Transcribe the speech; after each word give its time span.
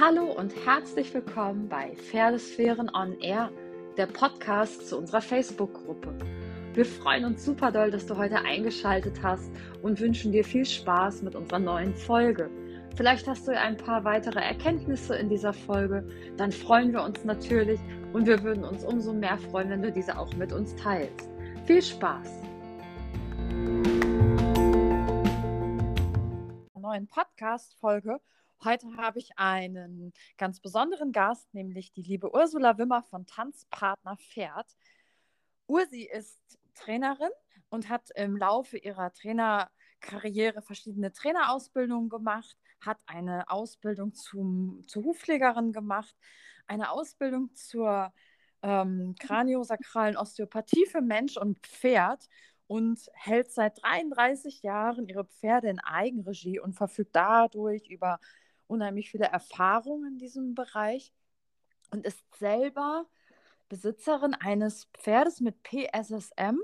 Hallo 0.00 0.30
und 0.30 0.54
herzlich 0.64 1.12
willkommen 1.12 1.68
bei 1.68 1.96
Pferdesphären 1.96 2.88
on 2.94 3.18
Air, 3.20 3.50
der 3.96 4.06
Podcast 4.06 4.86
zu 4.86 4.96
unserer 4.96 5.20
Facebook-Gruppe. 5.20 6.16
Wir 6.72 6.84
freuen 6.84 7.24
uns 7.24 7.44
super 7.44 7.72
doll, 7.72 7.90
dass 7.90 8.06
du 8.06 8.16
heute 8.16 8.38
eingeschaltet 8.38 9.20
hast 9.24 9.50
und 9.82 9.98
wünschen 9.98 10.30
dir 10.30 10.44
viel 10.44 10.64
Spaß 10.64 11.22
mit 11.22 11.34
unserer 11.34 11.58
neuen 11.58 11.96
Folge. 11.96 12.48
Vielleicht 12.94 13.26
hast 13.26 13.48
du 13.48 13.58
ein 13.58 13.76
paar 13.76 14.04
weitere 14.04 14.38
Erkenntnisse 14.38 15.16
in 15.16 15.28
dieser 15.28 15.52
Folge, 15.52 16.06
dann 16.36 16.52
freuen 16.52 16.92
wir 16.92 17.02
uns 17.02 17.24
natürlich 17.24 17.80
und 18.12 18.28
wir 18.28 18.44
würden 18.44 18.62
uns 18.62 18.84
umso 18.84 19.12
mehr 19.12 19.36
freuen, 19.36 19.70
wenn 19.70 19.82
du 19.82 19.90
diese 19.90 20.16
auch 20.16 20.32
mit 20.34 20.52
uns 20.52 20.76
teilst. 20.76 21.28
Viel 21.64 21.82
Spaß! 21.82 22.42
Neuen 26.76 27.08
Podcast-Folge 27.08 28.20
Heute 28.64 28.88
habe 28.96 29.20
ich 29.20 29.30
einen 29.38 30.12
ganz 30.36 30.58
besonderen 30.58 31.12
Gast, 31.12 31.54
nämlich 31.54 31.92
die 31.92 32.02
liebe 32.02 32.34
Ursula 32.34 32.76
Wimmer 32.76 33.04
von 33.04 33.24
Tanzpartner 33.24 34.16
Pferd. 34.16 34.76
Ursi 35.68 36.02
ist 36.02 36.58
Trainerin 36.74 37.30
und 37.68 37.88
hat 37.88 38.10
im 38.16 38.36
Laufe 38.36 38.76
ihrer 38.76 39.12
Trainerkarriere 39.12 40.60
verschiedene 40.62 41.12
Trainerausbildungen 41.12 42.08
gemacht, 42.08 42.56
hat 42.80 42.98
eine 43.06 43.48
Ausbildung 43.48 44.12
zum, 44.14 44.82
zur 44.88 45.04
Hufpflegerin 45.04 45.72
gemacht, 45.72 46.16
eine 46.66 46.90
Ausbildung 46.90 47.54
zur 47.54 48.12
ähm, 48.62 49.14
kraniosakralen 49.20 50.16
Osteopathie 50.16 50.86
für 50.86 51.00
Mensch 51.00 51.36
und 51.36 51.64
Pferd 51.64 52.28
und 52.66 53.08
hält 53.14 53.52
seit 53.52 53.80
33 53.84 54.62
Jahren 54.62 55.06
ihre 55.06 55.26
Pferde 55.26 55.68
in 55.68 55.78
Eigenregie 55.78 56.58
und 56.58 56.74
verfügt 56.74 57.14
dadurch 57.14 57.86
über 57.86 58.18
unheimlich 58.68 59.10
viele 59.10 59.26
Erfahrungen 59.26 60.12
in 60.12 60.18
diesem 60.18 60.54
Bereich 60.54 61.12
und 61.90 62.06
ist 62.06 62.22
selber 62.36 63.06
Besitzerin 63.68 64.34
eines 64.34 64.86
Pferdes 64.94 65.40
mit 65.40 65.62
PSSM 65.62 66.58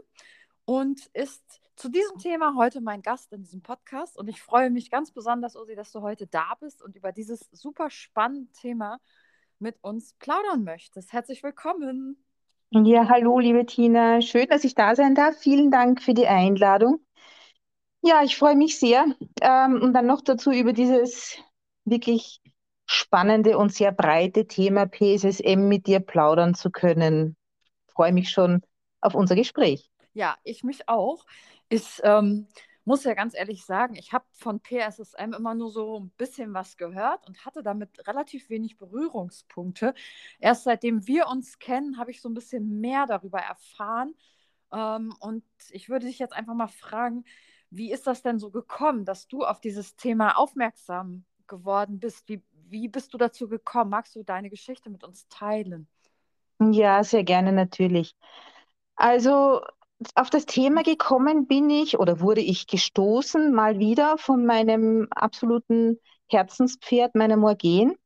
und 0.64 1.06
ist 1.12 1.60
zu 1.76 1.88
diesem 1.88 2.18
Thema 2.18 2.54
heute 2.56 2.80
mein 2.80 3.02
Gast 3.02 3.32
in 3.32 3.42
diesem 3.42 3.62
Podcast. 3.62 4.16
Und 4.16 4.28
ich 4.28 4.40
freue 4.40 4.70
mich 4.70 4.90
ganz 4.90 5.10
besonders, 5.10 5.56
Usi, 5.56 5.74
dass 5.74 5.92
du 5.92 6.02
heute 6.02 6.26
da 6.26 6.54
bist 6.60 6.82
und 6.82 6.96
über 6.96 7.12
dieses 7.12 7.48
super 7.52 7.90
spannende 7.90 8.52
Thema 8.52 9.00
mit 9.58 9.76
uns 9.82 10.14
plaudern 10.14 10.64
möchtest. 10.64 11.12
Herzlich 11.12 11.42
willkommen. 11.42 12.24
Ja, 12.70 13.08
hallo, 13.08 13.38
liebe 13.38 13.66
Tina. 13.66 14.20
Schön, 14.20 14.48
dass 14.48 14.64
ich 14.64 14.74
da 14.74 14.94
sein 14.96 15.14
darf. 15.14 15.36
Vielen 15.38 15.70
Dank 15.70 16.02
für 16.02 16.14
die 16.14 16.26
Einladung. 16.26 17.00
Ja, 18.02 18.22
ich 18.22 18.36
freue 18.36 18.56
mich 18.56 18.78
sehr. 18.78 19.06
Ähm, 19.40 19.80
und 19.80 19.92
dann 19.92 20.06
noch 20.06 20.20
dazu 20.20 20.50
über 20.50 20.72
dieses 20.72 21.38
wirklich 21.84 22.40
spannende 22.86 23.58
und 23.58 23.72
sehr 23.72 23.92
breite 23.92 24.46
Thema 24.46 24.86
PSSM 24.86 25.68
mit 25.68 25.86
dir 25.86 26.00
plaudern 26.00 26.54
zu 26.54 26.70
können. 26.70 27.36
Ich 27.86 27.94
freue 27.94 28.12
mich 28.12 28.30
schon 28.30 28.62
auf 29.00 29.14
unser 29.14 29.34
Gespräch. 29.34 29.90
Ja, 30.12 30.36
ich 30.44 30.64
mich 30.64 30.88
auch. 30.88 31.24
Ich 31.68 32.00
ähm, 32.04 32.46
muss 32.84 33.04
ja 33.04 33.14
ganz 33.14 33.34
ehrlich 33.34 33.64
sagen, 33.64 33.96
ich 33.96 34.12
habe 34.12 34.26
von 34.32 34.60
PSSM 34.60 35.32
immer 35.36 35.54
nur 35.54 35.70
so 35.70 36.00
ein 36.00 36.10
bisschen 36.10 36.52
was 36.52 36.76
gehört 36.76 37.26
und 37.26 37.44
hatte 37.44 37.62
damit 37.62 38.06
relativ 38.06 38.50
wenig 38.50 38.76
Berührungspunkte. 38.76 39.94
Erst 40.38 40.64
seitdem 40.64 41.06
wir 41.06 41.26
uns 41.28 41.58
kennen, 41.58 41.98
habe 41.98 42.10
ich 42.10 42.20
so 42.20 42.28
ein 42.28 42.34
bisschen 42.34 42.80
mehr 42.80 43.06
darüber 43.06 43.38
erfahren. 43.38 44.14
Ähm, 44.72 45.14
und 45.20 45.44
ich 45.70 45.88
würde 45.88 46.06
dich 46.06 46.18
jetzt 46.18 46.34
einfach 46.34 46.54
mal 46.54 46.68
fragen, 46.68 47.24
wie 47.70 47.90
ist 47.90 48.06
das 48.06 48.22
denn 48.22 48.38
so 48.38 48.50
gekommen, 48.50 49.04
dass 49.04 49.26
du 49.26 49.44
auf 49.44 49.60
dieses 49.60 49.96
Thema 49.96 50.36
aufmerksam 50.36 51.24
geworden 51.48 51.98
bist. 52.00 52.28
Wie, 52.28 52.42
wie 52.68 52.88
bist 52.88 53.14
du 53.14 53.18
dazu 53.18 53.48
gekommen? 53.48 53.90
Magst 53.90 54.14
du 54.16 54.22
deine 54.22 54.50
Geschichte 54.50 54.90
mit 54.90 55.04
uns 55.04 55.28
teilen? 55.28 55.88
Ja, 56.60 57.02
sehr 57.04 57.24
gerne 57.24 57.52
natürlich. 57.52 58.14
Also 58.96 59.60
auf 60.14 60.30
das 60.30 60.46
Thema 60.46 60.82
gekommen 60.82 61.46
bin 61.46 61.70
ich 61.70 61.98
oder 61.98 62.20
wurde 62.20 62.40
ich 62.40 62.66
gestoßen 62.66 63.52
mal 63.52 63.78
wieder 63.78 64.18
von 64.18 64.44
meinem 64.46 65.08
absoluten 65.10 65.98
Herzenspferd, 66.28 67.14
meiner 67.14 67.36
Morgen, 67.36 67.96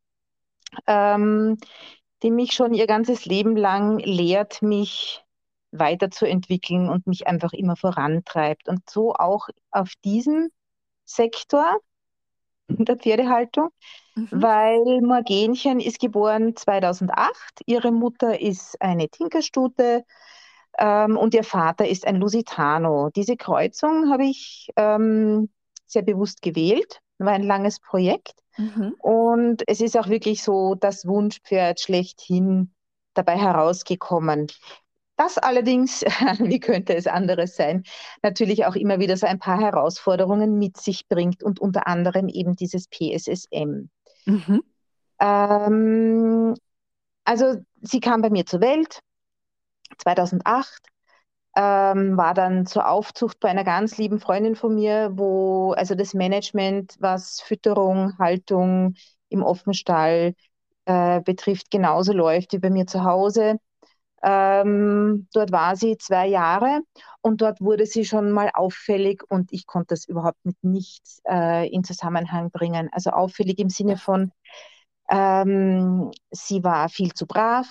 ähm, 0.86 1.56
die 2.22 2.30
mich 2.30 2.52
schon 2.52 2.74
ihr 2.74 2.86
ganzes 2.86 3.24
Leben 3.26 3.56
lang 3.56 3.98
lehrt, 3.98 4.62
mich 4.62 5.24
weiterzuentwickeln 5.70 6.88
und 6.88 7.06
mich 7.06 7.26
einfach 7.26 7.52
immer 7.52 7.76
vorantreibt. 7.76 8.68
Und 8.68 8.88
so 8.88 9.14
auch 9.14 9.48
auf 9.70 9.92
diesem 10.04 10.50
Sektor 11.04 11.78
der 12.68 12.96
Pferdehaltung, 12.96 13.70
mhm. 14.14 14.28
weil 14.30 15.00
Morgenchen 15.00 15.80
ist 15.80 16.00
geboren 16.00 16.56
2008. 16.56 17.62
Ihre 17.66 17.90
Mutter 17.90 18.40
ist 18.40 18.80
eine 18.80 19.08
Tinkerstute 19.08 20.04
ähm, 20.78 21.16
und 21.16 21.34
ihr 21.34 21.44
Vater 21.44 21.88
ist 21.88 22.06
ein 22.06 22.16
Lusitano. 22.16 23.10
Diese 23.14 23.36
Kreuzung 23.36 24.10
habe 24.10 24.24
ich 24.24 24.70
ähm, 24.76 25.48
sehr 25.86 26.02
bewusst 26.02 26.42
gewählt, 26.42 27.00
war 27.18 27.32
ein 27.32 27.42
langes 27.42 27.80
Projekt. 27.80 28.34
Mhm. 28.56 28.94
Und 28.98 29.62
es 29.66 29.80
ist 29.80 29.96
auch 29.96 30.08
wirklich 30.08 30.42
so 30.42 30.74
das 30.74 31.06
Wunschpferd 31.06 31.80
schlechthin 31.80 32.72
dabei 33.14 33.36
herausgekommen. 33.36 34.48
Das 35.18 35.36
allerdings, 35.36 36.02
wie 36.38 36.60
könnte 36.60 36.94
es 36.94 37.08
anderes 37.08 37.56
sein, 37.56 37.82
natürlich 38.22 38.66
auch 38.66 38.76
immer 38.76 39.00
wieder 39.00 39.16
so 39.16 39.26
ein 39.26 39.40
paar 39.40 39.60
Herausforderungen 39.60 40.58
mit 40.58 40.76
sich 40.76 41.08
bringt 41.08 41.42
und 41.42 41.58
unter 41.58 41.88
anderem 41.88 42.28
eben 42.28 42.54
dieses 42.54 42.86
PSSM. 42.86 43.90
Mhm. 44.26 44.62
Ähm, 45.18 46.54
also 47.24 47.56
sie 47.82 47.98
kam 47.98 48.22
bei 48.22 48.30
mir 48.30 48.46
zur 48.46 48.60
Welt 48.60 49.00
2008, 49.98 50.86
ähm, 51.56 52.16
war 52.16 52.32
dann 52.32 52.64
zur 52.66 52.88
Aufzucht 52.88 53.40
bei 53.40 53.48
einer 53.48 53.64
ganz 53.64 53.98
lieben 53.98 54.20
Freundin 54.20 54.54
von 54.54 54.76
mir, 54.76 55.10
wo 55.14 55.72
also 55.72 55.96
das 55.96 56.14
Management, 56.14 56.94
was 57.00 57.40
Fütterung, 57.40 58.16
Haltung 58.18 58.94
im 59.30 59.42
Offenstall 59.42 60.34
äh, 60.84 61.20
betrifft, 61.22 61.72
genauso 61.72 62.12
läuft 62.12 62.52
wie 62.52 62.58
bei 62.58 62.70
mir 62.70 62.86
zu 62.86 63.02
Hause. 63.02 63.58
Ähm, 64.22 65.28
dort 65.32 65.52
war 65.52 65.76
sie 65.76 65.96
zwei 65.96 66.26
Jahre 66.26 66.80
und 67.20 67.40
dort 67.40 67.60
wurde 67.60 67.86
sie 67.86 68.04
schon 68.04 68.32
mal 68.32 68.50
auffällig 68.52 69.22
und 69.28 69.52
ich 69.52 69.66
konnte 69.66 69.94
das 69.94 70.06
überhaupt 70.06 70.44
mit 70.44 70.56
nichts 70.62 71.20
äh, 71.28 71.68
in 71.68 71.84
Zusammenhang 71.84 72.50
bringen. 72.50 72.88
Also 72.92 73.10
auffällig 73.10 73.58
im 73.60 73.68
Sinne 73.68 73.96
von, 73.96 74.32
ähm, 75.08 76.10
sie 76.30 76.64
war 76.64 76.88
viel 76.88 77.12
zu 77.14 77.26
brav, 77.26 77.68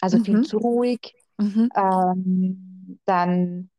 also 0.00 0.18
mhm. 0.18 0.24
viel 0.24 0.42
zu 0.42 0.58
ruhig. 0.58 1.14
Mhm. 1.38 1.68
Ähm, 1.76 2.98
dann, 3.04 3.70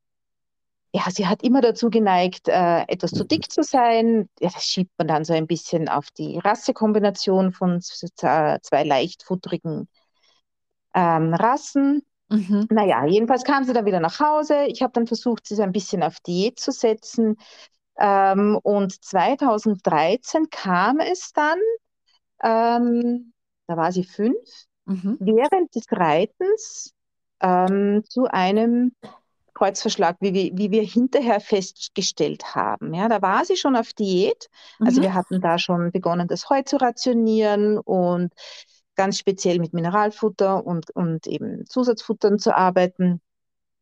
ja, 0.94 1.04
sie 1.10 1.28
hat 1.28 1.42
immer 1.42 1.62
dazu 1.62 1.90
geneigt, 1.90 2.48
äh, 2.48 2.84
etwas 2.88 3.12
zu 3.12 3.26
dick 3.26 3.52
zu 3.52 3.64
sein. 3.64 4.30
Ja, 4.40 4.50
das 4.54 4.66
schiebt 4.66 4.92
man 4.98 5.08
dann 5.08 5.26
so 5.26 5.34
ein 5.34 5.48
bisschen 5.48 5.90
auf 5.90 6.12
die 6.12 6.38
Rassekombination 6.38 7.52
von 7.52 7.82
zwei 7.82 8.84
leichtfutterigen 8.84 9.88
ähm, 10.96 11.34
Rassen. 11.34 12.02
Mhm. 12.30 12.68
Naja, 12.72 13.06
jedenfalls 13.06 13.44
kam 13.44 13.64
sie 13.66 13.74
dann 13.74 13.86
wieder 13.86 14.00
nach 14.00 14.20
Hause. 14.20 14.66
Ich 14.68 14.82
habe 14.82 14.94
dann 14.94 15.06
versucht, 15.06 15.46
sie 15.46 15.56
so 15.56 15.62
ein 15.62 15.72
bisschen 15.72 16.02
auf 16.02 16.20
Diät 16.22 16.60
zu 16.60 16.72
setzen. 16.72 17.38
Ähm, 18.00 18.60
und 18.64 19.04
2013 19.04 20.50
kam 20.50 21.00
es 21.00 21.34
dann, 21.34 21.60
ähm, 22.44 23.34
da 23.68 23.78
war 23.78 23.92
sie 23.92 24.04
fünf, 24.04 24.36
mhm. 24.86 25.18
während 25.20 25.76
des 25.76 25.86
Reitens 25.92 26.94
ähm, 27.42 28.04
zu 28.10 28.26
einem 28.26 28.94
Kreuzverschlag, 29.54 30.18
wie 30.20 30.34
wir, 30.34 30.58
wie 30.58 30.72
wir 30.72 30.84
hinterher 30.84 31.40
festgestellt 31.40 32.56
haben. 32.56 32.94
Ja, 32.94 33.08
da 33.08 33.22
war 33.22 33.46
sie 33.46 33.56
schon 33.56 33.76
auf 33.76 33.94
Diät. 33.94 34.50
Also 34.80 35.00
mhm. 35.00 35.04
wir 35.06 35.14
hatten 35.14 35.42
da 35.42 35.58
schon 35.58 35.92
begonnen, 35.92 36.28
das 36.28 36.50
Heu 36.50 36.62
zu 36.64 36.78
rationieren 36.78 37.78
und 37.80 38.34
ganz 38.96 39.18
speziell 39.18 39.60
mit 39.60 39.74
Mineralfutter 39.74 40.66
und, 40.66 40.92
und 40.92 41.28
eben 41.28 41.66
Zusatzfuttern 41.66 42.40
zu 42.40 42.56
arbeiten. 42.56 43.22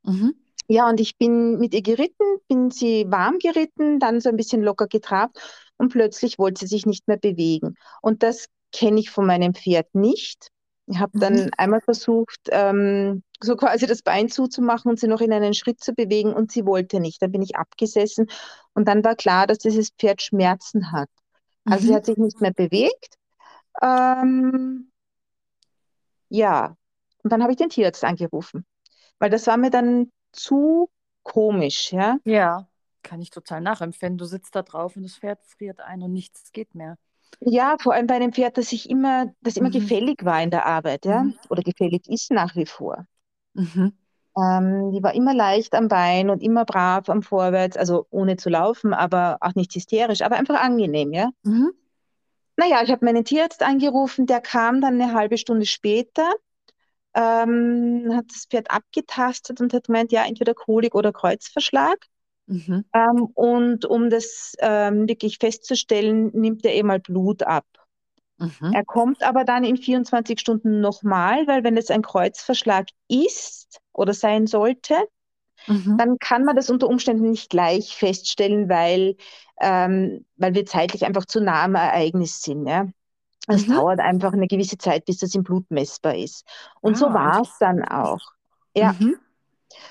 Mhm. 0.03 0.35
Ja, 0.67 0.89
und 0.89 0.99
ich 0.99 1.17
bin 1.17 1.59
mit 1.59 1.73
ihr 1.73 1.81
geritten, 1.81 2.37
bin 2.47 2.71
sie 2.71 3.05
warm 3.09 3.37
geritten, 3.39 3.99
dann 3.99 4.21
so 4.21 4.29
ein 4.29 4.37
bisschen 4.37 4.61
locker 4.61 4.87
getrabt 4.87 5.37
und 5.77 5.91
plötzlich 5.91 6.39
wollte 6.39 6.61
sie 6.61 6.67
sich 6.67 6.85
nicht 6.85 7.07
mehr 7.07 7.17
bewegen. 7.17 7.75
Und 8.01 8.23
das 8.23 8.47
kenne 8.71 8.99
ich 8.99 9.09
von 9.09 9.25
meinem 9.25 9.53
Pferd 9.53 9.93
nicht. 9.93 10.47
Ich 10.87 10.99
habe 10.99 11.17
dann 11.17 11.35
mhm. 11.35 11.51
einmal 11.57 11.81
versucht, 11.81 12.39
ähm, 12.49 13.23
so 13.41 13.55
quasi 13.55 13.87
das 13.87 14.01
Bein 14.01 14.29
zuzumachen 14.29 14.89
und 14.89 14.99
sie 14.99 15.07
noch 15.07 15.21
in 15.21 15.31
einen 15.31 15.53
Schritt 15.53 15.81
zu 15.81 15.93
bewegen 15.93 16.33
und 16.33 16.51
sie 16.51 16.65
wollte 16.65 16.99
nicht. 16.99 17.21
Dann 17.21 17.31
bin 17.31 17.41
ich 17.41 17.55
abgesessen 17.55 18.27
und 18.73 18.87
dann 18.87 19.03
war 19.03 19.15
klar, 19.15 19.47
dass 19.47 19.59
dieses 19.59 19.91
Pferd 19.91 20.21
Schmerzen 20.21 20.91
hat. 20.91 21.09
Also 21.65 21.83
mhm. 21.83 21.87
sie 21.87 21.95
hat 21.95 22.05
sich 22.05 22.17
nicht 22.17 22.41
mehr 22.41 22.53
bewegt. 22.53 23.15
Ähm, 23.81 24.91
ja, 26.33 26.75
und 27.23 27.31
dann 27.31 27.41
habe 27.43 27.51
ich 27.53 27.57
den 27.57 27.69
Tierarzt 27.69 28.03
angerufen, 28.03 28.65
weil 29.19 29.29
das 29.29 29.47
war 29.47 29.57
mir 29.57 29.69
dann 29.71 30.11
zu 30.33 30.89
komisch, 31.23 31.93
ja. 31.93 32.17
Ja, 32.25 32.67
kann 33.03 33.21
ich 33.21 33.29
total 33.29 33.61
nachempfinden. 33.61 34.17
Du 34.17 34.25
sitzt 34.25 34.55
da 34.55 34.61
drauf 34.61 34.95
und 34.95 35.03
das 35.03 35.17
Pferd 35.17 35.43
friert 35.45 35.81
ein 35.81 36.01
und 36.01 36.13
nichts 36.13 36.51
geht 36.51 36.75
mehr. 36.75 36.97
Ja, 37.41 37.77
vor 37.79 37.93
allem 37.93 38.07
bei 38.07 38.15
einem 38.15 38.33
Pferd, 38.33 38.57
das 38.57 38.69
sich 38.69 38.89
immer, 38.89 39.33
das 39.41 39.57
immer 39.57 39.69
Mhm. 39.69 39.73
gefällig 39.73 40.23
war 40.25 40.41
in 40.41 40.49
der 40.51 40.65
Arbeit, 40.65 41.05
ja, 41.05 41.23
Mhm. 41.23 41.37
oder 41.49 41.61
gefällig 41.61 42.07
ist 42.07 42.31
nach 42.31 42.55
wie 42.55 42.65
vor. 42.65 43.05
Mhm. 43.53 43.93
Ähm, 44.37 44.91
die 44.91 45.03
war 45.03 45.13
immer 45.13 45.33
leicht 45.33 45.75
am 45.75 45.87
Bein 45.87 46.29
und 46.29 46.41
immer 46.41 46.65
brav 46.65 47.09
am 47.09 47.21
Vorwärts, 47.21 47.77
also 47.77 48.07
ohne 48.09 48.37
zu 48.37 48.49
laufen, 48.49 48.93
aber 48.93 49.37
auch 49.41 49.53
nicht 49.55 49.73
hysterisch, 49.75 50.21
aber 50.21 50.37
einfach 50.37 50.59
angenehm, 50.61 51.13
ja. 51.13 51.29
Mhm. 51.43 51.71
Naja, 52.55 52.83
ich 52.83 52.91
habe 52.91 53.05
meinen 53.05 53.25
Tierarzt 53.25 53.63
angerufen, 53.63 54.25
der 54.25 54.41
kam 54.41 54.81
dann 54.81 55.01
eine 55.01 55.13
halbe 55.13 55.37
Stunde 55.37 55.65
später, 55.65 56.31
ähm, 57.13 58.11
hat 58.13 58.25
das 58.29 58.45
Pferd 58.49 58.71
abgetastet 58.71 59.61
und 59.61 59.73
hat 59.73 59.85
gemeint, 59.85 60.11
ja, 60.11 60.25
entweder 60.25 60.53
Kolik 60.53 60.95
oder 60.95 61.11
Kreuzverschlag. 61.11 61.97
Mhm. 62.47 62.85
Ähm, 62.93 63.25
und 63.33 63.85
um 63.85 64.09
das 64.09 64.53
ähm, 64.59 65.07
wirklich 65.07 65.37
festzustellen, 65.39 66.31
nimmt 66.33 66.65
er 66.65 66.73
eh 66.73 66.83
mal 66.83 66.99
Blut 66.99 67.43
ab. 67.43 67.65
Mhm. 68.37 68.73
Er 68.73 68.83
kommt 68.83 69.23
aber 69.23 69.43
dann 69.45 69.63
in 69.63 69.77
24 69.77 70.39
Stunden 70.39 70.81
nochmal, 70.81 71.47
weil 71.47 71.63
wenn 71.63 71.77
es 71.77 71.89
ein 71.89 72.01
Kreuzverschlag 72.01 72.87
ist 73.07 73.79
oder 73.93 74.13
sein 74.13 74.47
sollte, 74.47 74.95
Mhm. 75.67 75.97
dann 75.97 76.17
kann 76.19 76.43
man 76.45 76.55
das 76.55 76.69
unter 76.69 76.87
Umständen 76.87 77.29
nicht 77.31 77.49
gleich 77.49 77.95
feststellen, 77.95 78.69
weil, 78.69 79.15
ähm, 79.61 80.25
weil 80.37 80.53
wir 80.55 80.65
zeitlich 80.65 81.05
einfach 81.05 81.25
zu 81.25 81.41
nah 81.41 81.63
am 81.63 81.75
Ereignis 81.75 82.41
sind. 82.41 82.67
Ja? 82.67 82.87
Es 83.47 83.67
Mhm. 83.67 83.69
dauert 83.69 83.99
einfach 83.99 84.33
eine 84.33 84.47
gewisse 84.47 84.77
Zeit, 84.77 85.05
bis 85.05 85.19
das 85.19 85.35
im 85.35 85.43
Blut 85.43 85.69
messbar 85.71 86.15
ist. 86.15 86.45
Und 86.81 86.97
so 86.97 87.13
Ah, 87.13 87.13
war 87.13 87.41
es 87.43 87.57
dann 87.59 87.83
auch. 87.85 88.19
Ja, 88.75 88.95
Mhm. 88.99 89.15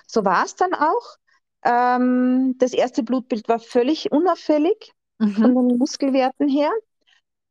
so 0.06 0.24
war 0.24 0.44
es 0.44 0.56
dann 0.56 0.74
auch. 0.74 1.16
Ähm, 1.64 2.56
das 2.58 2.72
erste 2.72 3.02
Blutbild 3.02 3.48
war 3.48 3.58
völlig 3.60 4.10
unauffällig 4.12 4.92
von 5.40 5.54
Mhm. 5.54 5.54
den 5.54 5.78
Muskelwerten 5.78 6.48
her. 6.48 6.70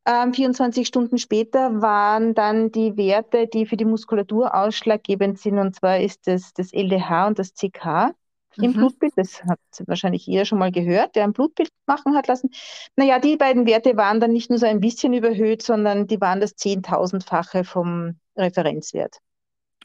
Ähm, 0.04 0.34
24 0.34 0.86
Stunden 0.88 1.18
später 1.18 1.80
waren 1.80 2.34
dann 2.34 2.72
die 2.72 2.96
Werte, 2.96 3.46
die 3.46 3.66
für 3.66 3.76
die 3.76 3.84
Muskulatur 3.84 4.54
ausschlaggebend 4.54 5.38
sind, 5.38 5.58
und 5.58 5.76
zwar 5.76 6.00
ist 6.00 6.26
das, 6.26 6.52
das 6.54 6.72
LDH 6.72 7.28
und 7.28 7.38
das 7.38 7.54
CK 7.54 8.12
im 8.60 8.72
Mhm. 8.72 8.76
Blutbild. 8.76 9.12
Das 9.16 9.42
hat 9.44 9.60
wahrscheinlich 9.86 10.26
jeder 10.26 10.44
schon 10.44 10.58
mal 10.58 10.72
gehört, 10.72 11.14
der 11.16 11.24
ein 11.24 11.32
Blutbild 11.32 11.70
machen 11.86 12.16
hat 12.16 12.26
lassen. 12.26 12.50
Naja, 12.96 13.18
die 13.20 13.36
beiden 13.36 13.66
Werte 13.66 13.96
waren 13.96 14.20
dann 14.20 14.32
nicht 14.32 14.50
nur 14.50 14.58
so 14.58 14.66
ein 14.66 14.80
bisschen 14.80 15.14
überhöht, 15.14 15.62
sondern 15.62 16.06
die 16.08 16.20
waren 16.20 16.40
das 16.40 16.56
Zehntausendfache 16.56 17.64
vom 17.64 18.16
Referenzwert. 18.36 19.18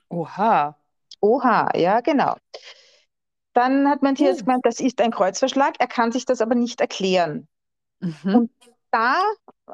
Oha. 0.10 0.76
Oha, 1.22 1.70
ja, 1.76 2.02
genau. 2.02 2.36
Dann 3.54 3.88
hat 3.90 4.00
Tierarzt 4.16 4.42
Uh. 4.42 4.46
gemeint, 4.46 4.66
das 4.66 4.80
ist 4.80 5.02
ein 5.02 5.12
Kreuzverschlag, 5.12 5.76
er 5.80 5.88
kann 5.88 6.12
sich 6.12 6.26
das 6.26 6.42
aber 6.42 6.56
nicht 6.56 6.80
erklären. 6.82 7.48
Mhm. 8.00 8.36
Und 8.36 8.52
da 8.92 9.22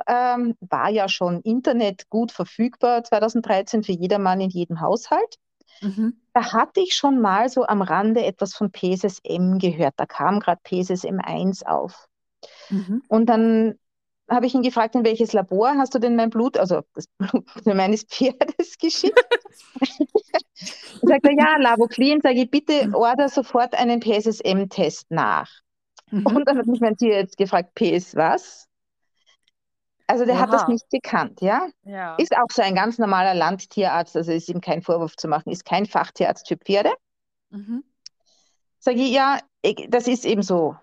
ähm, 0.07 0.56
war 0.60 0.90
ja 0.90 1.07
schon 1.07 1.42
Internet 1.42 2.10
gut 2.10 2.31
verfügbar, 2.31 3.04
2013 3.04 3.84
für 3.84 3.92
jedermann 3.92 4.42
in 4.42 4.50
jedem 4.50 4.81
Haushalt. 4.81 5.38
Mhm. 5.81 6.22
Da 6.34 6.54
hatte 6.54 6.80
ich 6.80 6.95
schon 6.95 7.19
mal 7.22 7.50
so 7.50 7.66
am 7.66 7.81
Rande 7.81 8.25
etwas 8.25 8.54
von 8.54 8.72
PSSM 8.72 9.57
gehört. 9.60 9.94
Da 9.98 10.06
kam 10.06 10.40
gerade 10.40 10.62
PSSM 10.63 11.19
1 11.19 11.63
auf. 11.66 12.07
Mhm. 12.69 13.04
Und 13.07 13.28
dann 13.28 13.75
habe 14.30 14.45
ich 14.45 14.54
ihn 14.54 14.63
gefragt, 14.63 14.95
in 14.95 15.04
welches 15.04 15.34
Labor 15.34 15.75
hast 15.78 15.94
du 15.94 16.00
denn 16.00 16.16
mein 16.16 16.30
Blut, 16.30 16.57
also 16.57 16.81
das 16.94 17.07
Blut 17.18 17.46
meines 17.66 18.04
Pferdes 18.04 18.78
geschickt? 18.78 19.19
Sagt 21.01 21.25
er, 21.25 21.34
ja, 21.38 21.57
Laboclean, 21.57 22.22
sage 22.22 22.44
ich, 22.44 22.50
bitte 22.50 22.89
order 22.94 23.30
sofort 23.30 23.75
einen 23.75 24.00
PSSM-Test 24.00 25.12
nach. 25.12 25.50
Mhm. 26.10 26.25
Und 26.25 26.48
dann 26.48 26.57
hat 26.57 26.68
mich 26.68 26.80
mein 26.80 26.96
Tierarzt 26.96 27.38
gefragt, 27.38 27.75
PS 27.75 28.16
was? 28.16 28.68
Also 30.13 30.25
der 30.25 30.38
hat 30.38 30.54
das 30.54 30.68
nicht 30.68 30.88
gekannt, 30.92 31.42
ja? 31.42 31.68
Ja. 31.86 32.15
Ist 32.18 32.38
auch 32.38 32.45
so 32.51 32.62
ein 32.62 32.75
ganz 32.75 33.00
normaler 33.00 33.33
Landtierarzt, 33.33 34.15
also 34.15 34.31
ist 34.31 34.48
ihm 34.48 34.62
kein 34.62 34.83
Vorwurf 34.83 35.15
zu 35.15 35.27
machen, 35.27 35.51
ist 35.51 35.65
kein 35.65 35.88
Fachtierarzt 35.88 36.48
für 36.48 36.56
Pferde. 36.56 36.92
Mhm. 37.50 37.83
Sage 38.77 38.98
ich, 39.00 39.12
ja, 39.12 39.39
ich- 39.63 39.88
das 39.89 40.07
ist 40.07 40.24
eben 40.25 40.44
so. 40.44 40.75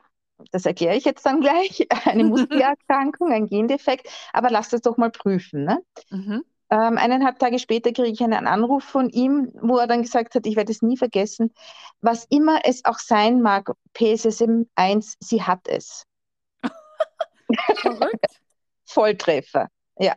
Das 0.50 0.66
erkläre 0.66 0.96
ich 0.96 1.04
jetzt 1.04 1.24
dann 1.24 1.40
gleich. 1.40 1.86
Eine 2.06 2.24
Muskelerkrankung, 2.24 3.30
ein 3.30 3.46
Gendefekt, 3.46 4.08
aber 4.32 4.50
lass 4.50 4.70
das 4.70 4.80
doch 4.80 4.96
mal 4.96 5.12
prüfen. 5.12 5.62
Ne? 5.62 5.78
Mhm. 6.10 6.42
Ähm, 6.70 6.98
eineinhalb 6.98 7.38
Tage 7.38 7.60
später 7.60 7.92
kriege 7.92 8.08
ich 8.08 8.20
einen 8.24 8.48
Anruf 8.48 8.82
von 8.82 9.10
ihm, 9.10 9.52
wo 9.62 9.76
er 9.76 9.86
dann 9.86 10.02
gesagt 10.02 10.34
hat, 10.34 10.44
ich 10.44 10.56
werde 10.56 10.72
es 10.72 10.82
nie 10.82 10.96
vergessen, 10.96 11.54
was 12.00 12.24
immer 12.30 12.62
es 12.64 12.84
auch 12.84 12.98
sein 12.98 13.42
mag, 13.42 13.70
PSSM 13.94 14.64
1, 14.74 15.14
sie 15.20 15.44
hat 15.44 15.68
es. 15.68 16.02
Verrückt. 17.76 18.40
Volltreffer, 18.90 19.68
ja. 19.98 20.14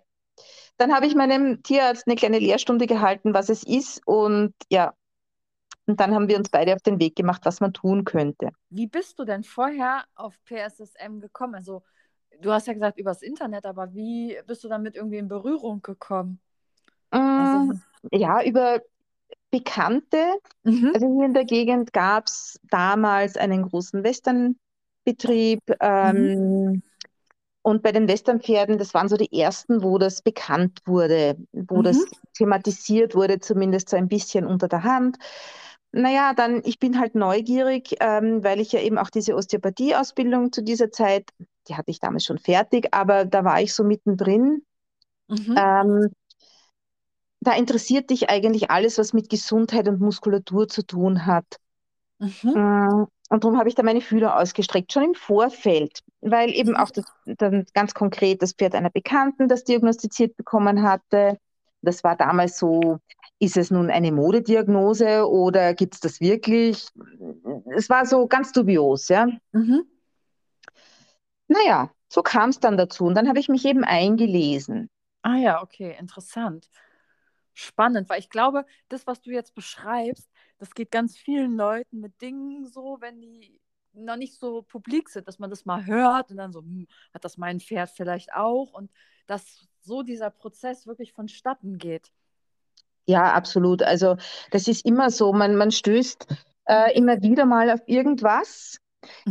Dann 0.78 0.94
habe 0.94 1.06
ich 1.06 1.16
meinem 1.16 1.62
Tierarzt 1.64 2.08
eine 2.08 2.16
kleine 2.16 2.40
Lehrstunde 2.40 2.88
gehalten, 2.88 3.34
was 3.34 3.50
es 3.50 3.64
ist 3.64 4.02
und 4.06 4.54
ja, 4.72 4.94
und 5.86 6.00
dann 6.00 6.14
haben 6.16 6.28
wir 6.28 6.38
uns 6.38 6.50
beide 6.50 6.74
auf 6.74 6.82
den 6.82 7.00
Weg 7.00 7.16
gemacht, 7.16 7.42
was 7.46 7.60
man 7.60 7.74
tun 7.74 8.06
könnte. 8.06 8.50
Wie 8.70 8.88
bist 8.88 9.20
du 9.20 9.26
denn 9.26 9.44
vorher 9.44 10.06
auf 10.16 10.34
PSSM 10.46 11.20
gekommen? 11.20 11.56
Also, 11.56 11.84
du 12.42 12.52
hast 12.52 12.68
ja 12.68 12.74
gesagt 12.74 12.98
übers 12.98 13.22
Internet, 13.22 13.66
aber 13.66 13.94
wie 13.94 14.38
bist 14.48 14.64
du 14.64 14.70
damit 14.70 14.96
irgendwie 14.96 15.18
in 15.18 15.28
Berührung 15.28 15.82
gekommen? 15.82 16.40
Mm, 17.12 17.18
Also, 17.18 17.80
Ja, 18.12 18.44
über 18.44 18.82
Bekannte, 19.52 20.18
mhm. 20.64 20.92
also 20.94 21.16
hier 21.16 21.26
in 21.26 21.34
der 21.34 21.46
Gegend 21.46 21.94
gab 21.94 22.28
es 22.28 22.60
damals 22.70 23.38
einen 23.38 23.64
großen 23.64 24.04
Westernbetrieb 24.04 25.62
ähm, 25.80 26.82
und 27.64 27.84
bei 27.84 27.92
den 27.94 28.08
Westernpferden, 28.10 28.78
das 28.78 28.94
waren 28.94 29.10
so 29.10 29.18
die 29.18 29.34
ersten, 29.40 29.84
wo 29.84 29.98
das 30.00 30.22
bekannt 30.22 30.82
wurde, 30.86 31.38
wo 31.54 31.82
Mhm. 31.82 31.84
das 31.84 32.08
thematisiert 32.36 33.16
wurde, 33.16 33.40
zumindest 33.42 33.90
so 33.90 33.98
ein 33.98 34.10
bisschen 34.10 34.46
unter 34.48 34.68
der 34.70 34.84
Hand. 34.84 35.18
Naja, 35.94 36.34
dann, 36.36 36.62
ich 36.66 36.80
bin 36.80 37.00
halt 37.00 37.16
neugierig, 37.16 37.96
ähm, 38.02 38.44
weil 38.44 38.60
ich 38.60 38.72
ja 38.74 38.82
eben 38.82 38.98
auch 39.00 39.10
diese 39.12 39.36
Osteopathie-Ausbildung 39.36 40.52
zu 40.52 40.64
dieser 40.64 40.92
Zeit, 40.92 41.30
die 41.70 41.76
hatte 41.76 41.92
ich 41.92 42.00
damals 42.00 42.26
schon 42.26 42.40
fertig, 42.40 42.90
aber 42.94 43.26
da 43.26 43.44
war 43.46 43.62
ich 43.62 43.74
so 43.74 43.84
mittendrin. 43.84 44.64
Mhm. 45.30 45.58
Ähm, 45.58 46.10
da 47.42 47.54
interessiert 47.54 48.10
dich 48.10 48.32
eigentlich 48.32 48.72
alles, 48.72 48.98
was 48.98 49.14
mit 49.14 49.30
Gesundheit 49.30 49.88
und 49.88 50.00
Muskulatur 50.02 50.68
zu 50.68 50.82
tun 50.84 51.28
hat. 51.28 51.60
Mhm. 52.20 52.64
Und 53.30 53.44
darum 53.44 53.58
habe 53.58 53.70
ich 53.70 53.76
da 53.76 53.84
meine 53.84 54.02
Fühler 54.02 54.38
ausgestreckt, 54.38 54.92
schon 54.94 55.04
im 55.04 55.16
Vorfeld, 55.16 56.02
weil 56.22 56.52
eben 56.52 56.72
Mhm. 56.72 56.78
auch 56.78 56.92
das, 56.92 57.06
dann 57.26 57.66
ganz 57.74 57.94
konkret 57.94 58.42
das 58.42 58.54
Pferd 58.54 58.76
einer 58.76 58.90
Bekannten 58.90 59.48
das 59.48 59.64
diagnostiziert 59.64 60.36
bekommen 60.38 60.84
hatte. 60.84 61.38
Das 61.82 62.04
war 62.04 62.16
damals 62.16 62.60
so, 62.60 63.00
ist 63.40 63.58
es 63.58 63.72
nun 63.72 63.90
eine 63.90 64.12
Modediagnose 64.12 65.28
oder 65.28 65.74
gibt 65.74 65.96
es 65.96 66.00
das 66.00 66.22
wirklich? 66.22 66.88
Es 67.76 67.90
war 67.90 68.06
so 68.06 68.28
ganz 68.28 68.52
dubios, 68.52 69.08
ja. 69.10 69.28
Mhm. 69.52 69.84
Naja, 71.48 71.92
so 72.10 72.22
kam 72.22 72.50
es 72.50 72.60
dann 72.60 72.78
dazu. 72.78 73.06
Und 73.06 73.16
dann 73.16 73.28
habe 73.28 73.40
ich 73.40 73.50
mich 73.50 73.66
eben 73.66 73.84
eingelesen. 73.84 74.90
Ah 75.22 75.38
ja, 75.38 75.62
okay, 75.62 75.96
interessant. 76.00 76.70
Spannend, 77.54 78.10
weil 78.10 78.20
ich 78.20 78.30
glaube, 78.30 78.66
das, 78.90 79.06
was 79.08 79.22
du 79.22 79.32
jetzt 79.32 79.54
beschreibst, 79.54 80.30
das 80.64 80.74
geht 80.76 80.92
ganz 80.92 81.18
vielen 81.18 81.56
Leuten 81.58 82.00
mit 82.00 82.22
Dingen 82.22 82.66
so, 82.68 82.98
wenn 83.02 83.22
die 83.22 83.60
noch 83.94 84.16
nicht 84.18 84.40
so 84.40 84.62
publik 84.64 85.10
sind, 85.10 85.28
dass 85.28 85.40
man 85.40 85.50
das 85.50 85.66
mal 85.66 85.86
hört 85.86 86.32
und 86.32 86.38
dann 86.38 86.54
so, 86.54 86.62
hm, 86.62 86.88
hat 87.14 87.26
das 87.26 87.38
mein 87.38 87.60
Pferd 87.60 87.90
vielleicht 87.92 88.34
auch 88.34 88.74
und 88.74 88.92
dass 89.28 89.68
so 89.82 90.04
dieser 90.04 90.30
Prozess 90.32 90.88
wirklich 90.88 91.14
vonstatten 91.14 91.78
geht. 91.78 92.12
Ja, 93.06 93.34
absolut. 93.34 93.84
Also 93.84 94.16
das 94.52 94.68
ist 94.68 94.86
immer 94.86 95.10
so, 95.10 95.34
man, 95.34 95.56
man 95.56 95.72
stößt 95.72 96.28
äh, 96.68 96.98
immer 96.98 97.22
wieder 97.22 97.46
mal 97.46 97.70
auf 97.70 97.82
irgendwas 97.86 98.78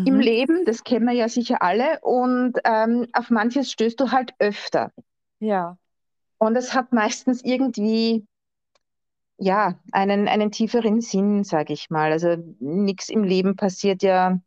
im 0.04 0.18
Mhm. 0.18 0.20
Leben, 0.20 0.64
das 0.66 0.84
kennen 0.84 1.06
wir 1.06 1.14
ja 1.14 1.28
sicher 1.28 1.62
alle, 1.62 2.00
und 2.02 2.54
ähm, 2.64 3.08
auf 3.14 3.30
manches 3.30 3.72
stößt 3.72 4.00
du 4.00 4.12
halt 4.12 4.32
öfter. 4.38 4.92
Ja, 5.40 5.78
Und 6.38 6.56
es 6.56 6.74
hat 6.74 6.92
meistens 6.92 7.42
irgendwie, 7.44 8.26
ja, 9.42 9.75
einen, 9.90 10.28
einen 10.28 10.52
tieferen 10.52 11.00
Sinn, 11.00 11.42
sage 11.42 11.72
ich 11.72 11.90
mal. 11.90 12.12
Also 12.12 12.37
nichts 12.61 13.08
im 13.08 13.25
Leben 13.25 13.56
passiert 13.56 14.02
ja 14.04 14.38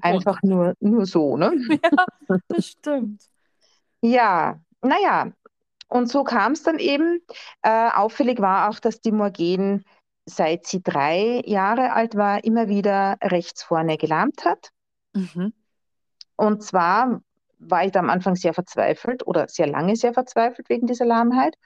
einfach 0.00 0.42
nur, 0.42 0.74
nur 0.80 1.06
so, 1.06 1.36
ne? 1.36 1.52
Ja, 2.28 2.36
das 2.48 2.66
stimmt. 2.66 3.22
Ja, 4.00 4.60
naja, 4.82 5.32
und 5.88 6.08
so 6.08 6.24
kam 6.24 6.52
es 6.52 6.64
dann 6.64 6.78
eben. 6.78 7.20
Äh, 7.62 7.90
auffällig 7.90 8.40
war 8.40 8.68
auch, 8.68 8.80
dass 8.80 9.00
die 9.00 9.12
Morgen, 9.12 9.84
seit 10.26 10.66
sie 10.66 10.82
drei 10.82 11.42
Jahre 11.44 11.92
alt 11.92 12.16
war, 12.16 12.42
immer 12.42 12.68
wieder 12.68 13.16
rechts 13.22 13.62
vorne 13.62 13.96
gelahmt 13.96 14.44
hat. 14.44 14.70
Mhm. 15.12 15.52
Und 16.34 16.64
zwar 16.64 17.22
war 17.58 17.84
ich 17.84 17.92
da 17.92 18.00
am 18.00 18.10
Anfang 18.10 18.34
sehr 18.34 18.54
verzweifelt 18.54 19.24
oder 19.24 19.46
sehr 19.46 19.68
lange 19.68 19.94
sehr 19.94 20.14
verzweifelt 20.14 20.68
wegen 20.68 20.86
dieser 20.86 21.06
Lahmheit, 21.06 21.56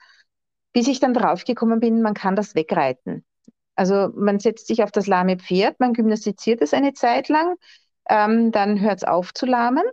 bis 0.75 0.87
ich 0.89 1.01
dann 1.01 1.15
draufgekommen 1.15 1.81
bin, 1.81 2.03
man 2.03 2.13
kann 2.15 2.37
das 2.37 2.55
wegreiten. 2.55 3.25
Also 3.75 4.09
man 4.15 4.39
setzt 4.39 4.67
sich 4.67 4.83
auf 4.83 4.91
das 4.91 5.07
lahme 5.07 5.37
Pferd, 5.39 5.79
man 5.79 5.93
gymnastiziert 5.93 6.61
es 6.61 6.73
eine 6.75 6.93
Zeit 6.93 7.29
lang, 7.29 7.55
ähm, 8.09 8.51
dann 8.53 8.81
hört 8.81 8.99
es 8.99 9.05
auf 9.05 9.33
zu 9.33 9.47
lahmen 9.47 9.83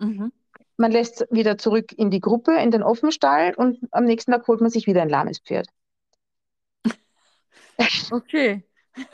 Mhm. 0.00 0.32
man 0.76 0.92
lässt 0.92 1.26
wieder 1.30 1.58
zurück 1.58 1.92
in 1.96 2.10
die 2.10 2.20
Gruppe, 2.20 2.54
in 2.56 2.70
den 2.70 2.82
Offenstall 2.84 3.54
und 3.56 3.80
am 3.92 4.04
nächsten 4.04 4.32
Tag 4.32 4.46
holt 4.48 4.60
man 4.60 4.70
sich 4.70 4.86
wieder 4.86 5.02
ein 5.02 5.08
lahmes 5.08 5.40
Pferd. 5.40 5.68
Okay. 8.12 8.64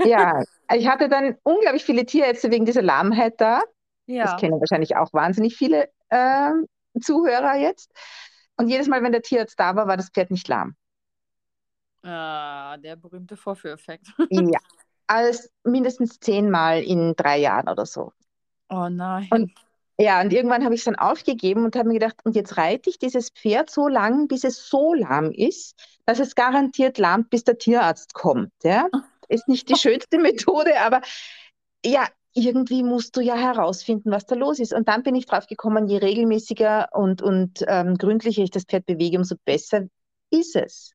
Ja, 0.05 0.43
ich 0.75 0.89
hatte 0.89 1.09
dann 1.09 1.37
unglaublich 1.43 1.85
viele 1.85 2.05
Tierärzte 2.05 2.51
wegen 2.51 2.67
dieser 2.67 2.83
Lahmheit 2.83 3.41
da. 3.41 3.63
Ja. 4.07 4.25
Das 4.25 4.37
kennen 4.41 4.61
wahrscheinlich 4.61 4.97
auch 4.97 5.13
wahnsinnig 5.13 5.57
viele 5.57 5.89
äh, 6.11 6.51
Zuhörer 7.01 7.57
jetzt. 7.57 7.91
Und 8.57 8.69
jedes 8.69 8.89
Mal, 8.89 9.03
wenn 9.03 9.13
der 9.13 9.23
Tierarzt 9.23 9.59
da 9.59 9.77
war, 9.77 9.87
war 9.87 9.97
das 9.97 10.11
Pferd 10.11 10.31
nicht 10.31 10.49
lahm. 10.49 10.77
Ah, 12.03 12.77
der 12.79 12.97
berühmte 12.97 13.37
Vorführeffekt. 13.37 14.07
Ja, 14.31 14.59
als 15.07 15.51
mindestens 15.65 16.19
zehnmal 16.21 16.83
in 16.83 17.15
drei 17.17 17.39
Jahren 17.39 17.69
oder 17.69 17.85
so. 17.85 18.13
Oh 18.69 18.89
nein. 18.89 19.29
Und 19.31 19.53
ja, 19.99 20.23
und 20.23 20.33
irgendwann 20.33 20.65
habe 20.65 20.75
ich 20.75 20.81
es 20.81 20.87
dann 20.87 20.97
aufgegeben 20.97 21.65
und 21.67 21.77
habe 21.77 21.89
mir 21.89 21.99
gedacht, 21.99 22.17
und 22.25 22.35
jetzt 22.35 22.57
reite 22.57 22.89
ich 22.89 22.99
dieses 22.99 23.29
Pferd 23.29 23.69
so 23.69 23.87
lang, 23.87 24.29
bis 24.29 24.45
es 24.45 24.67
so 24.67 24.95
lahm 24.95 25.31
ist, 25.31 25.75
dass 26.07 26.21
es 26.21 26.35
garantiert 26.35 26.97
lahmt, 26.97 27.29
bis 27.29 27.45
der 27.45 27.59
Tierarzt 27.59 28.15
kommt. 28.15 28.53
Ja? 28.63 28.89
Ist 29.29 29.47
nicht 29.47 29.69
die 29.69 29.77
schönste 29.77 30.19
Methode, 30.19 30.81
aber 30.81 31.03
ja, 31.85 32.09
irgendwie 32.33 32.83
musst 32.83 33.17
du 33.17 33.21
ja 33.21 33.37
herausfinden, 33.37 34.11
was 34.11 34.25
da 34.25 34.37
los 34.37 34.59
ist. 34.59 34.73
Und 34.73 34.89
dann 34.89 35.03
bin 35.03 35.15
ich 35.15 35.27
drauf 35.27 35.47
gekommen, 35.47 35.87
je 35.87 35.99
regelmäßiger 35.99 36.89
und, 36.93 37.21
und 37.21 37.63
ähm, 37.69 37.97
gründlicher 37.97 38.43
ich 38.43 38.51
das 38.51 38.65
Pferd 38.65 38.87
bewege, 38.87 39.19
umso 39.19 39.37
besser 39.45 39.83
ist 40.31 40.57
es. 40.57 40.93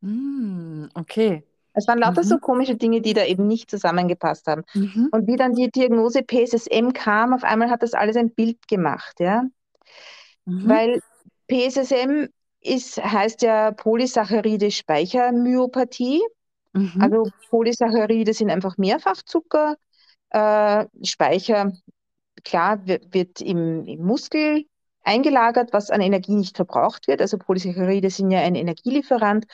Mm, 0.00 0.86
okay. 0.94 1.44
Es 1.72 1.86
waren 1.86 1.98
lauter 1.98 2.22
Mhm. 2.22 2.26
so 2.26 2.38
komische 2.38 2.76
Dinge, 2.76 3.00
die 3.00 3.14
da 3.14 3.24
eben 3.24 3.46
nicht 3.46 3.70
zusammengepasst 3.70 4.46
haben. 4.46 4.62
Mhm. 4.74 5.08
Und 5.12 5.26
wie 5.26 5.36
dann 5.36 5.54
die 5.54 5.70
Diagnose 5.70 6.22
PSSM 6.22 6.92
kam, 6.92 7.32
auf 7.32 7.44
einmal 7.44 7.70
hat 7.70 7.82
das 7.82 7.94
alles 7.94 8.16
ein 8.16 8.34
Bild 8.34 8.66
gemacht, 8.68 9.20
ja. 9.20 9.44
Mhm. 10.44 10.68
Weil 10.68 11.00
PSSM 11.48 12.28
ist, 12.60 13.02
heißt 13.02 13.42
ja 13.42 13.70
Polysaccharide 13.72 14.70
Speichermyopathie. 14.70 16.20
Mhm. 16.72 16.92
Also 17.00 17.30
Polysaccharide 17.50 18.34
sind 18.34 18.50
einfach 18.50 18.76
Mehrfachzucker. 18.78 19.76
Äh, 20.30 20.86
Speicher, 21.04 21.72
klar, 22.44 22.86
wird, 22.86 23.14
wird 23.14 23.40
im, 23.40 23.84
im 23.86 24.04
Muskel 24.04 24.64
eingelagert, 25.02 25.72
was 25.72 25.90
an 25.90 26.00
Energie 26.00 26.34
nicht 26.34 26.56
verbraucht 26.56 27.08
wird. 27.08 27.20
Also 27.20 27.38
Polysaccharide 27.38 28.10
sind 28.10 28.30
ja 28.30 28.40
ein 28.40 28.54
Energielieferant 28.54 29.46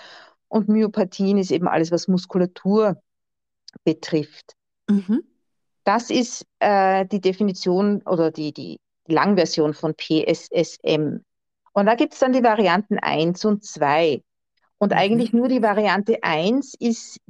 und 0.49 0.69
Myopathien 0.69 1.39
ist 1.39 1.51
eben 1.51 1.69
alles, 1.69 1.91
was 1.93 2.09
Muskulatur 2.09 3.01
betrifft. 3.85 4.55
Mhm. 4.89 5.23
Das 5.85 6.11
ist 6.11 6.47
äh, 6.59 7.07
die 7.07 7.21
Definition 7.21 8.03
oder 8.03 8.31
die, 8.31 8.53
die 8.53 8.81
Langversion 9.07 9.75
von 9.75 9.95
PSSM. 9.95 11.21
Und 11.73 11.87
da 11.87 11.95
gibt 11.95 12.15
es 12.15 12.19
dann 12.21 12.33
die 12.33 12.43
Varianten 12.43 12.99
1 12.99 13.45
und 13.45 13.65
2. 13.65 14.23
Und 14.79 14.93
Mhm. 14.93 14.99
eigentlich 14.99 15.33
nur 15.33 15.49
die 15.49 15.63
Variante 15.63 16.23
1 16.23 16.75
ist 16.79 17.21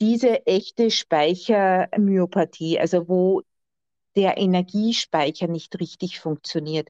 diese 0.00 0.46
echte 0.46 0.90
Speichermyopathie, 0.90 2.78
also 2.78 3.08
wo 3.08 3.42
der 4.16 4.38
Energiespeicher 4.38 5.48
nicht 5.48 5.78
richtig 5.80 6.20
funktioniert. 6.20 6.88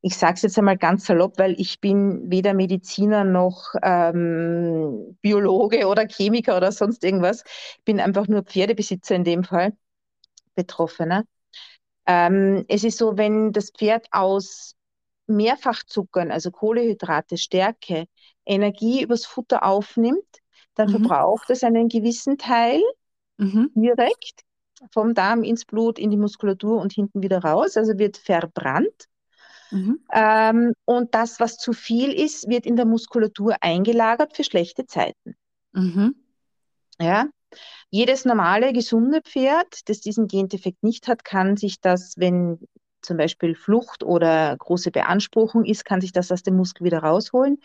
Ich 0.00 0.16
sage 0.16 0.34
es 0.34 0.42
jetzt 0.42 0.58
einmal 0.58 0.78
ganz 0.78 1.06
salopp, 1.06 1.38
weil 1.38 1.60
ich 1.60 1.80
bin 1.80 2.30
weder 2.30 2.54
Mediziner 2.54 3.24
noch 3.24 3.74
ähm, 3.82 5.18
Biologe 5.22 5.86
oder 5.88 6.06
Chemiker 6.08 6.56
oder 6.56 6.70
sonst 6.72 7.02
irgendwas. 7.04 7.42
Ich 7.78 7.84
bin 7.84 7.98
einfach 8.00 8.28
nur 8.28 8.42
Pferdebesitzer 8.44 9.16
in 9.16 9.24
dem 9.24 9.42
Fall, 9.44 9.72
Betroffener. 10.56 11.24
Ähm, 12.06 12.64
es 12.68 12.84
ist 12.84 12.98
so, 12.98 13.18
wenn 13.18 13.52
das 13.52 13.70
Pferd 13.72 14.08
aus 14.12 14.74
Mehrfachzuckern, 15.26 16.30
also 16.32 16.50
Kohlehydrate, 16.50 17.38
Stärke, 17.38 18.06
Energie 18.46 19.02
übers 19.02 19.26
Futter 19.26 19.64
aufnimmt, 19.64 20.24
dann 20.74 20.88
Mhm. 20.88 20.90
verbraucht 20.90 21.50
es 21.50 21.64
einen 21.64 21.88
gewissen 21.88 22.38
Teil 22.38 22.80
Mhm. 23.38 23.68
direkt 23.74 24.42
vom 24.92 25.14
Darm 25.14 25.42
ins 25.44 25.64
Blut, 25.64 25.98
in 25.98 26.10
die 26.10 26.16
Muskulatur 26.16 26.80
und 26.80 26.92
hinten 26.92 27.22
wieder 27.22 27.40
raus, 27.42 27.76
also 27.76 27.98
wird 27.98 28.16
verbrannt. 28.18 29.08
Mhm. 29.70 30.00
Ähm, 30.12 30.72
und 30.84 31.14
das, 31.14 31.40
was 31.40 31.58
zu 31.58 31.72
viel 31.72 32.12
ist, 32.12 32.48
wird 32.48 32.66
in 32.66 32.76
der 32.76 32.86
Muskulatur 32.86 33.56
eingelagert 33.60 34.34
für 34.34 34.44
schlechte 34.44 34.86
Zeiten. 34.86 35.36
Mhm. 35.72 36.14
Ja? 37.00 37.28
Jedes 37.90 38.24
normale, 38.24 38.72
gesunde 38.72 39.20
Pferd, 39.22 39.88
das 39.88 40.00
diesen 40.00 40.26
Gendefekt 40.26 40.82
nicht 40.82 41.08
hat, 41.08 41.24
kann 41.24 41.56
sich 41.56 41.80
das, 41.80 42.14
wenn 42.16 42.58
zum 43.00 43.16
Beispiel 43.16 43.54
Flucht 43.54 44.02
oder 44.02 44.56
große 44.56 44.90
Beanspruchung 44.90 45.64
ist, 45.64 45.84
kann 45.84 46.00
sich 46.00 46.12
das 46.12 46.30
aus 46.32 46.42
dem 46.42 46.56
Muskel 46.56 46.84
wieder 46.84 46.98
rausholen. 46.98 47.58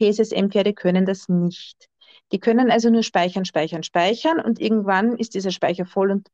PSSM-Pferde 0.00 0.72
können 0.72 1.06
das 1.06 1.28
nicht. 1.28 1.88
Die 2.32 2.40
können 2.40 2.70
also 2.70 2.90
nur 2.90 3.02
speichern, 3.02 3.44
speichern, 3.44 3.82
speichern 3.82 4.40
und 4.40 4.60
irgendwann 4.60 5.16
ist 5.16 5.34
dieser 5.34 5.50
Speicher 5.50 5.84
voll 5.84 6.10
und 6.10 6.28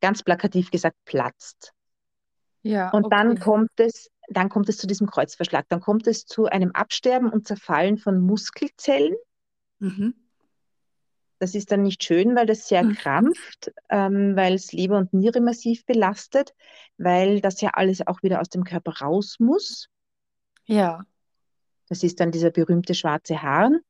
ganz 0.00 0.22
plakativ 0.22 0.70
gesagt 0.70 0.96
platzt. 1.04 1.72
Ja, 2.62 2.90
Und 2.90 3.12
dann 3.12 3.32
okay. 3.32 3.40
kommt 3.40 3.70
es, 3.76 4.10
dann 4.30 4.48
kommt 4.48 4.68
es 4.68 4.76
zu 4.78 4.86
diesem 4.86 5.06
Kreuzverschlag. 5.06 5.66
Dann 5.68 5.80
kommt 5.80 6.06
es 6.06 6.26
zu 6.26 6.46
einem 6.46 6.70
Absterben 6.72 7.30
und 7.30 7.46
Zerfallen 7.46 7.98
von 7.98 8.20
Muskelzellen. 8.20 9.14
Mhm. 9.78 10.14
Das 11.38 11.54
ist 11.54 11.70
dann 11.70 11.82
nicht 11.82 12.02
schön, 12.02 12.34
weil 12.34 12.46
das 12.46 12.66
sehr 12.66 12.82
Mhm. 12.84 12.94
krampft, 12.94 13.72
ähm, 13.90 14.34
weil 14.34 14.54
es 14.54 14.72
Leber 14.72 14.98
und 14.98 15.12
Niere 15.14 15.40
massiv 15.40 15.86
belastet, 15.86 16.52
weil 16.96 17.40
das 17.40 17.60
ja 17.60 17.70
alles 17.74 18.04
auch 18.06 18.22
wieder 18.22 18.40
aus 18.40 18.48
dem 18.48 18.64
Körper 18.64 18.98
raus 19.00 19.36
muss. 19.38 19.88
Ja. 20.66 21.04
Das 21.88 22.02
ist 22.02 22.20
dann 22.20 22.32
dieser 22.32 22.50
berühmte 22.50 22.94
schwarze 22.94 23.40
Harn, 23.40 23.80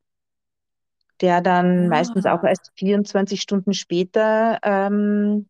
der 1.20 1.40
dann 1.40 1.88
meistens 1.88 2.26
auch 2.26 2.44
Ah. 2.44 2.48
erst 2.48 2.70
24 2.76 3.40
Stunden 3.40 3.72
später 3.72 4.58
ähm, 4.62 5.48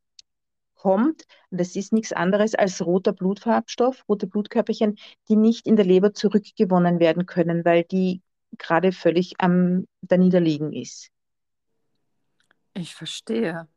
kommt. 0.79 1.25
Und 1.51 1.61
das 1.61 1.77
ist 1.77 1.93
nichts 1.93 2.13
anderes 2.13 2.55
als 2.55 2.85
roter 2.85 3.13
Blutfarbstoff, 3.13 4.05
rote 4.09 4.27
Blutkörperchen, 4.27 4.97
die 5.29 5.37
nicht 5.37 5.67
in 5.67 5.77
der 5.77 5.85
Leber 5.85 6.15
zurückgewonnen 6.15 7.01
werden 7.01 7.27
können, 7.27 7.65
weil 7.65 7.85
die 7.85 8.23
gerade 8.57 8.93
völlig 8.93 9.35
am 9.39 9.87
Daniederliegen 10.01 10.73
ist. 10.73 11.11
Ich 12.75 12.95
verstehe. 12.95 13.69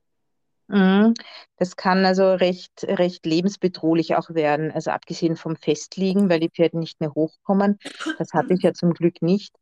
Mhm. 0.68 1.14
Das 1.58 1.76
kann 1.76 2.06
also 2.06 2.34
recht, 2.34 2.86
recht 2.86 3.26
lebensbedrohlich 3.26 4.16
auch 4.16 4.30
werden. 4.30 4.72
Also 4.72 4.92
abgesehen 4.92 5.36
vom 5.36 5.58
Festliegen, 5.58 6.30
weil 6.30 6.40
die 6.40 6.50
Pferde 6.50 6.80
nicht 6.80 7.02
mehr 7.02 7.14
hochkommen. 7.14 7.78
Das 8.18 8.32
hatte 8.34 8.54
ich 8.54 8.62
ja 8.62 8.74
zum 8.74 8.94
Glück 8.94 9.22
nicht. 9.22 9.54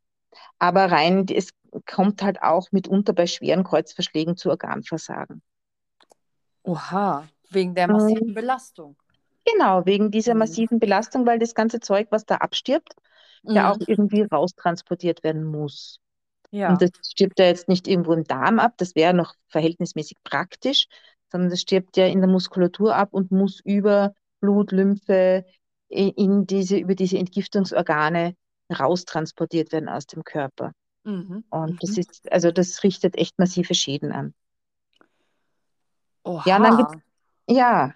Aber 0.60 0.92
rein, 0.92 1.26
es 1.34 1.50
kommt 1.88 2.22
halt 2.22 2.44
auch 2.44 2.72
mitunter 2.72 3.14
bei 3.14 3.26
schweren 3.26 3.64
Kreuzverschlägen 3.64 4.38
zu 4.38 4.50
Organversagen. 4.50 5.42
Oha, 6.64 7.28
wegen 7.50 7.76
der 7.76 7.88
Mhm. 7.88 7.90
massiven 7.90 8.34
Belastung. 8.34 8.96
Genau, 9.46 9.86
wegen 9.86 10.12
dieser 10.12 10.34
Mhm. 10.34 10.36
massiven 10.36 10.80
Belastung, 10.80 11.26
weil 11.26 11.40
das 11.40 11.56
ganze 11.56 11.80
Zeug, 11.80 12.08
was 12.12 12.26
da 12.26 12.36
abstirbt, 12.38 12.94
ja 13.52 13.72
auch 13.72 13.78
Mhm. 13.78 13.86
irgendwie 13.86 14.22
raustransportiert 14.24 15.24
werden 15.24 15.44
muss. 15.44 16.00
Ja. 16.52 16.70
Und 16.70 16.82
das 16.82 16.92
stirbt 17.04 17.40
ja 17.40 17.46
jetzt 17.48 17.68
nicht 17.70 17.88
irgendwo 17.88 18.14
im 18.14 18.26
Darm 18.26 18.60
ab, 18.60 18.74
das 18.78 18.96
wäre 18.96 19.14
noch 19.14 19.36
verhältnismäßig 19.50 20.18
praktisch, 20.24 20.88
sondern 21.32 21.50
das 21.52 21.62
stirbt 21.62 21.98
ja 21.98 22.08
in 22.08 22.22
der 22.22 22.30
Muskulatur 22.30 22.96
ab 22.96 23.10
und 23.14 23.32
muss 23.32 23.62
über 23.64 24.14
Blut, 24.42 24.72
Lymphe 24.72 25.46
in 25.90 26.48
diese, 26.48 26.78
über 26.78 26.96
diese 26.96 27.18
Entgiftungsorgane 27.20 28.36
raustransportiert 28.72 29.72
werden 29.72 29.90
aus 29.90 30.08
dem 30.08 30.24
Körper. 30.24 30.74
Mhm. 31.06 31.44
Und 31.50 31.84
das 31.84 31.92
Mhm. 31.92 31.98
ist, 31.98 32.32
also 32.32 32.52
das 32.52 32.84
richtet 32.84 33.18
echt 33.18 33.40
massive 33.40 33.76
Schäden 33.76 34.12
an. 34.12 34.34
Oha. 36.30 36.46
Ja, 36.46 36.58
und 36.58 36.64
dann 36.64 36.78
gibt's, 36.78 36.96
ja, 37.50 37.94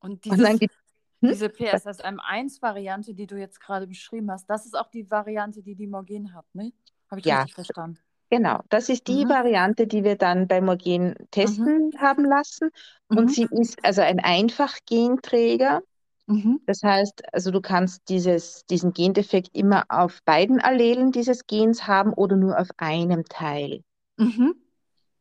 Und 0.00 0.24
und 0.28 0.38
dieses, 0.38 0.42
dann 0.42 0.58
gibt 0.58 0.74
hm? 1.22 1.34
diese 1.34 1.48
PSSM1-Variante, 1.48 3.14
die 3.14 3.26
du 3.26 3.36
jetzt 3.38 3.60
gerade 3.60 3.86
beschrieben 3.86 4.30
hast, 4.30 4.46
das 4.50 4.66
ist 4.66 4.76
auch 4.76 4.88
die 4.90 5.10
Variante, 5.10 5.62
die 5.62 5.74
die 5.74 5.86
Morgen 5.86 6.34
hat, 6.34 6.46
ne? 6.54 6.72
Habe 7.10 7.20
ich 7.20 7.30
Ja. 7.30 7.30
richtig 7.30 7.54
verstanden? 7.54 8.00
Genau, 8.30 8.60
das 8.70 8.88
ist 8.88 9.06
die 9.08 9.28
Mhm. 9.28 9.28
Variante, 9.28 9.86
die 9.86 10.04
wir 10.04 10.16
dann 10.16 10.48
bei 10.48 10.60
Morgen 10.60 11.14
testen 11.30 11.92
haben 11.98 12.24
lassen. 12.24 12.70
Und 13.14 13.30
Mhm. 13.30 13.32
sie 13.32 13.46
ist 13.50 13.84
also 13.84 14.02
ein 14.02 14.20
Einfachgenträger. 14.20 15.82
Mhm. 16.28 16.56
Das 16.66 16.82
heißt, 16.82 17.22
also 17.34 17.50
du 17.52 17.60
kannst 17.62 18.08
dieses, 18.08 18.66
diesen 18.66 18.92
Gendefekt 18.94 19.50
immer 19.56 19.84
auf 19.90 20.20
beiden 20.24 20.60
Allelen 20.60 21.12
dieses 21.12 21.46
Gens 21.46 21.86
haben 21.88 22.12
oder 22.14 22.36
nur 22.36 22.58
auf 22.58 22.68
einem 22.78 23.24
Teil. 23.26 23.82
Mhm. 24.18 24.63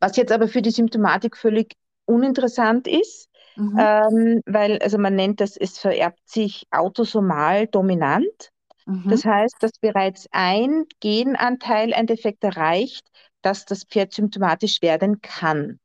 Was 0.04 0.18
jetzt 0.18 0.34
aber 0.34 0.50
für 0.50 0.62
die 0.62 0.72
Symptomatik 0.72 1.38
völlig 1.38 1.78
uninteressant 2.04 2.90
ist, 2.90 3.30
Mhm. 3.56 3.80
ähm, 3.80 4.42
weil 4.46 4.80
also 4.80 4.98
man 4.98 5.16
nennt 5.16 5.40
das, 5.40 5.56
es 5.56 5.80
vererbt 5.80 6.20
sich 6.26 6.66
autosomal 6.72 7.68
dominant. 7.68 8.50
Mhm. 8.86 9.10
Das 9.10 9.24
heißt, 9.24 9.56
dass 9.62 9.72
bereits 9.80 10.28
ein 10.32 10.84
Genanteil 11.00 11.94
ein 11.94 12.06
Defekt 12.06 12.44
erreicht, 12.44 13.08
dass 13.42 13.64
das 13.66 13.86
Pferd 13.86 14.12
symptomatisch 14.12 14.82
werden 14.82 15.22
kann. 15.22 15.80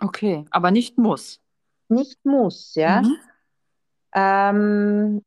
Okay, 0.00 0.46
aber 0.50 0.70
nicht 0.70 0.96
muss. 0.96 1.38
Nicht 1.88 2.24
muss, 2.24 2.74
ja. 2.74 3.02
Mhm. 3.02 3.16
Ähm, 4.14 5.24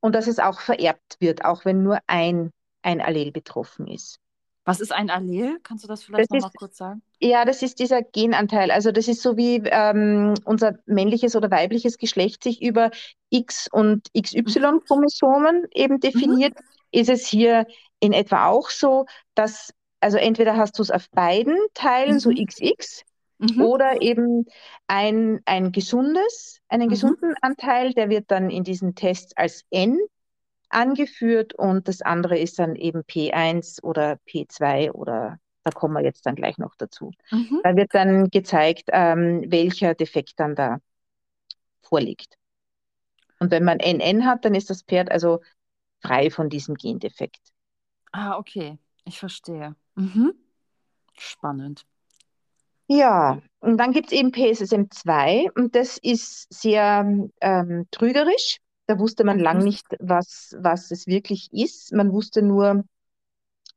und 0.00 0.14
dass 0.16 0.26
es 0.26 0.40
auch 0.40 0.58
vererbt 0.58 1.18
wird, 1.20 1.44
auch 1.44 1.64
wenn 1.64 1.84
nur 1.84 1.98
ein, 2.08 2.50
ein 2.82 3.00
Allel 3.00 3.30
betroffen 3.30 3.86
ist. 3.86 4.18
Was 4.64 4.80
ist 4.80 4.92
ein 4.92 5.10
Allel? 5.10 5.58
Kannst 5.62 5.84
du 5.84 5.88
das 5.88 6.04
vielleicht 6.04 6.30
nochmal 6.30 6.50
kurz 6.56 6.76
sagen? 6.76 7.02
Ja, 7.18 7.44
das 7.44 7.62
ist 7.62 7.78
dieser 7.78 8.02
Genanteil. 8.02 8.70
Also 8.70 8.92
das 8.92 9.08
ist 9.08 9.22
so 9.22 9.36
wie 9.36 9.62
ähm, 9.64 10.34
unser 10.44 10.78
männliches 10.86 11.34
oder 11.34 11.50
weibliches 11.50 11.96
Geschlecht 11.96 12.44
sich 12.44 12.60
über 12.62 12.90
X- 13.30 13.68
und 13.72 14.08
XY-Chromosomen 14.16 15.66
eben 15.74 15.94
mhm. 15.94 16.00
definiert, 16.00 16.54
mhm. 16.54 17.00
ist 17.00 17.08
es 17.08 17.26
hier 17.26 17.66
in 18.00 18.12
etwa 18.12 18.46
auch 18.46 18.70
so, 18.70 19.06
dass, 19.34 19.72
also 20.00 20.18
entweder 20.18 20.56
hast 20.56 20.78
du 20.78 20.82
es 20.82 20.90
auf 20.90 21.08
beiden 21.10 21.56
Teilen, 21.74 22.14
mhm. 22.14 22.18
so 22.18 22.30
XX, 22.30 23.02
mhm. 23.38 23.62
oder 23.62 24.02
eben 24.02 24.46
ein, 24.86 25.40
ein 25.46 25.72
gesundes, 25.72 26.60
einen 26.68 26.86
mhm. 26.86 26.90
gesunden 26.90 27.34
Anteil, 27.40 27.94
der 27.94 28.10
wird 28.10 28.30
dann 28.30 28.50
in 28.50 28.64
diesen 28.64 28.94
Tests 28.94 29.36
als 29.36 29.64
N 29.70 29.98
angeführt 30.70 31.54
und 31.54 31.88
das 31.88 32.02
andere 32.02 32.38
ist 32.38 32.58
dann 32.58 32.76
eben 32.76 33.02
P1 33.02 33.82
oder 33.82 34.18
P2 34.26 34.92
oder 34.92 35.38
da 35.62 35.70
kommen 35.70 35.94
wir 35.94 36.02
jetzt 36.02 36.24
dann 36.26 36.36
gleich 36.36 36.58
noch 36.58 36.74
dazu. 36.76 37.12
Mhm. 37.30 37.60
Da 37.62 37.76
wird 37.76 37.94
dann 37.94 38.30
gezeigt, 38.30 38.88
ähm, 38.92 39.44
welcher 39.48 39.94
Defekt 39.94 40.34
dann 40.36 40.54
da 40.54 40.78
vorliegt. 41.82 42.36
Und 43.38 43.50
wenn 43.50 43.64
man 43.64 43.78
NN 43.80 44.24
hat, 44.26 44.44
dann 44.44 44.54
ist 44.54 44.70
das 44.70 44.82
Pferd 44.82 45.10
also 45.10 45.40
frei 46.00 46.30
von 46.30 46.48
diesem 46.48 46.74
Gendefekt. 46.74 47.40
Ah, 48.12 48.38
okay, 48.38 48.78
ich 49.04 49.18
verstehe. 49.18 49.76
Mhm. 49.94 50.34
Spannend. 51.18 51.84
Ja, 52.86 53.40
und 53.60 53.78
dann 53.78 53.92
gibt 53.92 54.10
es 54.10 54.18
eben 54.18 54.32
PSSM 54.32 54.90
2 54.90 55.46
und 55.54 55.76
das 55.76 55.96
ist 55.98 56.52
sehr 56.52 57.28
ähm, 57.40 57.86
trügerisch. 57.90 58.58
Da 58.90 58.98
wusste 58.98 59.22
man 59.22 59.38
lang 59.38 59.62
nicht, 59.62 59.86
was, 60.00 60.56
was 60.58 60.90
es 60.90 61.06
wirklich 61.06 61.48
ist. 61.52 61.92
Man 61.92 62.10
wusste 62.10 62.42
nur, 62.42 62.82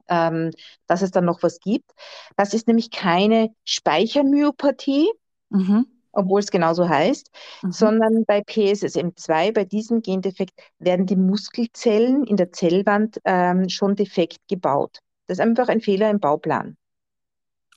ähm, 0.08 0.50
dass 0.88 1.04
es 1.04 1.12
dann 1.12 1.26
noch 1.26 1.44
was 1.44 1.60
gibt. 1.60 1.92
Das 2.36 2.56
ist 2.56 2.66
nämlich 2.66 2.90
keine 2.90 3.54
Speichermyopathie, 3.64 5.08
mhm. 5.50 5.86
obwohl 6.14 6.40
es 6.40 6.50
genauso 6.50 6.90
heißt, 6.90 7.30
mhm. 7.62 7.72
sondern 7.72 8.26
bei 8.26 8.40
PSSM2, 8.40 9.54
bei 9.54 9.66
diesem 9.66 10.02
Gendefekt, 10.02 10.60
werden 10.80 11.06
die 11.06 11.16
Muskelzellen 11.16 12.24
in 12.24 12.36
der 12.36 12.52
Zellwand 12.52 13.20
ähm, 13.24 13.70
schon 13.70 13.96
defekt 13.96 14.40
gebaut. 14.50 14.98
Das 15.28 15.38
ist 15.38 15.42
einfach 15.42 15.68
ein 15.68 15.82
Fehler 15.82 16.10
im 16.10 16.20
Bauplan. 16.20 16.76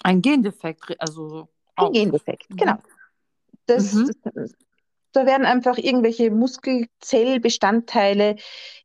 Ein 0.03 0.23
Gendefekt, 0.23 0.99
also. 0.99 1.49
Ein 1.75 1.93
Gendefekt, 1.93 2.49
mhm. 2.49 2.57
genau. 2.57 2.79
Das, 3.67 3.93
mhm. 3.93 4.11
das, 4.23 4.55
da 5.17 5.27
werden 5.27 5.47
einfach 5.47 5.79
irgendwelche 5.79 6.31
Muskelzellbestandteile, 6.31 8.37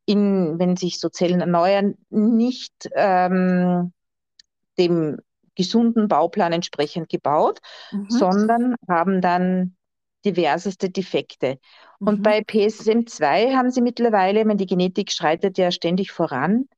in, 0.06 0.58
wenn 0.58 0.76
sich 0.76 0.98
so 0.98 1.08
Zellen 1.08 1.40
erneuern, 1.40 1.94
nicht 2.10 2.90
ähm, 2.94 3.92
dem 4.78 5.18
gesunden 5.54 6.08
Bauplan 6.08 6.52
entsprechend 6.52 7.08
gebaut, 7.08 7.60
mhm. 7.92 8.06
sondern 8.08 8.74
haben 8.88 9.20
dann 9.20 9.76
diverseste 10.24 10.90
Defekte. 10.90 11.58
Mhm. 12.00 12.08
Und 12.08 12.22
bei 12.22 12.38
PSM2 12.38 13.54
haben 13.54 13.70
sie 13.70 13.82
mittlerweile, 13.82 14.46
wenn 14.46 14.56
die 14.56 14.66
Genetik 14.66 15.12
schreitet 15.12 15.58
ja 15.58 15.70
ständig 15.70 16.12
voran, 16.12 16.68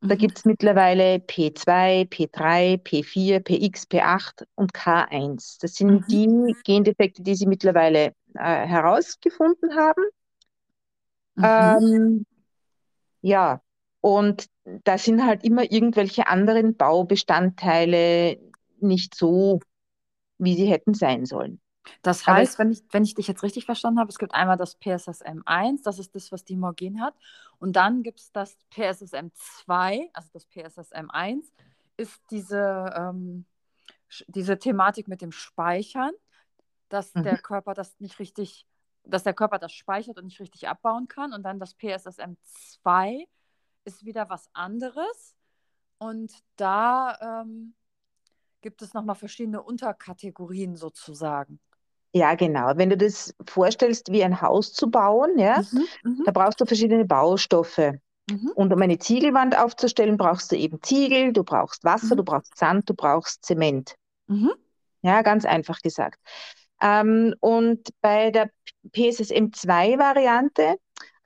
da 0.00 0.14
mhm. 0.14 0.18
gibt 0.18 0.38
es 0.38 0.44
mittlerweile 0.44 1.16
P2, 1.16 2.08
P3, 2.08 2.82
P4, 2.82 3.40
PX, 3.40 3.90
P8 3.90 4.44
und 4.54 4.72
K1. 4.72 5.58
Das 5.60 5.74
sind 5.74 5.90
mhm. 5.90 6.04
die 6.08 6.56
Gendefekte, 6.64 7.22
die 7.22 7.34
sie 7.34 7.46
mittlerweile 7.46 8.14
äh, 8.36 8.66
herausgefunden 8.66 9.76
haben. 9.76 10.02
Mhm. 11.34 11.44
Ähm, 11.44 12.26
ja, 13.20 13.60
und 14.00 14.46
da 14.84 14.98
sind 14.98 15.24
halt 15.24 15.44
immer 15.44 15.70
irgendwelche 15.70 16.28
anderen 16.28 16.76
Baubestandteile 16.76 18.38
nicht 18.80 19.14
so, 19.14 19.60
wie 20.38 20.54
sie 20.54 20.66
hätten 20.66 20.94
sein 20.94 21.24
sollen. 21.24 21.60
Das 22.02 22.26
heißt, 22.26 22.58
wenn 22.58 22.72
ich, 22.72 22.82
wenn 22.90 23.04
ich 23.04 23.14
dich 23.14 23.28
jetzt 23.28 23.42
richtig 23.42 23.64
verstanden 23.64 24.00
habe, 24.00 24.10
es 24.10 24.18
gibt 24.18 24.34
einmal 24.34 24.56
das 24.56 24.78
PSSM1, 24.80 25.82
das 25.84 25.98
ist 25.98 26.14
das, 26.14 26.32
was 26.32 26.44
die 26.44 26.56
Morgen 26.56 27.00
hat. 27.00 27.14
Und 27.58 27.76
dann 27.76 28.02
gibt 28.02 28.20
es 28.20 28.32
das 28.32 28.56
PSSM2, 28.74 30.08
also 30.12 30.28
das 30.32 30.48
PSSM1, 30.50 31.42
ist 31.96 32.20
diese, 32.30 32.92
ähm, 32.96 33.44
diese 34.26 34.58
Thematik 34.58 35.08
mit 35.08 35.22
dem 35.22 35.32
Speichern 35.32 36.12
dass 36.88 37.14
mhm. 37.14 37.22
der 37.24 37.38
Körper 37.38 37.74
das 37.74 37.98
nicht 38.00 38.18
richtig, 38.18 38.66
dass 39.04 39.24
der 39.24 39.34
Körper 39.34 39.58
das 39.58 39.72
speichert 39.72 40.18
und 40.18 40.24
nicht 40.24 40.40
richtig 40.40 40.68
abbauen 40.68 41.08
kann. 41.08 41.32
Und 41.32 41.42
dann 41.42 41.58
das 41.58 41.76
PSSM2 41.78 43.26
ist 43.84 44.04
wieder 44.04 44.28
was 44.28 44.48
anderes. 44.52 45.34
Und 45.98 46.32
da 46.56 47.42
ähm, 47.42 47.74
gibt 48.60 48.82
es 48.82 48.94
nochmal 48.94 49.16
verschiedene 49.16 49.62
Unterkategorien 49.62 50.76
sozusagen. 50.76 51.60
Ja, 52.12 52.34
genau. 52.34 52.72
Wenn 52.76 52.90
du 52.90 52.96
das 52.96 53.34
vorstellst, 53.46 54.10
wie 54.10 54.24
ein 54.24 54.40
Haus 54.40 54.72
zu 54.72 54.90
bauen, 54.90 55.38
ja, 55.38 55.62
mhm, 55.70 55.86
mhm. 56.02 56.22
da 56.24 56.32
brauchst 56.32 56.60
du 56.60 56.64
verschiedene 56.64 57.04
Baustoffe. 57.04 57.92
Mhm. 58.30 58.52
Und 58.54 58.72
um 58.72 58.82
eine 58.82 58.98
Ziegelwand 58.98 59.56
aufzustellen, 59.56 60.16
brauchst 60.16 60.50
du 60.50 60.56
eben 60.56 60.82
Ziegel, 60.82 61.32
du 61.32 61.44
brauchst 61.44 61.84
Wasser, 61.84 62.14
mhm. 62.14 62.18
du 62.18 62.24
brauchst 62.24 62.56
Sand, 62.56 62.88
du 62.88 62.94
brauchst 62.94 63.44
Zement. 63.44 63.94
Mhm. 64.26 64.52
Ja, 65.02 65.22
ganz 65.22 65.44
einfach 65.44 65.80
gesagt. 65.82 66.18
Ähm, 66.80 67.34
und 67.40 67.88
bei 68.00 68.30
der 68.30 68.50
PSSM2-Variante 68.92 70.76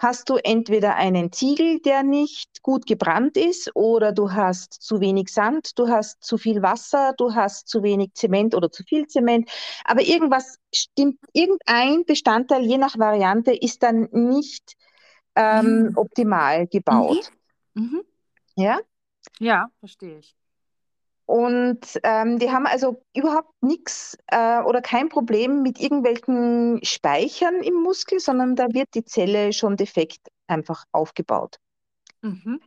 hast 0.01 0.31
du 0.31 0.37
entweder 0.37 0.97
einen 0.97 1.31
Ziegel, 1.31 1.79
der 1.81 2.03
nicht 2.03 2.63
gut 2.63 2.87
gebrannt 2.87 3.37
ist, 3.37 3.71
oder 3.75 4.13
du 4.13 4.33
hast 4.33 4.73
zu 4.73 5.01
wenig 5.01 5.29
Sand, 5.29 5.79
du 5.79 5.89
hast 5.89 6.25
zu 6.25 6.39
viel 6.39 6.63
Wasser, 6.63 7.13
du 7.19 7.35
hast 7.35 7.69
zu 7.69 7.83
wenig 7.83 8.15
Zement 8.15 8.55
oder 8.55 8.71
zu 8.71 8.83
viel 8.83 9.07
Zement. 9.07 9.51
Aber 9.85 10.01
irgendwas 10.01 10.59
stimmt, 10.75 11.19
irgendein 11.35 12.05
Bestandteil, 12.07 12.65
je 12.65 12.79
nach 12.79 12.99
Variante, 12.99 13.53
ist 13.53 13.83
dann 13.83 14.09
nicht 14.13 14.75
ähm, 15.37 15.83
mhm. 15.83 15.93
optimal 15.97 16.67
gebaut. 16.67 17.31
Mhm. 17.75 17.83
Mhm. 17.83 18.03
Ja? 18.57 18.81
Ja, 19.39 19.69
verstehe 19.81 20.19
ich. 20.19 20.35
Und 21.31 21.79
ähm, 22.03 22.41
die 22.41 22.51
haben 22.51 22.67
also 22.67 23.05
überhaupt 23.15 23.53
nichts 23.61 24.19
äh, 24.33 24.63
oder 24.63 24.83
kein 24.83 25.09
Problem 25.09 25.63
mit 25.63 25.79
irgendwelchen 25.79 26.81
Speichern 26.83 27.63
im 27.63 27.75
Muskel, 27.75 28.19
sondern 28.19 28.57
da 28.57 28.67
wird 28.73 28.89
die 28.95 29.05
Zelle 29.05 29.53
schon 29.53 29.77
defekt 29.77 30.27
einfach 30.49 30.87
aufgebaut. 30.91 31.59
Mhm. 32.23 32.61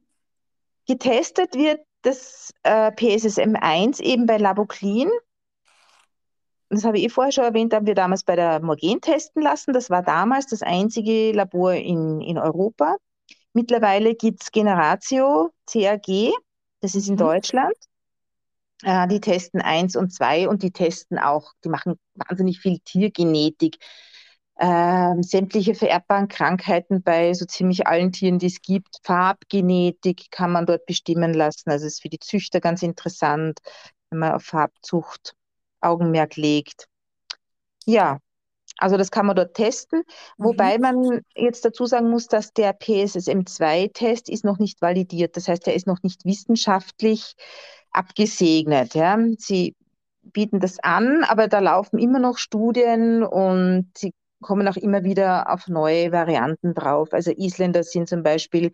Getestet 0.88 1.56
wird 1.56 1.82
das 2.04 2.54
äh, 2.63 2.91
PSSM1 2.91 3.99
eben 3.99 4.28
bei 4.28 4.38
Laboclin. 4.38 5.10
Das 6.69 6.86
habe 6.86 6.99
ich 6.99 7.04
eh 7.04 7.10
vorher 7.10 7.34
schon 7.34 7.43
erwähnt, 7.43 7.73
haben 7.73 7.86
wir 7.86 7.95
damals 7.95 8.23
bei 8.23 8.38
der 8.38 8.62
Morgen 8.62 9.02
testen 9.02 9.41
lassen. 9.41 9.73
Das 9.73 9.89
war 9.89 10.04
damals 10.04 10.45
das 10.45 10.62
einzige 10.62 11.34
Labor 11.34 11.73
in, 11.73 12.21
in 12.21 12.38
Europa. 12.38 12.95
Mittlerweile 13.52 14.15
gibt 14.15 14.41
es 14.43 14.52
Generatio 14.54 15.52
CAG, 15.69 16.32
das 16.80 16.95
ist 16.95 17.10
in 17.10 17.15
mhm. 17.15 17.19
Deutschland. 17.19 17.76
Äh, 18.84 19.08
die 19.08 19.22
testen 19.22 19.62
eins 19.62 19.96
und 19.96 20.13
zwei 20.13 20.48
und 20.48 20.62
die 20.62 20.72
testen 20.72 21.17
auch, 21.17 21.54
die 21.63 21.69
machen 21.69 21.96
wahnsinnig 22.15 22.60
viel 22.60 22.80
Tiergenetik. 22.80 23.78
Ähm, 24.60 25.24
sämtliche 25.24 25.74
vererbbaren 25.74 26.28
Krankheiten 26.28 27.02
bei 27.02 27.34
so 27.34 27.46
ziemlich 27.46 27.88
allen 27.88 28.12
Tieren, 28.12 28.39
die 28.39 28.48
es 28.48 28.62
gibt. 28.62 28.98
Farbgenetik 29.04 30.30
kann 30.30 30.52
man 30.52 30.65
dort 30.65 30.86
bestimmen 30.86 31.34
lassen. 31.34 31.72
Also 31.72 31.88
ist 31.88 32.02
für 32.02 32.10
die 32.10 32.19
Züchter 32.19 32.60
ganz 32.60 32.84
interessant, 32.84 33.60
wenn 34.10 34.19
man 34.19 34.34
auf 34.34 34.43
Farbzucht 34.43 35.34
Augenmerk 35.82 36.36
legt. 36.36 36.88
Ja, 37.86 38.19
also 38.78 38.98
das 38.98 39.12
kann 39.12 39.26
man 39.26 39.36
dort 39.36 39.56
testen, 39.56 40.00
mhm. 40.38 40.43
wobei 40.43 40.78
man 40.78 41.22
jetzt 41.36 41.65
dazu 41.65 41.86
sagen 41.86 42.10
muss, 42.10 42.28
dass 42.28 42.54
der 42.54 42.78
PSSM2-Test 42.78 44.30
ist 44.30 44.46
noch 44.46 44.60
nicht 44.60 44.82
validiert. 44.82 45.36
Das 45.38 45.48
heißt, 45.48 45.67
er 45.67 45.74
ist 45.74 45.88
noch 45.88 46.04
nicht 46.04 46.26
wissenschaftlich 46.26 47.36
abgesegnet. 47.93 48.95
Ja. 48.95 49.17
Sie 49.38 49.75
bieten 50.23 50.60
das 50.60 50.79
an, 50.79 51.23
aber 51.23 51.47
da 51.47 51.60
laufen 51.60 51.99
immer 51.99 52.19
noch 52.19 52.38
Studien 52.38 53.23
und 53.23 53.91
sie 53.95 54.13
kommen 54.43 54.67
auch 54.67 54.77
immer 54.77 55.03
wieder 55.03 55.51
auf 55.51 55.67
neue 55.67 56.12
Varianten 56.12 56.73
drauf. 56.75 57.13
Also 57.13 57.32
Isländer 57.32 57.84
sind 57.84 58.08
zum 58.08 58.21
Beispiel 58.21 58.71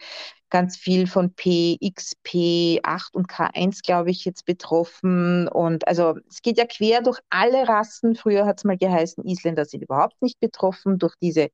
ganz 0.50 0.76
viel 0.78 1.08
von 1.08 1.36
PXP8 1.36 3.14
und 3.14 3.30
K1, 3.30 3.82
glaube 3.84 4.12
ich, 4.12 4.26
jetzt 4.26 4.46
betroffen. 4.46 5.48
Und 5.48 5.88
also 5.88 6.16
es 6.28 6.42
geht 6.42 6.58
ja 6.58 6.66
quer 6.66 7.02
durch 7.02 7.20
alle 7.30 7.68
Rassen. 7.68 8.16
Früher 8.16 8.46
hat 8.46 8.58
es 8.58 8.64
mal 8.64 8.78
geheißen, 8.78 9.24
Isländer 9.26 9.66
sind 9.66 9.84
überhaupt 9.84 10.22
nicht 10.22 10.40
betroffen 10.40 10.98
durch 10.98 11.16
diese 11.22 11.50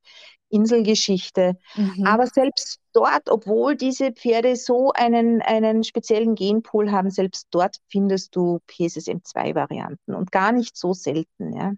Inselgeschichte. 0.49 1.57
Mhm. 1.75 2.05
Aber 2.05 2.27
selbst 2.27 2.79
dort, 2.93 3.29
obwohl 3.29 3.75
diese 3.75 4.11
Pferde 4.11 4.55
so 4.55 4.91
einen, 4.93 5.41
einen 5.41 5.83
speziellen 5.83 6.35
Genpool 6.35 6.91
haben, 6.91 7.09
selbst 7.09 7.47
dort 7.51 7.77
findest 7.89 8.35
du 8.35 8.59
PSSM2-Varianten 8.69 10.13
und 10.15 10.31
gar 10.31 10.51
nicht 10.51 10.77
so 10.77 10.93
selten. 10.93 11.53
Ja. 11.53 11.73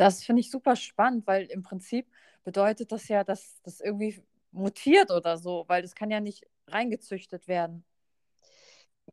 Das 0.00 0.24
finde 0.24 0.40
ich 0.40 0.50
super 0.50 0.76
spannend, 0.76 1.26
weil 1.26 1.44
im 1.46 1.62
Prinzip 1.62 2.06
bedeutet 2.44 2.92
das 2.92 3.08
ja, 3.08 3.24
dass 3.24 3.60
das 3.62 3.80
irgendwie 3.80 4.22
mutiert 4.52 5.10
oder 5.10 5.36
so, 5.38 5.64
weil 5.68 5.82
das 5.82 5.94
kann 5.94 6.10
ja 6.10 6.20
nicht 6.20 6.46
reingezüchtet 6.68 7.48
werden. 7.48 7.84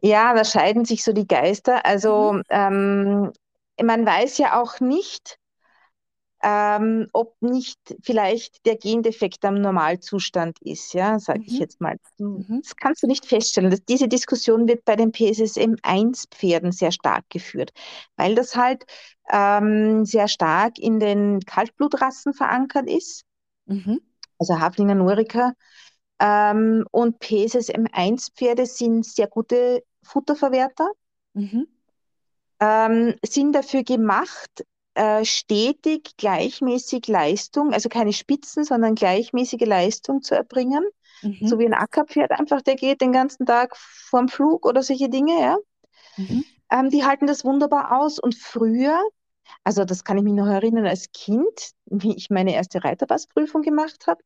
Ja, 0.02 0.34
da 0.34 0.44
scheiden 0.46 0.86
sich 0.86 1.04
so 1.04 1.14
die 1.14 1.28
Geister. 1.28 1.86
Also 1.86 2.40
Mhm. 2.40 2.44
ähm, 2.50 3.32
man 3.82 4.06
weiß 4.06 4.38
ja 4.38 4.60
auch 4.62 4.80
nicht, 4.80 5.40
ähm, 6.44 7.08
ob 7.14 7.36
nicht 7.42 7.80
vielleicht 8.04 8.66
der 8.66 8.78
Gendefekt 8.78 9.44
am 9.46 9.56
Normalzustand 9.56 10.58
ist, 10.62 10.94
ja, 10.94 11.20
sage 11.20 11.42
ich 11.46 11.54
Mhm. 11.54 11.60
jetzt 11.60 11.82
mal. 11.82 11.98
Mhm. 12.20 12.62
das 12.62 12.76
kannst 12.76 13.04
du 13.04 13.08
nicht 13.08 13.26
feststellen. 13.26 13.72
Das, 13.72 13.84
diese 13.86 14.08
Diskussion 14.08 14.68
wird 14.68 14.86
bei 14.86 14.96
den 14.96 15.12
PSSM-1-Pferden 15.12 16.72
sehr 16.72 16.92
stark 16.92 17.26
geführt, 17.30 17.72
weil 18.18 18.36
das 18.36 18.56
halt 18.56 18.86
ähm, 19.30 20.06
sehr 20.06 20.28
stark 20.28 20.78
in 20.80 21.00
den 21.00 21.40
Kaltblutrassen 21.42 22.34
verankert 22.34 22.90
ist, 22.90 23.24
Mhm. 23.68 24.00
also 24.40 24.60
Haflinger 24.60 24.96
Noriker. 24.96 25.54
Ähm, 26.20 26.86
und 26.92 27.20
PSSM-1-Pferde 27.20 28.66
sind 28.66 29.06
sehr 29.06 29.28
gute 29.28 29.84
Futterverwerter 30.04 30.90
Mhm. 31.36 31.66
ähm, 32.60 33.16
sind 33.26 33.54
dafür 33.54 33.84
gemacht, 33.84 34.64
äh, 34.98 35.24
stetig 35.26 36.18
gleichmäßig 36.18 37.08
Leistung, 37.08 37.72
also 37.74 37.88
keine 37.88 38.14
Spitzen, 38.14 38.64
sondern 38.64 38.96
gleichmäßige 38.96 39.66
Leistung 39.66 40.24
zu 40.24 40.36
erbringen. 40.36 40.84
Mhm. 41.22 41.48
So 41.48 41.60
wie 41.60 41.66
ein 41.66 41.74
Ackerpferd 41.74 42.32
einfach, 42.32 42.62
der 42.62 42.76
geht 42.76 43.02
den 43.02 43.12
ganzen 43.12 43.46
Tag 43.46 43.78
vorm 43.78 44.28
Flug 44.28 44.66
oder 44.66 44.82
solche 44.82 45.10
Dinge, 45.10 45.40
ja. 45.40 45.58
Mhm. 46.18 46.44
Ähm, 46.72 46.90
die 46.90 47.06
halten 47.06 47.28
das 47.28 47.46
wunderbar 47.46 48.00
aus. 48.00 48.20
Und 48.20 48.36
früher, 48.36 49.00
also 49.64 49.86
das 49.86 50.04
kann 50.04 50.18
ich 50.18 50.24
mich 50.24 50.34
noch 50.34 50.48
erinnern 50.48 50.88
als 50.88 51.12
Kind, 51.12 51.72
wie 51.86 52.16
ich 52.16 52.30
meine 52.30 52.54
erste 52.54 52.84
Reiterpassprüfung 52.84 53.62
gemacht 53.62 54.08
habe, 54.08 54.22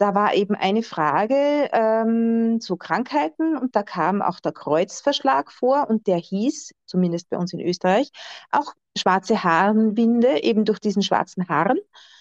da 0.00 0.14
war 0.14 0.34
eben 0.34 0.54
eine 0.54 0.82
Frage 0.82 1.68
ähm, 1.72 2.60
zu 2.60 2.76
Krankheiten 2.76 3.56
und 3.56 3.76
da 3.76 3.82
kam 3.82 4.22
auch 4.22 4.40
der 4.40 4.52
Kreuzverschlag 4.52 5.52
vor 5.52 5.88
und 5.90 6.06
der 6.06 6.16
hieß, 6.16 6.74
zumindest 6.86 7.30
bei 7.30 7.36
uns 7.36 7.52
in 7.52 7.60
Österreich, 7.60 8.10
auch 8.50 8.74
schwarze 8.96 9.44
Haarenwinde, 9.44 10.42
eben 10.42 10.64
durch 10.64 10.80
diesen 10.80 11.02
schwarzen 11.02 11.48
Haaren 11.48 11.78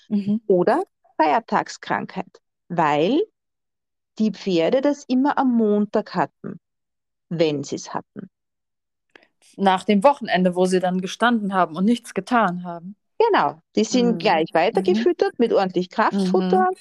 Mhm. 0.10 0.40
oder 0.48 0.84
Feiertagskrankheit, 1.18 2.42
weil 2.70 3.22
die 4.20 4.32
Pferde 4.32 4.82
das 4.82 5.06
immer 5.06 5.38
am 5.38 5.56
Montag 5.56 6.16
hatten, 6.16 6.60
wenn 7.30 7.64
sie 7.64 7.76
es 7.76 7.94
hatten. 7.94 8.30
Nach 9.58 9.84
dem 9.84 10.04
Wochenende, 10.04 10.56
wo 10.56 10.66
sie 10.66 10.80
dann 10.80 11.02
gestanden 11.02 11.54
haben 11.54 11.76
und 11.76 11.86
nichts 11.86 12.14
getan 12.14 12.64
haben. 12.64 12.96
Genau, 13.18 13.62
die 13.76 13.84
sind 13.84 14.14
Mhm. 14.14 14.20
gleich 14.20 14.50
weitergefüttert 14.54 15.40
mit 15.40 15.54
ordentlich 15.54 15.90
Kraftfutter 15.90 16.70
Mhm. 16.70 16.76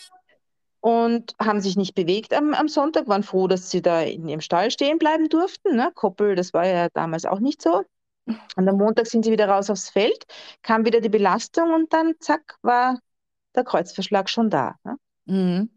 Und 0.81 1.35
haben 1.41 1.61
sich 1.61 1.77
nicht 1.77 1.95
bewegt 1.95 2.33
am, 2.35 2.55
am 2.55 2.69
Sonntag, 2.69 3.09
waren 3.09 3.23
froh, 3.23 3.49
dass 3.49 3.71
sie 3.71 3.83
da 3.83 4.03
in 4.03 4.29
ihrem 4.29 4.41
Stall 4.41 4.71
stehen 4.71 4.99
bleiben 4.99 5.29
durften. 5.29 5.77
Ne? 5.77 5.91
Koppel, 5.95 6.35
das 6.35 6.53
war 6.53 6.67
ja 6.67 6.89
damals 6.95 7.25
auch 7.25 7.41
nicht 7.41 7.63
so. 7.63 7.85
Und 8.57 8.69
am 8.69 8.77
Montag 8.77 9.07
sind 9.07 9.25
sie 9.25 9.33
wieder 9.33 9.49
raus 9.49 9.71
aufs 9.71 9.89
Feld, 9.89 10.27
kam 10.63 10.85
wieder 10.85 11.01
die 11.01 11.09
Belastung 11.09 11.73
und 11.73 11.93
dann 11.93 12.15
zack, 12.21 12.57
war 12.63 12.99
der 13.55 13.65
Kreuzverschlag 13.65 14.29
schon 14.29 14.51
da. 14.51 14.77
Ne? 14.85 14.97
Mhm. 15.27 15.71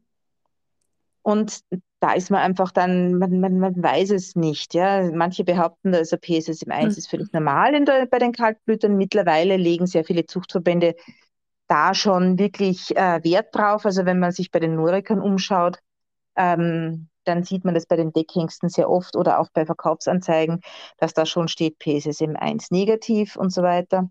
Und 1.24 1.62
da 2.00 2.14
ist 2.14 2.32
man 2.32 2.42
einfach 2.42 2.72
dann, 2.72 3.14
man, 3.16 3.40
man, 3.40 3.60
man 3.60 3.82
weiß 3.82 4.10
es 4.12 4.36
nicht. 4.36 4.74
Ja? 4.74 5.10
Manche 5.12 5.44
behaupten, 5.44 5.94
also 5.94 6.18
PSSM1 6.18 6.98
ist 6.98 7.10
völlig 7.10 7.32
normal 7.32 7.76
in 7.76 7.86
der, 7.86 8.08
bei 8.08 8.18
den 8.18 8.32
Kaltblütern. 8.32 8.98
Mittlerweile 8.98 9.56
legen 9.56 9.86
sehr 9.86 10.04
viele 10.04 10.26
Zuchtverbände 10.26 10.96
da 11.72 11.94
schon 11.94 12.38
wirklich 12.38 12.96
äh, 12.98 13.24
Wert 13.24 13.56
drauf. 13.56 13.86
Also 13.86 14.06
wenn 14.06 14.20
man 14.20 14.32
sich 14.34 14.52
bei 14.52 14.60
den 14.60 14.76
Norikern 14.76 15.22
umschaut, 15.22 15.80
ähm, 16.36 17.08
dann 17.24 17.44
sieht 17.44 17.64
man 17.66 17.76
das 17.76 17.86
bei 17.86 17.96
den 17.96 18.12
Deckhengsten 18.12 18.70
sehr 18.70 18.90
oft 18.90 19.16
oder 19.16 19.40
auch 19.40 19.50
bei 19.54 19.66
Verkaufsanzeigen, 19.66 20.62
dass 20.98 21.14
da 21.14 21.26
schon 21.26 21.48
steht 21.48 21.78
PSSM1 21.80 22.68
negativ 22.72 23.38
und 23.38 23.52
so 23.54 23.62
weiter. 23.64 24.10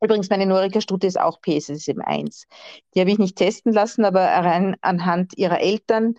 Übrigens, 0.00 0.30
meine 0.30 0.46
Norika-Studie 0.46 1.06
ist 1.06 1.18
auch 1.18 1.40
PSSM1. 1.40 2.46
Die 2.94 3.00
habe 3.00 3.10
ich 3.10 3.18
nicht 3.18 3.36
testen 3.36 3.72
lassen, 3.72 4.04
aber 4.04 4.20
rein 4.20 4.76
anhand 4.82 5.36
ihrer 5.38 5.60
Eltern, 5.60 6.14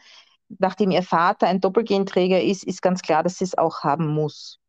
nachdem 0.58 0.92
ihr 0.92 1.04
Vater 1.04 1.48
ein 1.48 1.62
Doppelgenträger 1.62 2.42
ist, 2.42 2.64
ist 2.64 2.82
ganz 2.82 3.02
klar, 3.02 3.24
dass 3.24 3.38
sie 3.38 3.46
es 3.46 3.58
auch 3.58 3.84
haben 3.84 4.08
muss. 4.08 4.60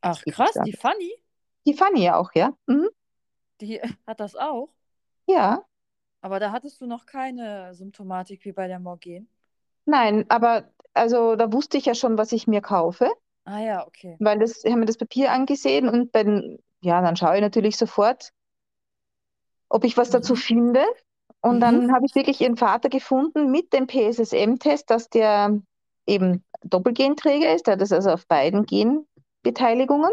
Ach 0.00 0.20
krass, 0.24 0.58
die 0.64 0.72
Fanny, 0.72 1.12
Die 1.66 1.74
Fanny 1.74 2.04
ja 2.04 2.16
auch, 2.16 2.30
ja? 2.34 2.52
Mhm. 2.66 2.88
die 3.60 3.80
hat 4.06 4.18
das 4.18 4.34
auch. 4.34 4.70
Ja, 5.30 5.64
Aber 6.22 6.40
da 6.40 6.50
hattest 6.50 6.80
du 6.80 6.86
noch 6.86 7.04
keine 7.04 7.74
Symptomatik 7.74 8.44
wie 8.46 8.52
bei 8.52 8.68
der 8.68 8.78
Morgen. 8.78 9.28
nein, 9.86 10.24
aber 10.28 10.70
also 10.94 11.36
da 11.36 11.52
wusste 11.52 11.76
ich 11.78 11.86
ja 11.86 11.94
schon, 11.94 12.18
was 12.18 12.32
ich 12.32 12.46
mir 12.46 12.60
kaufe, 12.62 13.10
Ah 13.44 13.60
ja, 13.60 13.86
okay. 13.86 14.18
weil 14.18 14.38
das, 14.38 14.62
ich 14.64 14.70
habe 14.70 14.80
mir 14.80 14.86
das 14.86 14.96
Papier 14.98 15.32
angesehen 15.32 15.88
und 15.88 16.12
bei 16.12 16.22
den, 16.24 16.58
ja, 16.80 17.00
dann 17.02 17.16
schaue 17.16 17.36
ich 17.36 17.40
natürlich 17.42 17.76
sofort, 17.76 18.32
ob 19.68 19.84
ich 19.84 19.96
was 19.96 20.10
dazu 20.10 20.34
Mhm. 20.34 20.36
finde. 20.36 20.84
Und 21.42 21.60
Mhm. 21.60 21.60
dann 21.60 21.92
habe 21.92 22.04
ich 22.06 22.14
wirklich 22.14 22.40
ihren 22.40 22.56
Vater 22.56 22.88
gefunden 22.88 23.50
mit 23.50 23.72
dem 23.72 23.86
PSSM-Test, 23.86 24.90
dass 24.90 25.08
der 25.08 25.58
eben 26.06 26.44
Doppelgenträger 26.62 27.54
ist. 27.54 27.66
Der 27.66 27.72
hat 27.74 27.80
das 27.80 27.92
also 27.92 28.10
auf 28.10 28.26
beiden 28.26 28.66
Genbeteiligungen. 28.66 30.10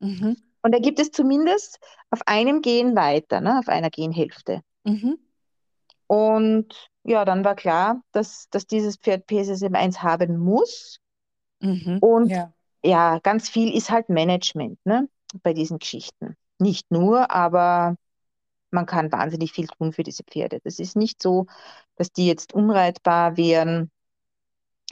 Mhm. 0.00 0.34
Und 0.62 0.72
da 0.72 0.78
gibt 0.78 1.00
es 1.00 1.10
zumindest 1.10 1.78
auf 2.10 2.20
einem 2.26 2.62
Gen 2.62 2.94
weiter, 2.94 3.40
ne, 3.40 3.58
auf 3.58 3.68
einer 3.68 3.90
Genhälfte. 3.90 4.62
Mhm. 4.84 5.18
Und 6.06 6.90
ja, 7.04 7.24
dann 7.24 7.44
war 7.44 7.56
klar, 7.56 8.02
dass, 8.12 8.48
dass 8.50 8.66
dieses 8.66 8.96
Pferd 8.96 9.26
PSSM1 9.26 10.02
haben 10.02 10.38
muss. 10.38 10.98
Mhm. 11.60 11.98
Und 12.00 12.30
Ja. 12.30 12.52
ja, 12.84 13.18
ganz 13.20 13.48
viel 13.48 13.74
ist 13.74 13.90
halt 13.90 14.08
Management, 14.08 14.78
ne, 14.84 15.08
bei 15.42 15.52
diesen 15.52 15.78
Geschichten. 15.78 16.36
Nicht 16.58 16.90
nur, 16.90 17.30
aber 17.30 17.96
man 18.70 18.86
kann 18.86 19.12
wahnsinnig 19.12 19.52
viel 19.52 19.66
tun 19.66 19.92
für 19.92 20.02
diese 20.02 20.22
Pferde. 20.24 20.60
Das 20.64 20.78
ist 20.78 20.96
nicht 20.96 21.20
so, 21.22 21.46
dass 21.96 22.12
die 22.12 22.26
jetzt 22.26 22.54
unreitbar 22.54 23.36
wären, 23.36 23.90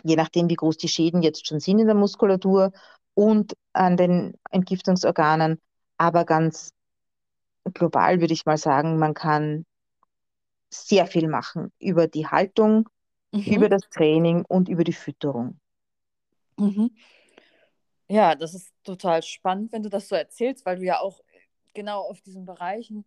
je 0.03 0.17
nachdem, 0.17 0.49
wie 0.49 0.57
groß 0.57 0.77
die 0.77 0.89
Schäden 0.89 1.23
jetzt 1.23 1.47
schon 1.47 1.61
sind 1.61 1.79
in 1.79 1.87
der 1.87 1.95
Muskulatur 1.95 2.73
und 3.15 3.55
an 3.73 3.97
den 3.97 4.35
Entgiftungsorganen. 4.51 5.61
Aber 5.99 6.25
ganz 6.25 6.73
global 7.75 8.21
würde 8.21 8.35
ich 8.35 8.47
mal 8.47 8.59
sagen, 8.59 8.99
man 8.99 9.15
kann 9.15 9.65
sehr 10.75 11.07
viel 11.07 11.29
machen 11.29 11.73
über 11.79 12.09
die 12.09 12.27
Haltung, 12.27 12.89
Mhm. 13.33 13.43
über 13.45 13.69
das 13.69 13.83
Training 13.91 14.45
und 14.47 14.69
über 14.69 14.85
die 14.85 14.93
Fütterung. 14.95 15.61
Mhm. 16.59 16.91
Ja, 18.09 18.35
das 18.35 18.55
ist 18.55 18.73
total 18.85 19.23
spannend, 19.23 19.73
wenn 19.73 19.83
du 19.83 19.89
das 19.89 20.09
so 20.09 20.17
erzählst, 20.17 20.67
weil 20.67 20.77
du 20.79 20.85
ja 20.85 20.99
auch 21.01 21.21
genau 21.75 22.01
auf 22.03 22.21
diesen 22.23 22.45
Bereichen 22.45 23.05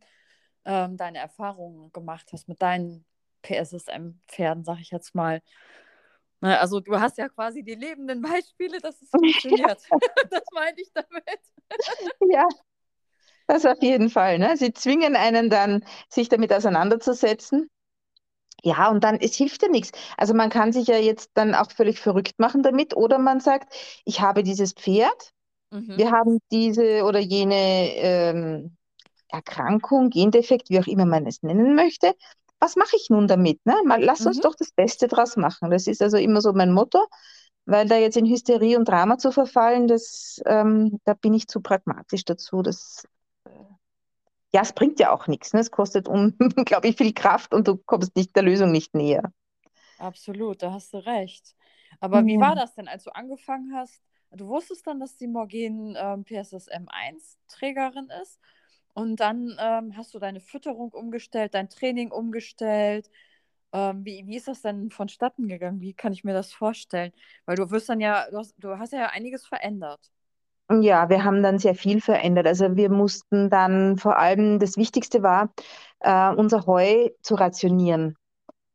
ähm, 0.66 0.98
deine 0.98 1.20
Erfahrungen 1.20 1.92
gemacht 1.92 2.30
hast 2.34 2.48
mit 2.48 2.62
deinen 2.62 3.06
PSSM-Pferden, 3.44 4.64
sag 4.64 4.80
ich 4.80 4.92
jetzt 4.92 5.16
mal. 5.16 5.42
Na, 6.44 6.60
Also 6.60 6.80
du 6.82 7.00
hast 7.00 7.18
ja 7.18 7.30
quasi 7.30 7.64
die 7.64 7.76
lebenden 7.76 8.22
Beispiele, 8.22 8.82
dass 8.82 9.02
es 9.02 9.14
funktioniert. 9.16 9.82
das 10.30 10.44
meine 10.52 10.80
ich 10.82 10.92
damit. 10.94 11.24
Ja, 12.20 12.48
das 13.48 13.66
auf 13.66 13.82
jeden 13.82 14.10
Fall. 14.10 14.40
Ne? 14.40 14.58
Sie 14.58 14.74
zwingen 14.74 15.16
einen 15.16 15.50
dann, 15.50 15.86
sich 16.10 16.30
damit 16.30 16.54
auseinanderzusetzen. 16.54 17.70
Ja, 18.64 18.90
und 18.92 19.04
dann, 19.04 19.18
es 19.20 19.36
hilft 19.36 19.64
ja 19.64 19.70
nichts. 19.70 19.92
Also 20.18 20.34
man 20.34 20.50
kann 20.50 20.72
sich 20.74 20.88
ja 20.88 20.98
jetzt 20.98 21.32
dann 21.36 21.56
auch 21.56 21.72
völlig 21.72 22.00
verrückt 22.00 22.40
machen 22.40 22.64
damit 22.64 22.96
oder 22.96 23.20
man 23.20 23.40
sagt, 23.42 23.74
ich 24.06 24.22
habe 24.22 24.44
dieses 24.44 24.74
Pferd, 24.74 25.32
Mhm. 25.72 25.98
wir 25.98 26.12
haben 26.12 26.40
diese 26.52 27.04
oder 27.06 27.20
jene 27.20 27.56
ähm, 27.98 28.78
Erkrankung, 29.30 30.10
Gendefekt, 30.12 30.70
wie 30.70 30.80
auch 30.80 30.88
immer 30.88 31.06
man 31.06 31.28
es 31.28 31.44
nennen 31.44 31.76
möchte. 31.76 32.16
Was 32.64 32.78
mache 32.78 32.96
ich 32.96 33.10
nun 33.10 33.28
damit? 33.28 33.60
Ne? 33.66 33.76
Mal, 33.84 34.02
lass 34.02 34.26
uns 34.26 34.38
Mhm. 34.38 34.42
doch 34.42 34.56
das 34.56 34.72
Beste 34.72 35.10
draus 35.10 35.36
machen. 35.36 35.70
Das 35.70 35.86
ist 35.86 36.02
also 36.02 36.16
immer 36.16 36.40
so 36.40 36.54
mein 36.54 36.72
Motto, 36.72 37.06
weil 37.66 37.90
da 37.90 37.98
jetzt 37.98 38.16
in 38.16 38.26
Hysterie 38.26 38.78
und 38.78 38.88
Drama 38.88 39.18
zu 39.18 39.34
verfallen, 39.34 39.90
das, 39.90 40.42
ähm, 40.46 40.98
da 41.04 41.14
bin 41.14 41.34
ich 41.34 41.50
zu 41.50 41.60
pragmatisch 41.60 42.24
dazu. 42.24 42.62
Das, 42.62 43.04
äh, 43.44 43.50
ja, 44.54 44.62
es 44.62 44.72
bringt 44.72 44.98
ja 45.02 45.12
auch 45.12 45.28
nichts. 45.28 45.52
Ne? 45.52 45.60
Es 45.60 45.72
kostet 45.72 46.08
unglaublich 46.08 46.96
viel 46.96 47.14
Kraft 47.14 47.54
und 47.54 47.68
du 47.68 47.76
kommst 47.76 48.16
nicht 48.16 48.34
der 48.34 48.44
Lösung 48.44 48.72
nicht 48.72 48.96
näher. 48.96 49.34
Absolut, 49.98 50.62
da 50.62 50.74
hast 50.74 50.94
du 50.94 50.98
recht. 50.98 51.56
Aber 52.00 52.26
wie 52.26 52.40
war 52.40 52.56
das 52.56 52.74
denn, 52.76 52.88
als 52.88 53.04
du 53.04 53.12
angefangen 53.16 53.74
hast? 53.76 54.02
Du 54.32 54.48
wusstest 54.48 54.86
dann, 54.88 55.00
dass 55.00 55.16
die 55.18 55.28
Morgen 55.28 55.96
ähm, 55.98 56.24
PSSM1-Trägerin 56.26 58.10
ist. 58.22 58.40
Und 58.94 59.18
dann 59.20 59.58
ähm, 59.60 59.98
hast 59.98 60.14
du 60.14 60.20
deine 60.20 60.40
Fütterung 60.42 60.92
umgestellt, 60.92 61.54
dein 61.56 61.70
Training 61.70 62.12
umgestellt. 62.12 63.10
Ähm, 63.74 64.06
wie, 64.06 64.28
wie 64.28 64.38
ist 64.38 64.48
das 64.48 64.62
denn 64.62 64.92
vonstatten 64.92 65.48
gegangen? 65.48 65.82
Wie 65.82 65.94
kann 65.94 66.14
ich 66.14 66.24
mir 66.24 66.34
das 66.34 66.54
vorstellen? 66.54 67.12
Weil 67.46 67.58
du 67.58 67.72
wirst 67.72 67.90
dann 67.90 68.00
ja, 68.02 68.30
du 68.32 68.38
hast, 68.38 68.56
du 68.60 68.78
hast 68.80 68.94
ja 68.94 69.08
einiges 69.10 69.46
verändert. 69.48 70.12
Ja, 70.72 71.10
wir 71.10 71.24
haben 71.24 71.44
dann 71.44 71.60
sehr 71.60 71.76
viel 71.76 72.02
verändert. 72.02 72.48
Also 72.48 72.76
wir 72.76 72.90
mussten 72.90 73.50
dann 73.50 73.98
vor 73.98 74.18
allem, 74.18 74.60
das 74.60 74.78
Wichtigste 74.78 75.22
war, 75.22 75.54
äh, 76.00 76.30
unser 76.36 76.66
Heu 76.66 77.10
zu 77.22 77.36
rationieren, 77.36 78.16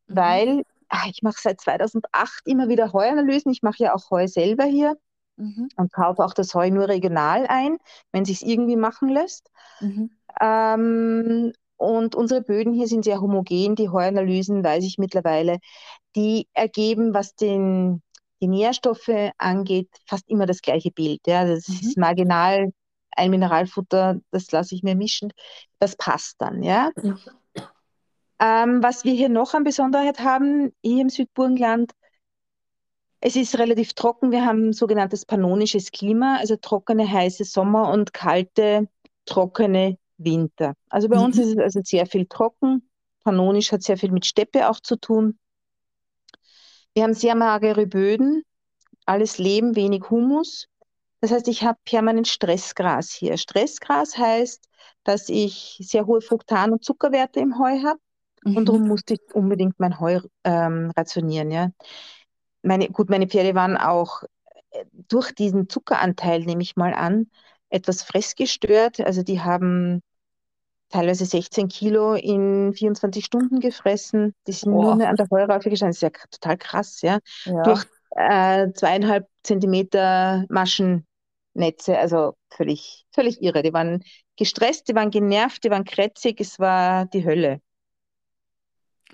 Mhm. 0.09 0.49
weil 0.49 0.65
ah, 0.91 1.07
ich 1.11 1.23
mache 1.23 1.39
seit 1.41 1.61
2008 1.61 2.43
immer 2.47 2.69
wieder 2.69 2.93
Heuanalysen. 2.93 3.53
Ich 3.53 3.63
mache 3.63 3.85
ja 3.85 3.95
auch 3.95 4.11
Heu 4.11 4.27
selber 4.29 4.65
hier 4.65 4.97
mhm. 5.39 5.69
und 5.77 5.93
kaufe 5.93 6.25
auch 6.25 6.35
das 6.35 6.55
Heu 6.55 6.71
nur 6.71 6.89
regional 6.89 7.47
ein, 7.47 7.79
wenn 8.13 8.25
sich 8.25 8.43
es 8.43 8.49
irgendwie 8.49 8.77
machen 8.77 9.09
lässt. 9.09 9.51
Mhm. 9.81 10.11
Ähm, 10.41 11.53
und 11.77 12.15
unsere 12.15 12.43
Böden 12.43 12.75
hier 12.75 12.89
sind 12.89 13.05
sehr 13.05 13.21
homogen. 13.21 13.77
Die 13.77 13.89
Heuanalysen, 13.89 14.65
weiß 14.65 14.85
ich 14.85 14.99
mittlerweile, 14.99 15.59
die 16.17 16.49
ergeben, 16.53 17.15
was 17.15 17.35
den, 17.35 18.03
die 18.41 18.49
Nährstoffe 18.49 19.33
angeht, 19.39 19.89
fast 20.07 20.29
immer 20.29 20.47
das 20.47 20.61
gleiche 20.61 20.91
Bild. 20.91 21.21
Ja. 21.27 21.47
Das 21.47 21.69
mhm. 21.69 21.75
ist 21.75 21.97
marginal 21.97 22.73
ein 23.13 23.31
Mineralfutter, 23.31 24.21
das 24.31 24.51
lasse 24.53 24.75
ich 24.75 24.83
mir 24.83 24.95
mischen. 24.95 25.33
Das 25.79 25.97
passt 25.97 26.37
dann. 26.39 26.63
Ja. 26.63 26.91
Mhm. 26.97 27.19
Ähm, 28.41 28.83
was 28.83 29.05
wir 29.05 29.13
hier 29.15 29.29
noch 29.29 29.55
an 29.55 29.65
Besonderheit 29.65 30.21
haben, 30.21 30.73
hier 30.83 31.03
im 31.03 31.09
Südburgenland, 31.09 31.93
es 33.29 33.37
ist 33.37 33.59
relativ 33.59 33.93
trocken. 33.93 34.31
Wir 34.31 34.47
haben 34.47 34.73
sogenanntes 34.73 35.27
pannonisches 35.27 35.91
Klima, 35.91 36.39
also 36.39 36.57
trockene, 36.57 37.11
heiße 37.11 37.45
Sommer 37.45 37.91
und 37.91 38.15
kalte, 38.15 38.89
trockene 39.27 39.99
Winter. 40.17 40.75
Also 40.89 41.11
bei 41.11 41.19
mhm. 41.19 41.25
uns 41.25 41.39
ist 41.39 41.49
es 41.49 41.59
also 41.59 41.81
sehr 41.85 42.07
viel 42.07 42.25
trocken. 42.27 42.89
Pannonisch 43.25 43.71
hat 43.71 43.83
sehr 43.83 43.99
viel 43.99 44.13
mit 44.13 44.25
Steppe 44.25 44.71
auch 44.71 44.81
zu 44.81 44.97
tun. 44.97 45.39
Wir 46.95 47.03
haben 47.03 47.13
sehr 47.13 47.35
magere 47.35 47.87
Böden, 47.87 48.45
alles 49.05 49.37
Leben, 49.37 49.77
wenig 49.77 50.09
Humus. 50.09 50.67
Das 51.21 51.31
heißt, 51.31 51.49
ich 51.49 51.65
habe 51.65 51.79
permanent 51.85 52.29
Stressgras 52.29 53.11
hier. 53.11 53.37
Stressgras 53.37 54.17
heißt, 54.17 54.71
dass 55.05 55.29
ich 55.29 55.79
sehr 55.83 56.07
hohe 56.07 56.23
Fruktan- 56.23 56.73
und 56.73 56.83
Zuckerwerte 56.83 57.41
im 57.41 57.59
Heu 57.59 57.83
habe. 57.83 58.01
Mhm. 58.43 58.57
Und 58.57 58.69
darum 58.71 58.89
musste 58.89 59.15
ich 59.15 59.21
unbedingt 59.35 59.79
mein 59.79 60.01
Heu 60.01 60.21
ähm, 60.45 60.93
rationieren. 60.97 61.51
Ja. 61.51 61.71
Meine, 62.69 62.89
gut, 62.89 63.09
meine 63.09 63.27
Pferde 63.27 63.55
waren 63.55 63.77
auch 63.77 64.23
äh, 64.71 64.85
durch 64.93 65.33
diesen 65.33 65.69
Zuckeranteil, 65.71 66.41
nehme 66.41 66.63
ich 66.63 66.77
mal 66.77 66.93
an, 66.93 67.31
etwas 67.71 68.03
fressgestört. 68.03 69.01
Also 69.01 69.23
die 69.23 69.41
haben 69.41 70.03
teilweise 70.91 71.25
16 71.25 71.69
Kilo 71.69 72.15
in 72.15 72.75
24 72.75 73.25
Stunden 73.25 73.61
gefressen. 73.61 74.35
Die 74.47 74.53
sind 74.53 74.73
Boah. 74.73 74.83
nur 74.83 74.97
mehr 74.97 75.09
an 75.09 75.17
der 75.17 75.29
Heuraufe 75.31 75.71
gestanden. 75.71 75.93
Das 75.93 75.97
ist 75.97 76.03
ja 76.03 76.11
total 76.31 76.59
krass, 76.59 77.01
ja. 77.01 77.19
ja. 77.47 77.63
Durch 77.63 77.85
äh, 78.11 78.71
zweieinhalb 78.73 79.27
Zentimeter 79.43 80.45
Maschennetze, 80.51 81.99
also 81.99 82.35
völlig, 82.51 83.07
völlig 83.13 83.43
irre. 83.43 83.63
Die 83.63 83.73
waren 83.73 84.05
gestresst, 84.37 84.89
die 84.89 84.95
waren 84.95 85.11
genervt, 85.11 85.65
die 85.65 85.71
waren 85.71 85.85
krätzig, 85.85 86.39
es 86.41 86.59
war 86.59 87.07
die 87.07 87.25
Hölle. 87.25 87.63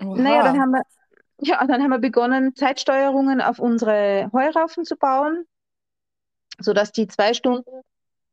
Oha. 0.01 0.21
Naja, 0.21 0.43
dann 0.43 0.59
haben 0.59 0.71
wir, 0.71 0.81
ja, 1.39 1.65
dann 1.65 1.81
haben 1.81 1.89
wir 1.89 1.99
begonnen, 1.99 2.55
Zeitsteuerungen 2.55 3.41
auf 3.41 3.59
unsere 3.59 4.29
Heuraufen 4.33 4.85
zu 4.85 4.95
bauen, 4.95 5.45
sodass 6.59 6.91
die 6.91 7.07
zwei 7.07 7.33
Stunden 7.33 7.81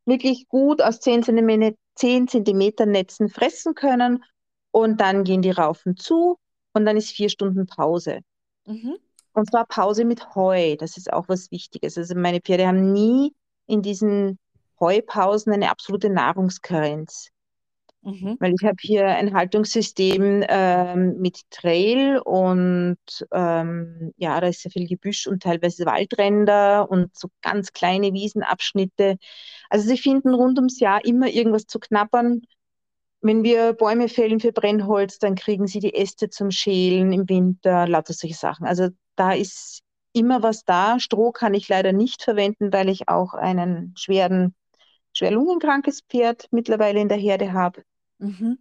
wirklich 0.04 0.48
gut 0.48 0.82
aus 0.82 1.00
10 1.00 1.22
cm, 1.22 1.74
10 1.94 2.28
Zentimeter 2.28 2.86
Netzen 2.86 3.28
fressen 3.28 3.74
können 3.74 4.24
und 4.70 5.00
dann 5.00 5.24
gehen 5.24 5.42
die 5.42 5.50
Raufen 5.50 5.96
zu 5.96 6.38
und 6.72 6.86
dann 6.86 6.96
ist 6.96 7.10
vier 7.10 7.28
Stunden 7.28 7.66
Pause. 7.66 8.20
Mhm. 8.66 8.96
Und 9.34 9.50
zwar 9.50 9.66
Pause 9.66 10.04
mit 10.04 10.34
Heu, 10.34 10.76
das 10.76 10.96
ist 10.96 11.12
auch 11.12 11.28
was 11.28 11.50
Wichtiges. 11.50 11.96
Also 11.96 12.14
meine 12.14 12.40
Pferde 12.40 12.66
haben 12.66 12.92
nie 12.92 13.34
in 13.66 13.82
diesen 13.82 14.38
Heupausen 14.78 15.52
eine 15.52 15.70
absolute 15.70 16.10
Nahrungskarenz. 16.10 17.28
Mhm. 18.04 18.36
Weil 18.40 18.52
ich 18.58 18.66
habe 18.66 18.76
hier 18.80 19.06
ein 19.06 19.32
Haltungssystem 19.32 20.44
ähm, 20.48 21.18
mit 21.20 21.38
Trail 21.50 22.18
und 22.18 22.98
ähm, 23.32 24.12
ja, 24.16 24.40
da 24.40 24.48
ist 24.48 24.62
sehr 24.62 24.72
viel 24.72 24.88
Gebüsch 24.88 25.28
und 25.28 25.44
teilweise 25.44 25.86
Waldränder 25.86 26.90
und 26.90 27.16
so 27.16 27.28
ganz 27.42 27.72
kleine 27.72 28.12
Wiesenabschnitte. 28.12 29.18
Also 29.70 29.88
sie 29.88 29.98
finden 29.98 30.34
rund 30.34 30.58
ums 30.58 30.80
Jahr 30.80 31.04
immer 31.04 31.28
irgendwas 31.28 31.66
zu 31.66 31.78
knabbern. 31.78 32.42
Wenn 33.20 33.44
wir 33.44 33.72
Bäume 33.74 34.08
fällen 34.08 34.40
für 34.40 34.52
Brennholz, 34.52 35.20
dann 35.20 35.36
kriegen 35.36 35.68
sie 35.68 35.78
die 35.78 35.94
Äste 35.94 36.28
zum 36.28 36.50
Schälen 36.50 37.12
im 37.12 37.28
Winter, 37.28 37.86
lauter 37.86 38.14
solche 38.14 38.34
Sachen. 38.34 38.66
Also 38.66 38.88
da 39.14 39.32
ist 39.32 39.82
immer 40.12 40.42
was 40.42 40.64
da. 40.64 40.98
Stroh 40.98 41.30
kann 41.30 41.54
ich 41.54 41.68
leider 41.68 41.92
nicht 41.92 42.24
verwenden, 42.24 42.72
weil 42.72 42.88
ich 42.88 43.08
auch 43.08 43.34
einen 43.34 43.94
schweren, 43.96 44.56
schwer 45.12 45.30
lungenkrankes 45.30 46.00
Pferd 46.08 46.48
mittlerweile 46.50 46.98
in 47.00 47.08
der 47.08 47.18
Herde 47.18 47.52
habe 47.52 47.84
mhm. 48.22 48.58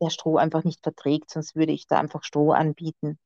der 0.00 0.10
Stroh 0.10 0.36
einfach 0.36 0.64
nicht 0.64 0.82
verträgt, 0.82 1.30
sonst 1.30 1.54
würde 1.54 1.72
ich 1.72 1.86
da 1.86 1.98
einfach 1.98 2.24
Stroh 2.24 2.52
anbieten. 2.52 3.18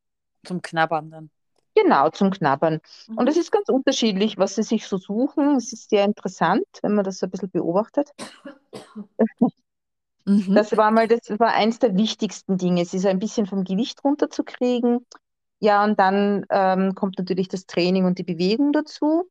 Zum 0.44 0.62
Knabbern 0.62 1.10
dann. 1.10 1.30
Genau, 1.74 2.10
zum 2.10 2.30
Knabbern. 2.30 2.80
Mhm. 3.06 3.18
Und 3.18 3.28
es 3.28 3.36
ist 3.36 3.52
ganz 3.52 3.68
unterschiedlich, 3.68 4.36
was 4.38 4.56
sie 4.56 4.62
sich 4.62 4.86
so 4.86 4.96
suchen. 4.96 5.56
Es 5.56 5.72
ist 5.72 5.90
sehr 5.90 6.04
interessant, 6.04 6.66
wenn 6.82 6.94
man 6.94 7.04
das 7.04 7.18
so 7.18 7.26
ein 7.26 7.30
bisschen 7.30 7.50
beobachtet. 7.50 8.10
Mhm. 10.24 10.54
Das 10.54 10.76
war 10.76 10.90
mal, 10.90 11.08
das 11.08 11.30
war 11.38 11.54
eins 11.54 11.78
der 11.78 11.96
wichtigsten 11.96 12.58
Dinge. 12.58 12.82
Es 12.82 12.92
ist 12.92 13.06
ein 13.06 13.18
bisschen 13.18 13.46
vom 13.46 13.64
Gewicht 13.64 14.04
runterzukriegen. 14.04 15.06
Ja, 15.60 15.82
und 15.84 15.98
dann 15.98 16.44
ähm, 16.50 16.94
kommt 16.94 17.18
natürlich 17.18 17.48
das 17.48 17.66
Training 17.66 18.04
und 18.04 18.18
die 18.18 18.24
Bewegung 18.24 18.72
dazu. 18.72 19.28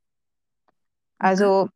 Also 1.19 1.69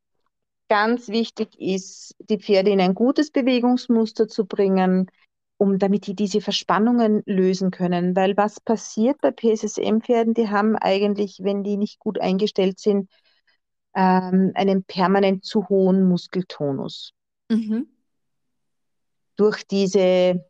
ganz 0.72 1.10
wichtig 1.10 1.60
ist, 1.60 2.16
die 2.30 2.40
Pferde 2.40 2.72
in 2.72 2.80
ein 2.80 2.94
gutes 2.96 3.30
Bewegungsmuster 3.30 4.30
zu 4.30 4.46
bringen, 4.46 5.12
um 5.58 5.80
damit 5.80 6.08
die 6.08 6.16
diese 6.16 6.40
Verspannungen 6.40 7.24
lösen 7.26 7.72
können. 7.72 8.16
Weil 8.16 8.38
was 8.38 8.62
passiert 8.62 9.20
bei 9.20 9.32
PSSM-Pferden, 9.32 10.34
die 10.34 10.48
haben 10.48 10.78
eigentlich, 10.78 11.40
wenn 11.44 11.66
die 11.66 11.76
nicht 11.76 12.00
gut 12.00 12.22
eingestellt 12.22 12.80
sind, 12.80 13.10
ähm, 13.96 14.54
einen 14.56 14.86
permanent 14.86 15.44
zu 15.44 15.68
hohen 15.68 16.08
Muskeltonus. 16.08 17.12
Mhm. 17.50 17.90
Durch 19.36 19.68
diese 19.68 20.46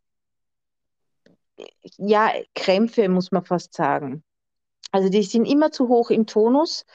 ja, 1.97 2.31
Krämpfe, 2.53 3.09
muss 3.09 3.31
man 3.31 3.43
fast 3.43 3.73
sagen. 3.73 4.23
Also 4.91 5.09
die 5.09 5.23
sind 5.23 5.45
immer 5.45 5.71
zu 5.71 5.87
hoch 5.87 6.11
im 6.11 6.27
Tonus. 6.27 6.85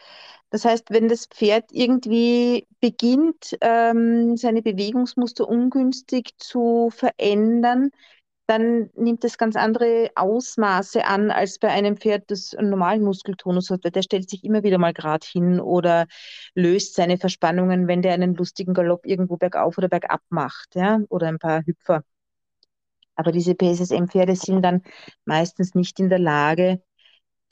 Das 0.50 0.64
heißt, 0.64 0.90
wenn 0.90 1.08
das 1.08 1.26
Pferd 1.26 1.64
irgendwie 1.72 2.66
beginnt, 2.80 3.56
ähm, 3.60 4.36
seine 4.36 4.62
Bewegungsmuster 4.62 5.48
ungünstig 5.48 6.30
zu 6.38 6.90
verändern, 6.94 7.90
dann 8.46 8.90
nimmt 8.94 9.24
es 9.24 9.38
ganz 9.38 9.56
andere 9.56 10.10
Ausmaße 10.14 11.04
an 11.04 11.30
als 11.32 11.58
bei 11.58 11.68
einem 11.68 11.96
Pferd, 11.96 12.30
das 12.30 12.54
einen 12.54 12.70
normalen 12.70 13.02
Muskeltonus 13.02 13.70
hat, 13.70 13.84
der 13.84 14.02
stellt 14.02 14.30
sich 14.30 14.44
immer 14.44 14.62
wieder 14.62 14.78
mal 14.78 14.92
gerade 14.92 15.26
hin 15.26 15.58
oder 15.60 16.06
löst 16.54 16.94
seine 16.94 17.18
Verspannungen, 17.18 17.88
wenn 17.88 18.02
der 18.02 18.14
einen 18.14 18.34
lustigen 18.36 18.72
Galopp 18.74 19.04
irgendwo 19.04 19.36
bergauf 19.36 19.78
oder 19.78 19.88
bergab 19.88 20.22
macht, 20.28 20.76
ja, 20.76 21.00
oder 21.08 21.26
ein 21.28 21.38
paar 21.40 21.62
Hüpfer. 21.66 22.02
Aber 23.16 23.32
diese 23.32 23.54
PSSM-Pferde 23.54 24.36
sind 24.36 24.62
dann 24.62 24.82
meistens 25.24 25.74
nicht 25.74 25.98
in 26.00 26.08
der 26.08 26.18
Lage, 26.18 26.82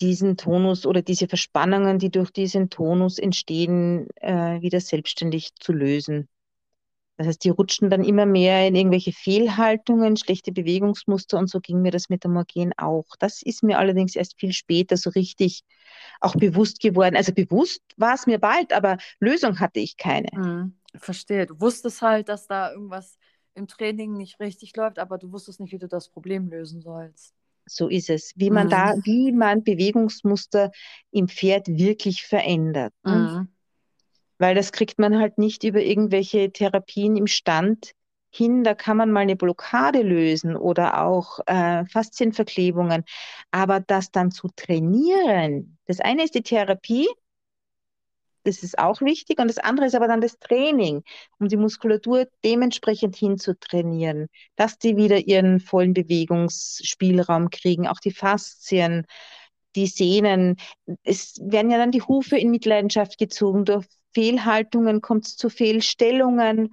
diesen 0.01 0.37
Tonus 0.37 0.87
oder 0.87 1.03
diese 1.03 1.29
Verspannungen, 1.29 1.99
die 1.99 2.11
durch 2.11 2.31
diesen 2.31 2.71
Tonus 2.71 3.19
entstehen, 3.19 4.09
äh, 4.17 4.61
wieder 4.61 4.81
selbstständig 4.81 5.55
zu 5.61 5.73
lösen. 5.73 6.29
Das 7.17 7.29
heißt, 7.29 7.45
die 7.45 7.51
rutschten 7.51 7.91
dann 7.91 8.03
immer 8.03 8.27
mehr 8.27 8.67
in 8.67 8.75
irgendwelche 8.75 9.13
Fehlhaltungen, 9.13 10.17
schlechte 10.17 10.51
Bewegungsmuster 10.51 11.39
und 11.39 11.49
so 11.49 11.61
ging 11.61 11.81
mir 11.81 11.93
das 11.93 12.09
mit 12.09 12.25
der 12.25 12.31
Morgen 12.31 12.73
auch. 12.77 13.07
Das 13.21 13.41
ist 13.43 13.63
mir 13.63 13.79
allerdings 13.79 14.17
erst 14.17 14.39
viel 14.39 14.53
später 14.53 14.97
so 14.97 15.11
richtig 15.11 15.63
auch 16.21 16.35
bewusst 16.35 16.81
geworden. 16.81 17.17
Also 17.17 17.33
bewusst 17.33 17.83
war 17.97 18.15
es 18.15 18.27
mir 18.27 18.39
bald, 18.39 18.73
aber 18.73 18.99
Lösung 19.21 19.61
hatte 19.61 19.79
ich 19.79 19.97
keine. 19.97 20.31
Mhm, 20.33 20.75
verstehe. 20.97 21.47
Du 21.47 21.61
wusstest 21.61 22.03
halt, 22.03 22.29
dass 22.29 22.47
da 22.47 22.73
irgendwas 22.73 23.19
im 23.55 23.69
Training 23.69 24.17
nicht 24.17 24.41
richtig 24.41 24.75
läuft, 24.77 24.99
aber 24.99 25.19
du 25.19 25.31
wusstest 25.33 25.61
nicht, 25.61 25.73
wie 25.73 25.79
du 25.79 25.89
das 25.89 26.09
Problem 26.09 26.49
lösen 26.49 26.81
sollst. 26.81 27.35
So 27.67 27.89
ist 27.89 28.11
es. 28.11 28.33
Wie 28.37 28.51
man 28.51 28.67
mhm. 28.67 28.71
da, 28.71 28.95
wie 29.05 29.33
man 29.33 29.65
Bewegungsmuster 29.65 30.71
im 31.11 31.29
Pferd 31.29 31.69
wirklich 31.69 32.25
verändert. 32.25 32.93
Ne? 33.05 33.13
Mhm. 33.13 33.49
Weil 34.39 34.55
das 34.55 34.73
kriegt 34.73 34.99
man 34.99 35.19
halt 35.19 35.39
nicht 35.39 35.65
über 35.65 35.81
irgendwelche 35.81 36.53
Therapien 36.53 37.17
im 37.17 37.27
Stand 37.27 37.93
hin. 38.31 38.65
Da 38.65 38.75
kann 38.75 38.97
man 38.97 39.13
mal 39.13 39.21
eine 39.21 39.37
Blockade 39.37 40.03
lösen 40.03 40.57
oder 40.57 41.03
auch 41.05 41.39
äh, 41.47 41.85
Faszienverklebungen. 41.87 43.05
Aber 43.51 43.81
das 43.81 44.11
dann 44.11 44.31
zu 44.31 44.49
trainieren, 44.55 45.79
das 45.87 46.01
eine 46.01 46.25
ist 46.25 46.35
die 46.35 46.43
Therapie 46.43 47.09
das 48.45 48.63
ist 48.63 48.79
auch 48.79 49.01
wichtig. 49.01 49.39
Und 49.41 49.49
das 49.49 49.59
andere 49.59 49.87
ist 49.87 49.95
aber 49.95 50.09
dann 50.09 50.21
das 50.21 50.39
Training, 50.39 51.03
um 51.39 51.49
die 51.49 51.57
Muskulatur 51.57 52.27
dementsprechend 52.45 53.17
hinzutrainieren, 53.17 54.29
dass 54.57 54.79
die 54.79 54.97
wieder 54.97 55.19
ihren 55.19 55.61
vollen 55.61 55.95
Bewegungsspielraum 55.95 57.51
kriegen, 57.51 57.89
auch 57.89 58.01
die 58.01 58.13
Faszien, 58.13 59.07
die 59.77 59.87
Sehnen. 59.87 60.57
Es 61.03 61.37
werden 61.41 61.71
ja 61.71 61.79
dann 61.79 61.91
die 61.91 62.03
Hufe 62.03 62.39
in 62.39 62.51
Mitleidenschaft 62.51 63.19
gezogen. 63.19 63.65
Durch 63.65 63.87
Fehlhaltungen 64.13 65.01
kommt 65.01 65.27
es 65.27 65.37
zu 65.37 65.51
Fehlstellungen. 65.51 66.73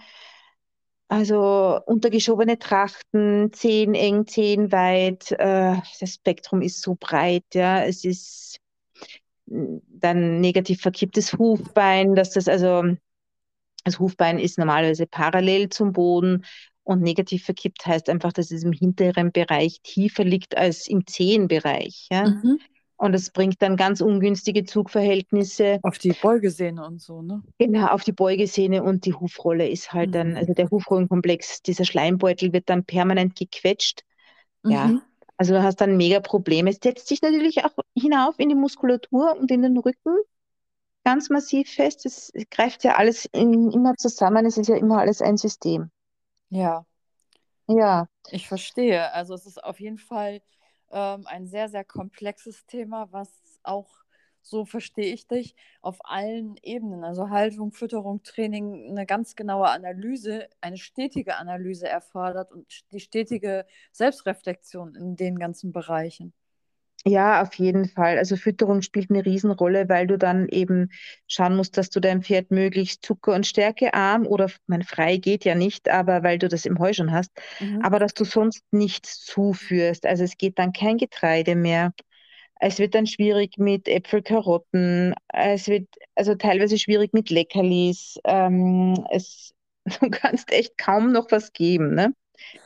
Also 1.07 1.81
untergeschobene 1.87 2.57
Trachten, 2.57 3.51
Zehen 3.51 3.95
eng, 3.95 4.27
Zehen 4.27 4.71
weit. 4.71 5.31
Äh, 5.31 5.75
das 5.99 6.13
Spektrum 6.15 6.61
ist 6.61 6.81
so 6.81 6.95
breit, 6.97 7.43
ja. 7.53 7.83
Es 7.83 8.05
ist 8.05 8.60
dann 9.45 10.39
negativ 10.41 10.81
verkipptes 10.81 11.33
Hufbein, 11.33 12.15
dass 12.15 12.31
das 12.31 12.47
also 12.47 12.83
das 13.83 13.99
Hufbein 13.99 14.39
ist 14.39 14.57
normalerweise 14.57 15.07
parallel 15.07 15.69
zum 15.69 15.91
Boden 15.93 16.45
und 16.83 17.01
negativ 17.01 17.45
verkippt 17.45 17.85
heißt 17.85 18.09
einfach, 18.09 18.33
dass 18.33 18.51
es 18.51 18.63
im 18.63 18.73
hinteren 18.73 19.31
Bereich 19.31 19.81
tiefer 19.81 20.23
liegt 20.23 20.57
als 20.57 20.87
im 20.87 21.05
Zehenbereich. 21.07 22.07
Ja? 22.11 22.27
Mhm. 22.27 22.59
Und 22.97 23.13
das 23.13 23.31
bringt 23.31 23.61
dann 23.63 23.77
ganz 23.77 24.01
ungünstige 24.01 24.63
Zugverhältnisse. 24.63 25.79
Auf 25.81 25.97
die 25.97 26.13
Beugesehne 26.13 26.85
und 26.85 27.01
so, 27.01 27.23
ne? 27.23 27.41
Genau, 27.57 27.87
auf 27.87 28.03
die 28.03 28.11
Beugesehne 28.11 28.83
und 28.83 29.05
die 29.05 29.13
Hufrolle 29.13 29.67
ist 29.67 29.91
halt 29.93 30.13
dann, 30.13 30.31
Mhm. 30.31 30.37
also 30.37 30.53
der 30.53 30.69
Hufrollenkomplex, 30.69 31.63
dieser 31.63 31.85
Schleimbeutel 31.85 32.53
wird 32.53 32.69
dann 32.69 32.83
permanent 32.83 33.35
gequetscht. 33.35 34.01
Ja, 34.67 34.87
Mhm. 34.87 35.01
Also 35.41 35.55
du 35.55 35.63
hast 35.63 35.81
dann 35.81 35.97
mega 35.97 36.19
Probleme. 36.19 36.69
Es 36.69 36.79
setzt 36.83 37.07
sich 37.07 37.21
natürlich 37.23 37.65
auch 37.65 37.73
hinauf 37.97 38.35
in 38.39 38.49
die 38.49 38.55
Muskulatur 38.55 39.35
und 39.39 39.49
in 39.51 39.63
den 39.63 39.77
Rücken 39.77 40.17
ganz 41.05 41.29
massiv 41.29 41.69
fest. 41.69 42.05
Es 42.05 42.31
greift 42.51 42.83
ja 42.83 42.95
alles 42.97 43.25
in, 43.33 43.71
immer 43.71 43.95
zusammen. 43.97 44.45
Es 44.45 44.57
ist 44.57 44.69
ja 44.69 44.77
immer 44.77 44.99
alles 44.99 45.21
ein 45.21 45.37
System. 45.37 45.91
Ja, 46.49 46.85
Ja, 47.67 48.07
ich 48.29 48.47
verstehe. 48.47 49.11
Also 49.13 49.33
es 49.33 49.45
ist 49.45 49.63
auf 49.63 49.79
jeden 49.79 49.97
Fall 49.97 50.41
ähm, 50.91 51.25
ein 51.27 51.47
sehr, 51.47 51.69
sehr 51.69 51.83
komplexes 51.83 52.65
Thema, 52.65 53.11
was 53.11 53.29
auch, 53.63 53.89
so 54.41 54.65
verstehe 54.65 55.13
ich 55.13 55.27
dich, 55.27 55.55
auf 55.81 55.99
allen 56.05 56.55
Ebenen, 56.63 57.03
also 57.03 57.29
Haltung, 57.29 57.71
Fütterung, 57.71 58.23
Training, 58.23 58.89
eine 58.89 59.05
ganz 59.05 59.35
genaue 59.35 59.69
Analyse, 59.69 60.49
eine 60.61 60.77
stetige 60.77 61.37
Analyse 61.37 61.87
erfordert 61.87 62.51
und 62.51 62.91
die 62.91 62.99
stetige 62.99 63.65
Selbstreflexion 63.91 64.95
in 64.95 65.15
den 65.15 65.39
ganzen 65.39 65.71
Bereichen. 65.71 66.33
ja, 67.05 67.41
auf 67.41 67.55
jeden 67.55 67.85
Fall. 67.89 68.17
Also 68.19 68.35
Fütterung 68.35 68.81
spielt 68.83 69.09
eine 69.09 69.25
Riesenrolle, 69.25 69.89
weil 69.89 70.05
du 70.07 70.17
dann 70.19 70.47
eben 70.49 70.91
schauen 71.27 71.55
musst, 71.55 71.77
dass 71.77 71.89
du 71.89 71.99
deinem 71.99 72.21
Pferd 72.21 72.51
möglichst 72.51 73.03
zucker- 73.03 73.33
und 73.33 73.47
stärkearm 73.47 74.27
oder, 74.27 74.51
mein 74.67 74.83
frei 74.83 75.17
geht 75.17 75.43
ja 75.43 75.55
nicht, 75.55 75.89
aber 75.89 76.21
weil 76.23 76.37
du 76.37 76.47
das 76.47 76.65
im 76.65 76.77
Heu 76.79 76.93
schon 76.93 77.11
hast, 77.11 77.31
Mhm. 77.59 77.81
aber 77.81 77.97
dass 77.99 78.13
du 78.13 78.23
sonst 78.23 78.63
nichts 78.71 79.25
zuführst. 79.25 80.05
Also 80.05 80.23
es 80.23 80.37
geht 80.37 80.59
dann 80.59 80.73
kein 80.73 80.97
Getreide 80.97 81.55
mehr. 81.55 81.91
Es 82.63 82.79
wird 82.79 82.95
dann 82.95 83.07
schwierig 83.07 83.57
mit 83.57 83.87
Äpfel, 83.87 84.21
Karotten. 84.23 85.15
Es 85.29 85.67
wird 85.67 85.87
also 86.15 86.35
teilweise 86.35 86.77
schwierig 86.77 87.13
mit 87.13 87.29
Leckerlis. 87.31 88.19
Ähm, 88.25 89.05
es, 89.11 89.53
du 90.01 90.09
kannst 90.11 90.51
echt 90.51 90.77
kaum 90.77 91.11
noch 91.11 91.31
was 91.31 91.53
geben, 91.53 91.95
ne? 91.95 92.13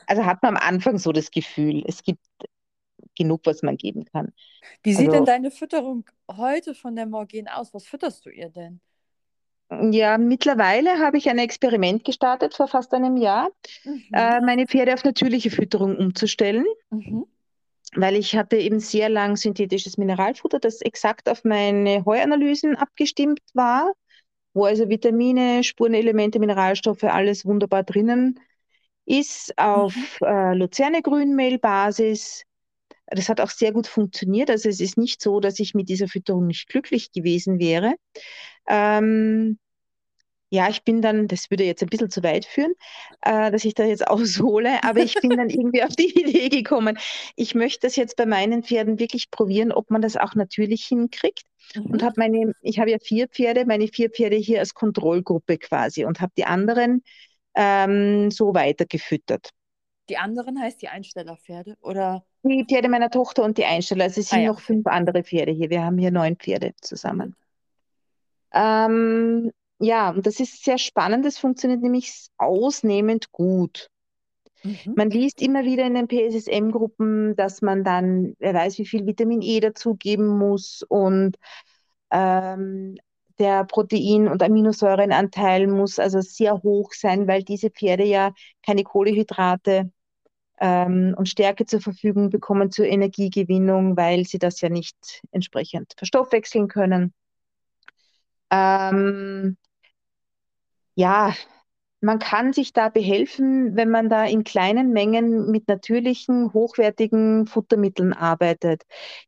Also 0.06 0.26
hat 0.26 0.42
man 0.42 0.56
am 0.56 0.62
Anfang 0.62 0.98
so 0.98 1.12
das 1.12 1.30
Gefühl, 1.32 1.84
es 1.86 2.02
gibt 2.04 2.20
genug, 3.16 3.42
was 3.46 3.62
man 3.62 3.76
geben 3.76 4.04
kann. 4.06 4.32
Wie 4.82 4.94
sieht 4.94 5.12
denn 5.12 5.24
Also 5.24 5.26
deine 5.26 5.50
Fütterung 5.50 6.04
heute 6.30 6.74
von 6.74 6.96
der 6.96 7.04
Morgen 7.06 7.46
aus? 7.48 7.74
Was 7.74 7.86
fütterst 7.86 8.24
du 8.26 8.30
ihr 8.30 8.48
denn? 8.50 8.80
ja, 9.92 10.16
mittlerweile 10.18 10.98
habe 11.00 11.18
ich 11.18 11.28
ein 11.28 11.38
Experiment 11.38 12.04
gestartet 12.04 12.54
vor 12.54 12.68
fast 12.68 12.92
einem 12.94 13.16
Jahr, 13.16 13.50
Mhm. 13.84 14.10
äh, 14.12 14.40
meine 14.40 14.66
Pferde 14.66 14.94
auf 14.94 15.04
natürliche 15.04 15.50
Fütterung 15.50 15.96
umzustellen. 15.96 16.66
Mhm. 16.90 17.24
Weil 17.94 18.16
ich 18.16 18.36
hatte 18.36 18.56
eben 18.56 18.80
sehr 18.80 19.08
lang 19.08 19.36
synthetisches 19.36 19.96
Mineralfutter, 19.96 20.58
das 20.58 20.80
exakt 20.80 21.28
auf 21.28 21.44
meine 21.44 22.04
Heuanalysen 22.04 22.76
abgestimmt 22.76 23.40
war, 23.54 23.92
wo 24.54 24.64
also 24.64 24.88
Vitamine, 24.88 25.62
Spurenelemente, 25.64 26.38
Mineralstoffe, 26.38 27.04
alles 27.04 27.44
wunderbar 27.44 27.82
drinnen 27.84 28.40
ist, 29.04 29.56
auf 29.58 29.94
äh, 30.22 30.54
Luzerne-Grünmehl-Basis. 30.54 32.44
Das 33.06 33.28
hat 33.28 33.40
auch 33.40 33.50
sehr 33.50 33.72
gut 33.72 33.86
funktioniert. 33.86 34.50
Also 34.50 34.68
es 34.68 34.80
ist 34.80 34.98
nicht 34.98 35.22
so, 35.22 35.38
dass 35.40 35.60
ich 35.60 35.74
mit 35.74 35.88
dieser 35.88 36.08
Fütterung 36.08 36.46
nicht 36.46 36.68
glücklich 36.68 37.12
gewesen 37.12 37.60
wäre. 37.60 37.94
Ähm, 38.66 39.58
ja, 40.50 40.68
ich 40.68 40.84
bin 40.84 41.02
dann, 41.02 41.28
das 41.28 41.50
würde 41.50 41.64
jetzt 41.64 41.82
ein 41.82 41.88
bisschen 41.88 42.10
zu 42.10 42.22
weit 42.22 42.44
führen, 42.44 42.72
äh, 43.22 43.50
dass 43.50 43.64
ich 43.64 43.74
da 43.74 43.84
jetzt 43.84 44.06
aushole, 44.08 44.82
aber 44.84 45.00
ich 45.00 45.20
bin 45.20 45.36
dann 45.36 45.50
irgendwie 45.50 45.82
auf 45.82 45.94
die 45.96 46.08
Idee 46.20 46.48
gekommen, 46.48 46.98
ich 47.36 47.54
möchte 47.54 47.86
das 47.86 47.96
jetzt 47.96 48.16
bei 48.16 48.26
meinen 48.26 48.62
Pferden 48.62 48.98
wirklich 48.98 49.30
probieren, 49.30 49.72
ob 49.72 49.90
man 49.90 50.02
das 50.02 50.16
auch 50.16 50.34
natürlich 50.34 50.86
hinkriegt. 50.86 51.42
Und 51.90 52.02
Mhm. 52.02 52.02
habe 52.02 52.14
meine, 52.18 52.52
ich 52.62 52.78
habe 52.78 52.90
ja 52.90 52.98
vier 53.02 53.28
Pferde, 53.28 53.66
meine 53.66 53.88
vier 53.88 54.10
Pferde 54.10 54.36
hier 54.36 54.60
als 54.60 54.74
Kontrollgruppe 54.74 55.58
quasi 55.58 56.04
und 56.04 56.20
habe 56.20 56.32
die 56.36 56.44
anderen 56.44 57.02
ähm, 57.54 58.30
so 58.30 58.54
weitergefüttert. 58.54 59.50
Die 60.08 60.16
anderen 60.18 60.60
heißt 60.60 60.82
die 60.82 60.88
Einstellerpferde 60.88 61.76
oder? 61.80 62.26
Die 62.44 62.64
Pferde 62.64 62.88
meiner 62.88 63.10
Tochter 63.10 63.42
und 63.44 63.58
die 63.58 63.66
Einsteller, 63.66 64.04
also 64.04 64.22
es 64.22 64.30
Ah 64.30 64.36
sind 64.36 64.42
ja, 64.42 64.52
noch 64.52 64.60
fünf 64.60 64.86
andere 64.86 65.22
Pferde 65.22 65.52
hier. 65.52 65.68
Wir 65.68 65.84
haben 65.84 65.98
hier 65.98 66.10
neun 66.10 66.36
Pferde 66.36 66.72
zusammen. 66.80 67.36
Ähm, 68.52 69.50
ja, 69.78 70.10
und 70.10 70.26
das 70.26 70.40
ist 70.40 70.64
sehr 70.64 70.78
spannend. 70.78 71.24
Das 71.24 71.38
funktioniert 71.38 71.82
nämlich 71.82 72.28
ausnehmend 72.38 73.30
gut. 73.32 73.90
Mhm. 74.62 74.94
Man 74.96 75.10
liest 75.10 75.42
immer 75.42 75.64
wieder 75.64 75.86
in 75.86 75.94
den 75.94 76.08
PSSM-Gruppen, 76.08 77.36
dass 77.36 77.62
man 77.62 77.84
dann, 77.84 78.34
wer 78.38 78.54
weiß, 78.54 78.78
wie 78.78 78.86
viel 78.86 79.06
Vitamin 79.06 79.42
E 79.42 79.60
dazugeben 79.60 80.26
muss 80.26 80.82
und 80.88 81.36
ähm, 82.10 82.96
der 83.38 83.64
Protein- 83.64 84.28
und 84.28 84.42
Aminosäurenanteil 84.42 85.66
muss 85.66 85.98
also 85.98 86.20
sehr 86.22 86.62
hoch 86.62 86.92
sein, 86.94 87.28
weil 87.28 87.42
diese 87.42 87.70
Pferde 87.70 88.04
ja 88.04 88.32
keine 88.64 88.82
Kohlenhydrate 88.82 89.90
ähm, 90.58 91.14
und 91.18 91.28
Stärke 91.28 91.66
zur 91.66 91.82
Verfügung 91.82 92.30
bekommen 92.30 92.70
zur 92.70 92.86
Energiegewinnung, 92.86 93.96
weil 93.96 94.24
sie 94.24 94.38
das 94.38 94.60
ja 94.62 94.70
nicht 94.70 95.22
entsprechend 95.32 95.92
verstoffwechseln 95.98 96.68
können. 96.68 97.12
Ähm, 98.50 99.56
ja, 100.96 101.34
man 102.00 102.18
kann 102.20 102.52
sich 102.52 102.72
da 102.72 102.90
behelfen, 102.90 103.76
wenn 103.76 103.90
man 103.90 104.08
da 104.08 104.24
in 104.26 104.44
kleinen 104.44 104.92
Mengen 104.92 105.50
mit 105.50 105.68
natürlichen, 105.68 106.52
hochwertigen 106.54 107.46
Futtermitteln 107.46 108.14
arbeitet, 108.14 108.84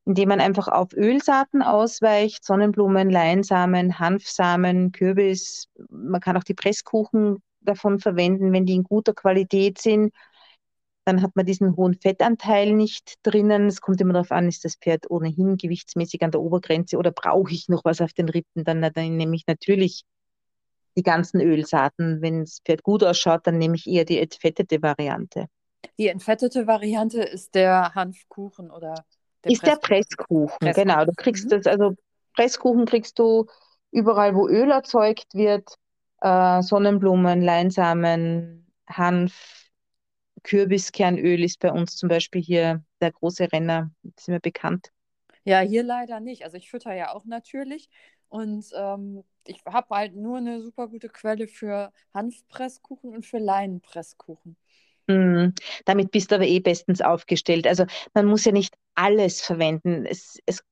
indem 0.07 0.31
man 0.31 0.41
einfach 0.41 0.69
auf 0.69 0.93
Ölsaaten 0.95 1.63
ausweicht, 1.63 2.45
Sonnenblumen, 2.45 3.11
Leinsamen, 3.11 3.99
Hanfsamen, 3.99 4.93
Kürbis. 4.93 5.69
Man 5.91 6.21
kann 6.21 6.37
auch 6.37 6.45
die 6.45 6.55
Presskuchen 6.55 7.43
davon 7.63 8.01
verwenden, 8.01 8.53
wenn 8.53 8.67
die 8.67 8.75
in 8.77 8.85
guter 8.85 9.15
Qualität 9.15 9.79
sind. 9.79 10.15
Dann 11.07 11.23
hat 11.23 11.37
man 11.37 11.47
diesen 11.47 11.77
hohen 11.77 11.95
Fettanteil 11.95 12.73
nicht 12.75 13.15
drinnen. 13.25 13.67
Es 13.67 13.81
kommt 13.81 14.01
immer 14.01 14.13
darauf 14.15 14.33
an, 14.33 14.49
ist 14.49 14.65
das 14.65 14.77
Pferd 14.77 15.11
ohnehin 15.11 15.57
gewichtsmäßig 15.57 16.23
an 16.23 16.31
der 16.31 16.43
Obergrenze 16.43 16.99
oder 16.99 17.13
brauche 17.13 17.53
ich 17.53 17.69
noch 17.69 17.85
was 17.85 18.01
auf 18.03 18.13
den 18.13 18.29
Rippen? 18.29 18.65
Dann, 18.65 18.83
dann 18.83 19.17
nehme 19.17 19.35
ich 19.37 19.47
natürlich 19.47 20.05
die 20.99 21.05
ganzen 21.05 21.41
Ölsaaten. 21.41 22.23
Wenn 22.23 22.43
das 22.43 22.61
Pferd 22.67 22.85
gut 22.85 23.05
ausschaut, 23.05 23.47
dann 23.47 23.59
nehme 23.59 23.77
ich 23.77 23.87
eher 23.89 24.05
die 24.07 24.21
entfettete 24.21 24.83
Variante. 24.83 25.47
Die 25.99 26.09
entfettete 26.09 26.67
Variante 26.67 27.21
ist 27.23 27.55
der 27.55 27.95
Hanfkuchen 27.95 28.71
oder 28.71 29.05
der 29.45 29.53
ist 29.53 29.67
der 29.67 29.77
Presskuchen. 29.77 30.29
Presskuchen, 30.61 30.73
genau. 30.73 31.05
Du 31.05 31.13
kriegst 31.17 31.51
Mhm. 31.51 31.53
das, 31.53 31.67
also 31.67 31.95
Presskuchen 32.35 32.85
kriegst 32.87 33.19
du 33.19 33.47
überall, 33.91 34.35
wo 34.35 34.49
Öl 34.49 34.71
erzeugt 34.71 35.35
wird. 35.35 35.75
Äh, 36.21 36.63
Sonnenblumen, 36.63 37.43
Leinsamen, 37.43 38.71
Hanf, 38.89 39.65
Kürbiskernöl 40.43 41.45
ist 41.45 41.61
bei 41.61 41.73
uns 41.73 41.97
zum 41.97 42.09
Beispiel 42.09 42.43
hier 42.43 42.85
der 43.01 43.13
große 43.13 43.53
Renner, 43.53 43.93
ist 44.17 44.29
mir 44.29 44.41
bekannt. 44.41 44.91
Ja, 45.45 45.61
hier 45.61 45.83
leider 45.83 46.21
nicht. 46.21 46.45
Also 46.45 46.57
ich 46.57 46.71
fütter 46.71 46.95
ja 46.95 47.13
auch 47.15 47.25
natürlich 47.25 47.89
und 48.29 48.67
ähm, 48.75 49.25
ich 49.47 49.65
habe 49.67 49.95
halt 49.95 50.15
nur 50.15 50.39
eine 50.39 50.63
super 50.63 50.89
gute 50.89 51.09
Quelle 51.09 51.49
für 51.49 51.93
Hanfpresskuchen 52.15 53.15
und 53.15 53.25
für 53.27 53.39
Leinenpresskuchen. 53.39 54.57
Mm, 55.07 55.55
damit 55.87 56.11
bist 56.11 56.31
du 56.31 56.35
aber 56.37 56.47
eh 56.47 56.61
bestens 56.61 57.01
aufgestellt. 57.01 57.67
Also 57.67 57.85
man 58.15 58.27
muss 58.27 58.45
ja 58.45 58.53
nicht 58.53 58.75
alles 58.95 59.41
verwenden. 59.41 60.05
Es, 60.07 60.39
es, 60.47 60.63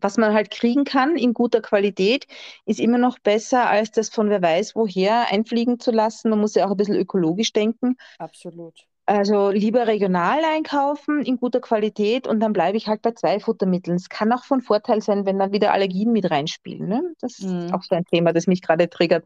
was 0.00 0.16
man 0.16 0.34
halt 0.34 0.50
kriegen 0.50 0.84
kann 0.84 1.16
in 1.16 1.32
guter 1.32 1.62
Qualität, 1.62 2.26
ist 2.66 2.80
immer 2.80 2.98
noch 2.98 3.18
besser, 3.18 3.68
als 3.68 3.90
das 3.92 4.08
von 4.08 4.30
wer 4.30 4.42
weiß 4.42 4.74
woher 4.74 5.30
einfliegen 5.32 5.78
zu 5.80 5.90
lassen. 5.90 6.30
Man 6.30 6.40
muss 6.40 6.54
ja 6.54 6.66
auch 6.66 6.72
ein 6.72 6.76
bisschen 6.76 6.96
ökologisch 6.96 7.52
denken. 7.52 7.96
Absolut. 8.18 8.86
Also 9.08 9.50
lieber 9.50 9.86
regional 9.86 10.44
einkaufen 10.44 11.22
in 11.24 11.36
guter 11.36 11.60
Qualität 11.60 12.26
und 12.26 12.40
dann 12.40 12.52
bleibe 12.52 12.76
ich 12.76 12.88
halt 12.88 13.02
bei 13.02 13.12
zwei 13.12 13.38
Futtermitteln. 13.38 13.96
Es 13.96 14.08
kann 14.08 14.32
auch 14.32 14.44
von 14.44 14.60
Vorteil 14.62 15.00
sein, 15.00 15.24
wenn 15.26 15.38
dann 15.38 15.52
wieder 15.52 15.72
Allergien 15.72 16.10
mit 16.10 16.28
reinspielen. 16.28 16.88
Ne? 16.88 17.14
Das 17.20 17.38
ist 17.38 17.44
Mhm. 17.44 17.72
auch 17.72 17.84
so 17.84 17.94
ein 17.94 18.04
Thema, 18.06 18.32
das 18.32 18.48
mich 18.48 18.62
gerade 18.62 18.90
triggert. 18.90 19.24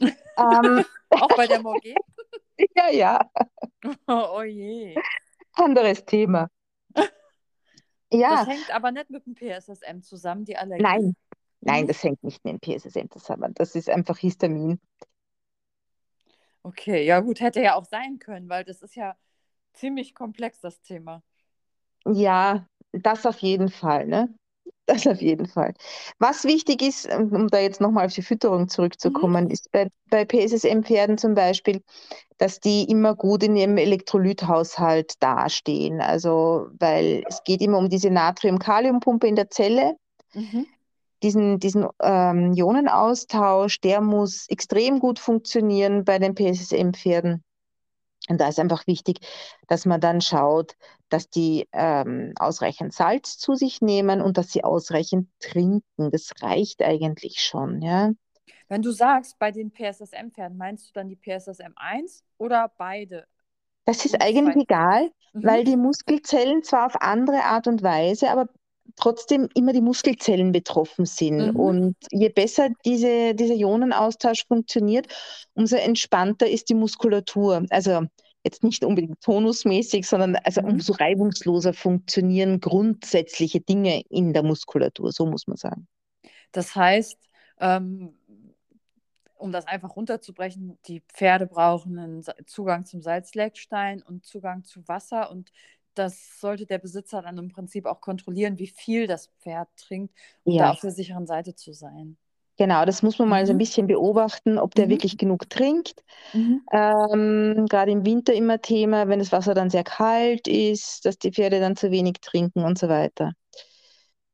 ähm, 0.00 0.84
Auch 1.10 1.34
bei 1.36 1.46
der 1.48 1.60
Morgen? 1.60 1.94
ja, 2.76 2.90
ja, 2.90 3.20
Oh 4.06 4.42
je. 4.42 4.94
anderes 5.54 6.04
Thema. 6.04 6.48
Ja, 8.12 8.36
Das 8.36 8.48
hängt 8.48 8.70
aber 8.74 8.92
nicht 8.92 9.10
mit 9.10 9.26
dem 9.26 9.34
PSSM 9.34 10.02
zusammen, 10.02 10.44
die 10.44 10.56
Allergie. 10.56 10.84
nein, 10.84 11.16
nein, 11.62 11.84
Mhm. 11.84 11.88
das 11.88 12.02
hängt 12.04 12.22
nicht 12.22 12.44
mit 12.44 12.52
dem 12.54 12.60
PSSM 12.60 13.10
zusammen. 13.10 13.52
Das 13.54 13.74
ist 13.74 13.90
einfach 13.90 14.18
Histamin. 14.18 14.80
Okay, 16.66 17.04
ja 17.06 17.20
gut, 17.20 17.40
hätte 17.40 17.60
ja 17.62 17.74
auch 17.76 17.84
sein 17.84 18.18
können, 18.18 18.48
weil 18.48 18.64
das 18.64 18.82
ist 18.82 18.96
ja 18.96 19.16
ziemlich 19.74 20.14
komplex, 20.14 20.60
das 20.60 20.80
Thema. 20.82 21.22
Ja, 22.06 22.66
das 22.92 23.26
auf 23.26 23.38
jeden 23.38 23.68
Fall, 23.68 24.06
ne? 24.06 24.34
Das 24.88 25.04
auf 25.08 25.20
jeden 25.20 25.48
Fall. 25.48 25.74
Was 26.20 26.44
wichtig 26.44 26.80
ist, 26.80 27.12
um 27.12 27.32
um 27.32 27.48
da 27.48 27.58
jetzt 27.58 27.80
nochmal 27.80 28.06
auf 28.06 28.14
die 28.14 28.22
Fütterung 28.22 28.68
Mhm. 29.04 29.30
zurückzukommen, 29.34 29.50
ist 29.50 29.70
bei, 29.72 29.88
bei 30.10 30.24
PSSM-Pferden 30.24 31.18
zum 31.18 31.34
Beispiel, 31.34 31.82
dass 32.38 32.60
die 32.60 32.84
immer 32.90 33.16
gut 33.16 33.44
in 33.44 33.56
ihrem 33.56 33.78
Elektrolythaushalt 33.78 35.22
dastehen. 35.22 36.00
Also, 36.02 36.68
weil 36.78 37.24
es 37.28 37.44
geht 37.44 37.62
immer 37.62 37.78
um 37.78 37.90
diese 37.90 38.10
Natrium-Kalium-Pumpe 38.10 39.28
in 39.28 39.36
der 39.36 39.50
Zelle. 39.50 39.96
Mhm. 40.34 40.75
Diesen, 41.22 41.58
diesen 41.58 41.86
ähm, 42.02 42.52
Ionenaustausch, 42.54 43.80
der 43.80 44.00
muss 44.00 44.48
extrem 44.48 44.98
gut 45.00 45.18
funktionieren 45.18 46.04
bei 46.04 46.18
den 46.18 46.34
PSSM-Pferden. 46.34 47.42
Und 48.28 48.40
da 48.40 48.48
ist 48.48 48.58
einfach 48.58 48.86
wichtig, 48.86 49.20
dass 49.68 49.86
man 49.86 50.00
dann 50.00 50.20
schaut, 50.20 50.74
dass 51.08 51.28
die 51.30 51.68
ähm, 51.72 52.32
ausreichend 52.38 52.92
Salz 52.92 53.38
zu 53.38 53.54
sich 53.54 53.80
nehmen 53.80 54.20
und 54.20 54.36
dass 54.36 54.50
sie 54.50 54.64
ausreichend 54.64 55.28
trinken. 55.38 56.10
Das 56.10 56.32
reicht 56.42 56.82
eigentlich 56.82 57.40
schon, 57.40 57.82
ja. 57.82 58.10
Wenn 58.68 58.82
du 58.82 58.90
sagst, 58.90 59.38
bei 59.38 59.52
den 59.52 59.70
PSSM-Pferden, 59.70 60.56
meinst 60.56 60.88
du 60.88 60.92
dann 60.94 61.08
die 61.08 61.16
PSSM 61.16 61.72
1 61.76 62.24
oder 62.38 62.72
beide? 62.76 63.26
Das 63.84 64.04
ist 64.04 64.20
eigentlich 64.20 64.56
egal, 64.56 65.10
Mhm. 65.32 65.44
weil 65.44 65.64
die 65.64 65.76
Muskelzellen 65.76 66.62
zwar 66.64 66.86
auf 66.86 67.00
andere 67.00 67.44
Art 67.44 67.68
und 67.68 67.82
Weise, 67.82 68.30
aber 68.30 68.48
trotzdem 68.94 69.48
immer 69.54 69.72
die 69.72 69.80
Muskelzellen 69.80 70.52
betroffen 70.52 71.04
sind. 71.04 71.54
Mhm. 71.54 71.56
Und 71.56 71.96
je 72.10 72.28
besser 72.28 72.68
diese, 72.84 73.34
dieser 73.34 73.54
Ionenaustausch 73.54 74.46
funktioniert, 74.46 75.08
umso 75.54 75.76
entspannter 75.76 76.48
ist 76.48 76.68
die 76.68 76.74
Muskulatur. 76.74 77.66
Also 77.70 78.06
jetzt 78.44 78.62
nicht 78.62 78.84
unbedingt 78.84 79.20
tonusmäßig, 79.20 80.06
sondern 80.06 80.36
also 80.36 80.62
Mhm. 80.62 80.68
umso 80.68 80.92
reibungsloser 80.92 81.72
funktionieren 81.74 82.60
grundsätzliche 82.60 83.60
Dinge 83.60 84.02
in 84.08 84.32
der 84.32 84.44
Muskulatur, 84.44 85.10
so 85.12 85.26
muss 85.26 85.46
man 85.48 85.56
sagen. 85.56 85.88
Das 86.52 86.74
heißt, 86.74 87.18
ähm, 87.58 88.14
um 89.34 89.52
das 89.52 89.66
einfach 89.66 89.96
runterzubrechen, 89.96 90.78
die 90.86 91.02
Pferde 91.12 91.46
brauchen 91.46 91.98
einen 91.98 92.24
Zugang 92.46 92.86
zum 92.86 93.02
Salzleckstein 93.02 94.02
und 94.02 94.24
Zugang 94.24 94.64
zu 94.64 94.86
Wasser 94.88 95.30
und 95.30 95.50
das 95.98 96.40
sollte 96.40 96.66
der 96.66 96.78
Besitzer 96.78 97.22
dann 97.22 97.38
im 97.38 97.48
Prinzip 97.50 97.86
auch 97.86 98.00
kontrollieren, 98.00 98.58
wie 98.58 98.68
viel 98.68 99.06
das 99.06 99.28
Pferd 99.40 99.68
trinkt, 99.76 100.14
um 100.44 100.56
da 100.58 100.68
Ja, 100.68 100.72
auf 100.72 100.80
der 100.80 100.92
sicheren 100.92 101.26
Seite 101.26 101.54
zu 101.54 101.72
sein. 101.72 102.18
genau, 102.58 102.84
das 102.84 103.02
muss 103.02 103.18
man 103.18 103.28
mal 103.28 103.46
so 103.46 103.52
ein 103.52 103.58
Mhm. 103.58 103.58
bisschen 103.58 103.86
beobachten, 103.86 104.58
ob 104.58 104.74
der 104.74 104.88
Mhm. 104.88 104.90
wirklich 104.90 105.18
genug 105.18 105.48
trinkt. 105.50 106.02
Mhm. 106.32 106.66
Ähm, 106.72 107.66
gerade 107.68 107.92
im 107.92 108.04
Winter 108.06 108.34
immer 108.34 108.60
Thema, 108.60 109.08
wenn 109.08 109.20
das 109.20 109.32
Wasser 109.32 109.54
dann 109.54 109.70
sehr 109.70 109.84
kalt 109.84 110.48
ist, 110.48 111.04
dass 111.04 111.18
die 111.18 111.32
Pferde 111.32 111.60
dann 111.60 111.76
zu 111.76 111.90
wenig 111.90 112.16
trinken 112.22 112.64
und 112.64 112.78
so 112.78 112.88
weiter. 112.88 113.32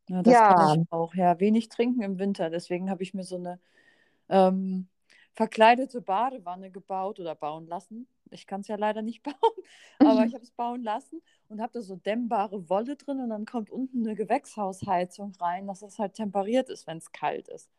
Ja, 0.08 0.22
das 0.22 0.42
Ja, 0.44 0.76
ich 0.76 0.80
auch. 0.90 1.14
Ja, 1.14 1.40
wenig 1.40 1.68
trinken 1.68 2.02
im 2.02 2.18
Winter. 2.18 2.50
Deswegen 2.50 2.90
habe 2.90 3.02
ich 3.02 3.14
mir 3.14 3.24
so 3.24 3.36
eine 3.36 3.60
ähm, 4.30 4.88
verkleidete 5.34 6.00
Badewanne 6.00 6.70
gebaut 6.70 7.20
oder 7.20 7.34
bauen 7.34 7.66
lassen. 7.66 8.06
Ich 8.30 8.46
kann 8.46 8.62
es 8.62 8.68
ja 8.68 8.76
leider 8.76 9.02
nicht 9.02 9.22
bauen, 9.24 9.34
aber 10.02 10.24
ich 10.26 10.34
habe 10.34 10.44
es 10.44 10.50
bauen 10.52 10.82
lassen 10.82 11.22
und 11.48 11.60
habe 11.60 11.72
da 11.74 11.82
so 11.82 11.96
dämmbare 11.96 12.68
Wolle 12.68 12.96
drin 12.96 13.20
und 13.20 13.30
dann 13.30 13.46
kommt 13.46 13.70
unten 13.70 14.06
eine 14.06 14.14
Gewächshausheizung 14.16 15.32
rein, 15.40 15.66
dass 15.66 15.82
es 15.82 15.98
halt 15.98 16.14
temperiert 16.14 16.68
ist, 16.70 16.86
wenn 16.86 16.98
es 16.98 17.12
kalt 17.12 17.48
ist. 17.48 17.70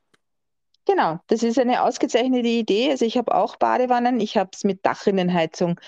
genau, 0.85 1.19
das 1.27 1.43
ist 1.43 1.59
eine 1.59 1.83
ausgezeichnete 1.83 2.47
Idee. 2.47 2.91
Also 2.91 3.05
ich 3.05 3.17
habe 3.17 3.33
auch 3.35 3.55
Badewannen, 3.57 4.19
ich 4.19 4.37
habe 4.37 4.49
es 4.53 4.63
mit 4.63 4.85
Dachrinnenheizung 4.85 5.79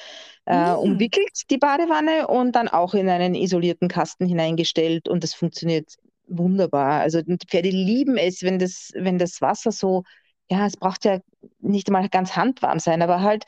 äh, 0.45 0.71
Mm. 0.71 0.73
umwickelt, 0.73 1.49
die 1.49 1.57
Badewanne, 1.57 2.27
und 2.27 2.53
dann 2.55 2.67
auch 2.69 2.93
in 2.93 3.09
einen 3.09 3.35
isolierten 3.35 3.87
Kasten 3.89 4.27
hineingestellt 4.27 5.09
und 5.09 5.23
das 5.23 5.33
funktioniert 5.33 5.95
wunderbar. 6.27 7.01
Also 7.01 7.21
die 7.21 7.37
Pferde 7.47 7.69
lieben 7.69 8.17
es, 8.17 8.43
wenn 8.43 8.59
das, 8.59 8.91
wenn 8.95 9.17
das 9.19 9.41
Wasser 9.41 9.71
so, 9.71 10.03
ja, 10.49 10.65
es 10.65 10.77
braucht 10.77 11.05
ja 11.05 11.19
nicht 11.59 11.89
mal 11.89 12.09
ganz 12.09 12.35
handwarm 12.35 12.79
sein, 12.79 13.01
aber 13.01 13.21
halt 13.21 13.45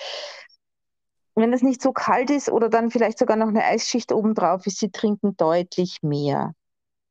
wenn 1.36 1.54
es 1.54 1.62
nicht 1.62 1.82
so 1.82 1.94
kalt 1.94 2.30
ist 2.32 2.50
oder 2.50 2.68
dann 2.68 2.90
vielleicht 2.90 3.20
sogar 3.20 3.38
noch 3.38 3.48
eine 3.48 3.64
Eisschicht 3.64 4.12
obendrauf 4.12 4.66
ist, 4.66 4.80
sie 4.80 4.90
trinken 4.90 5.38
deutlich 5.38 6.02
mehr. 6.02 6.54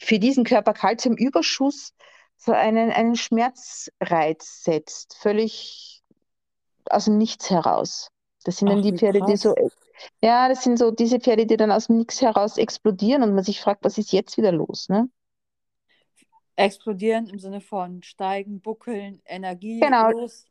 für 0.00 0.18
diesen 0.18 0.44
Körper 0.44 0.74
Calciumüberschuss 0.74 1.94
so 2.36 2.52
einen, 2.52 2.90
einen 2.90 3.16
Schmerzreiz 3.16 4.64
setzt, 4.64 5.16
völlig 5.20 6.02
aus 6.90 7.06
dem 7.06 7.18
Nichts 7.18 7.50
heraus. 7.50 8.08
Das 8.44 8.58
sind 8.58 8.68
dann 8.70 8.80
Ach, 8.80 8.82
die 8.82 8.92
wie 8.92 8.98
Pferde, 8.98 9.22
die 9.22 9.36
so, 9.36 9.54
krass. 9.54 9.78
ja, 10.22 10.48
das 10.48 10.64
sind 10.64 10.78
so 10.78 10.90
diese 10.92 11.20
Pferde, 11.20 11.46
die 11.46 11.56
dann 11.56 11.72
aus 11.72 11.88
dem 11.88 11.98
Nichts 11.98 12.22
heraus 12.22 12.58
explodieren 12.58 13.22
und 13.22 13.34
man 13.34 13.44
sich 13.44 13.60
fragt, 13.60 13.84
was 13.84 13.98
ist 13.98 14.12
jetzt 14.12 14.36
wieder 14.38 14.52
los, 14.52 14.88
ne? 14.88 15.08
Explodieren 16.56 17.28
im 17.28 17.38
Sinne 17.38 17.60
von 17.60 18.02
steigen, 18.02 18.60
buckeln, 18.62 19.20
Energie 19.26 19.82
Genau, 19.82 20.12
los 20.12 20.46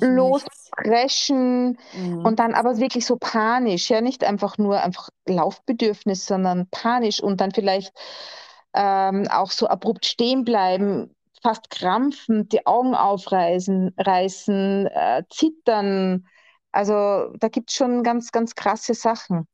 lospreschen 0.00 1.78
Mhm. 1.92 2.24
und 2.24 2.38
dann 2.38 2.54
aber 2.54 2.78
wirklich 2.78 3.06
so 3.06 3.16
panisch, 3.16 3.90
ja, 3.90 4.00
nicht 4.00 4.24
einfach 4.24 4.58
nur 4.58 4.80
einfach 4.82 5.10
Laufbedürfnis, 5.26 6.26
sondern 6.26 6.68
panisch 6.70 7.22
und 7.22 7.40
dann 7.40 7.52
vielleicht 7.52 7.92
ähm, 8.74 9.28
auch 9.30 9.50
so 9.50 9.66
abrupt 9.68 10.06
stehen 10.06 10.44
bleiben, 10.44 11.14
fast 11.42 11.70
krampfen, 11.70 12.48
die 12.48 12.66
Augen 12.66 12.94
aufreißen, 12.94 13.94
reißen, 13.98 14.86
äh, 14.86 15.22
zittern. 15.30 16.26
Also 16.72 17.32
da 17.38 17.48
gibt 17.48 17.70
es 17.70 17.76
schon 17.76 18.02
ganz, 18.02 18.32
ganz 18.32 18.54
krasse 18.54 18.94
Sachen. 18.94 19.46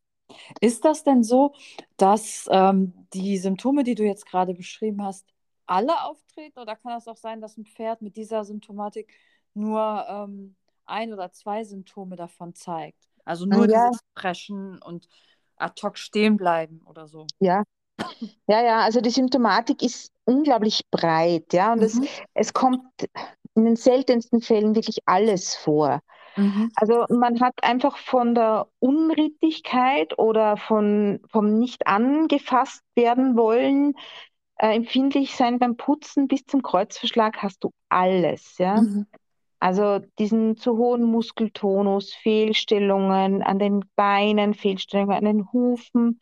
Ist 0.60 0.84
das 0.84 1.04
denn 1.04 1.22
so, 1.22 1.54
dass 1.96 2.48
ähm, 2.50 3.06
die 3.14 3.38
Symptome, 3.38 3.84
die 3.84 3.94
du 3.94 4.04
jetzt 4.04 4.26
gerade 4.26 4.54
beschrieben 4.54 5.02
hast, 5.04 5.26
alle 5.66 6.04
auftreten? 6.04 6.58
Oder 6.58 6.76
kann 6.76 6.96
es 6.96 7.08
auch 7.08 7.16
sein, 7.16 7.40
dass 7.40 7.56
ein 7.56 7.66
Pferd 7.66 8.02
mit 8.02 8.16
dieser 8.16 8.44
Symptomatik 8.44 9.12
nur 9.54 10.06
ähm, 10.08 10.56
ein 10.86 11.12
oder 11.12 11.32
zwei 11.32 11.64
Symptome 11.64 12.16
davon 12.16 12.54
zeigt? 12.54 13.08
Also 13.24 13.46
nur 13.46 13.68
Ja, 13.68 13.90
dieses 13.90 14.02
Preschen 14.14 14.80
und 14.82 15.08
ad 15.56 15.80
hoc 15.82 15.98
stehen 15.98 16.36
bleiben 16.36 16.82
oder 16.86 17.06
so. 17.08 17.32
ja, 17.40 17.64
Ja, 18.48 18.62
ja, 18.64 18.80
also 18.82 19.00
die 19.00 19.10
Symptomatik 19.10 19.82
ist 19.82 20.12
unglaublich 20.24 20.82
breit, 20.90 21.52
ja, 21.54 21.72
und 21.72 21.82
es, 21.82 22.00
Mhm. 22.00 22.08
es 22.34 22.52
kommt 22.52 22.82
in 23.56 23.64
den 23.66 23.76
seltensten 23.76 24.42
Fällen 24.42 24.74
wirklich 24.76 24.98
alles 25.06 25.56
vor. 25.56 26.00
Mhm. 26.36 26.70
Also 26.76 27.06
man 27.10 27.40
hat 27.40 27.54
einfach 27.62 27.98
von 27.98 28.34
der 28.34 28.68
Unrittigkeit 28.80 30.18
oder 30.18 30.56
von, 30.58 31.20
vom 31.30 31.58
nicht 31.58 31.86
angefasst 31.88 32.82
werden 32.96 33.36
wollen, 33.36 33.94
äh, 34.58 34.74
empfindlich 34.76 35.36
sein 35.36 35.58
beim 35.60 35.76
Putzen 35.76 36.28
bis 36.28 36.44
zum 36.46 36.62
Kreuzverschlag 36.62 37.38
hast 37.42 37.64
du 37.64 37.72
alles, 37.90 38.58
ja. 38.58 38.82
Mhm. 38.82 39.04
Also 39.60 40.00
diesen 40.18 40.56
zu 40.56 40.76
hohen 40.76 41.04
Muskeltonus, 41.04 42.12
Fehlstellungen 42.14 43.42
an 43.42 43.58
den 43.58 43.84
Beinen, 43.94 44.54
Fehlstellungen 44.54 45.16
an 45.16 45.24
den 45.24 45.52
Hufen, 45.52 46.20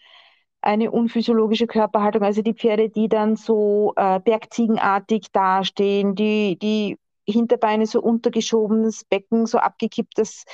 eine 0.60 0.90
unphysiologische 0.90 1.66
Körperhaltung, 1.66 2.22
also 2.22 2.42
die 2.42 2.54
Pferde, 2.54 2.90
die 2.90 3.08
dann 3.08 3.36
so 3.36 3.92
äh, 3.96 4.18
bergziegenartig 4.20 5.28
dastehen, 5.32 6.14
die, 6.16 6.58
die 6.58 6.98
Hinterbeine 7.26 7.86
so 7.86 8.02
untergeschoben, 8.02 8.82
das 8.82 9.04
Becken 9.04 9.46
so 9.46 9.58
abgekippt, 9.58 10.18
dass 10.18 10.44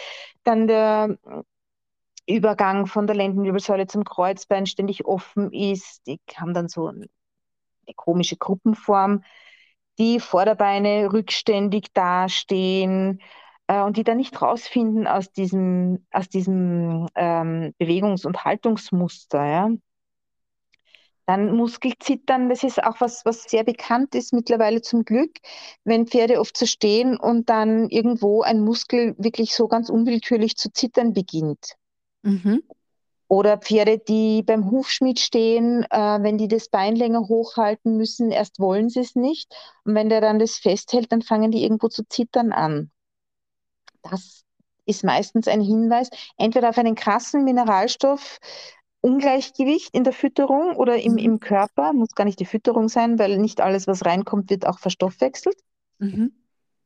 dann 0.44 0.66
der, 0.66 1.16
Übergang 2.26 2.86
von 2.86 3.06
der 3.06 3.16
Lendenwirbelsäule 3.16 3.86
zum 3.86 4.04
Kreuzbein 4.04 4.66
ständig 4.66 5.04
offen 5.04 5.52
ist. 5.52 6.06
Die 6.06 6.18
haben 6.36 6.54
dann 6.54 6.68
so 6.68 6.86
eine 6.86 7.08
komische 7.96 8.36
Gruppenform, 8.36 9.22
die 9.98 10.20
Vorderbeine 10.20 11.12
rückständig 11.12 11.92
dastehen 11.92 13.20
äh, 13.66 13.82
und 13.82 13.96
die 13.96 14.04
dann 14.04 14.16
nicht 14.16 14.40
rausfinden 14.40 15.06
aus 15.06 15.30
diesem, 15.32 16.06
aus 16.10 16.28
diesem 16.28 17.08
ähm, 17.14 17.74
Bewegungs- 17.78 18.26
und 18.26 18.44
Haltungsmuster. 18.44 19.44
Ja? 19.44 19.70
Dann 21.26 21.56
Muskelzittern, 21.56 22.48
das 22.48 22.62
ist 22.64 22.82
auch 22.82 23.00
was, 23.00 23.24
was 23.24 23.44
sehr 23.44 23.64
bekannt 23.64 24.14
ist 24.14 24.32
mittlerweile 24.32 24.82
zum 24.82 25.04
Glück, 25.04 25.38
wenn 25.84 26.06
Pferde 26.06 26.38
oft 26.38 26.56
so 26.56 26.66
stehen 26.66 27.16
und 27.16 27.48
dann 27.48 27.88
irgendwo 27.88 28.42
ein 28.42 28.60
Muskel 28.60 29.14
wirklich 29.16 29.54
so 29.54 29.66
ganz 29.66 29.88
unwillkürlich 29.88 30.56
zu 30.56 30.70
zittern 30.70 31.14
beginnt. 31.14 31.76
Mhm. 32.22 32.62
Oder 33.34 33.58
Pferde, 33.58 33.98
die 33.98 34.44
beim 34.44 34.70
Hufschmied 34.70 35.18
stehen, 35.18 35.84
äh, 35.90 36.22
wenn 36.22 36.38
die 36.38 36.46
das 36.46 36.68
Bein 36.68 36.94
länger 36.94 37.22
hochhalten 37.26 37.96
müssen, 37.96 38.30
erst 38.30 38.60
wollen 38.60 38.90
sie 38.90 39.00
es 39.00 39.16
nicht. 39.16 39.52
Und 39.82 39.96
wenn 39.96 40.08
der 40.08 40.20
dann 40.20 40.38
das 40.38 40.58
festhält, 40.58 41.10
dann 41.10 41.20
fangen 41.20 41.50
die 41.50 41.64
irgendwo 41.64 41.88
zu 41.88 42.06
zittern 42.08 42.52
an. 42.52 42.92
Das 44.02 44.44
ist 44.86 45.02
meistens 45.02 45.48
ein 45.48 45.60
Hinweis, 45.60 46.10
entweder 46.36 46.68
auf 46.68 46.78
einen 46.78 46.94
krassen 46.94 47.42
Mineralstoff, 47.42 48.38
Ungleichgewicht 49.00 49.92
in 49.92 50.04
der 50.04 50.12
Fütterung 50.12 50.76
oder 50.76 51.02
im, 51.02 51.14
mhm. 51.14 51.18
im 51.18 51.40
Körper, 51.40 51.92
muss 51.92 52.14
gar 52.14 52.26
nicht 52.26 52.38
die 52.38 52.46
Fütterung 52.46 52.88
sein, 52.88 53.18
weil 53.18 53.38
nicht 53.38 53.60
alles, 53.60 53.88
was 53.88 54.04
reinkommt, 54.04 54.48
wird 54.48 54.64
auch 54.64 54.78
verstoffwechselt. 54.78 55.58
Mhm. 55.98 56.30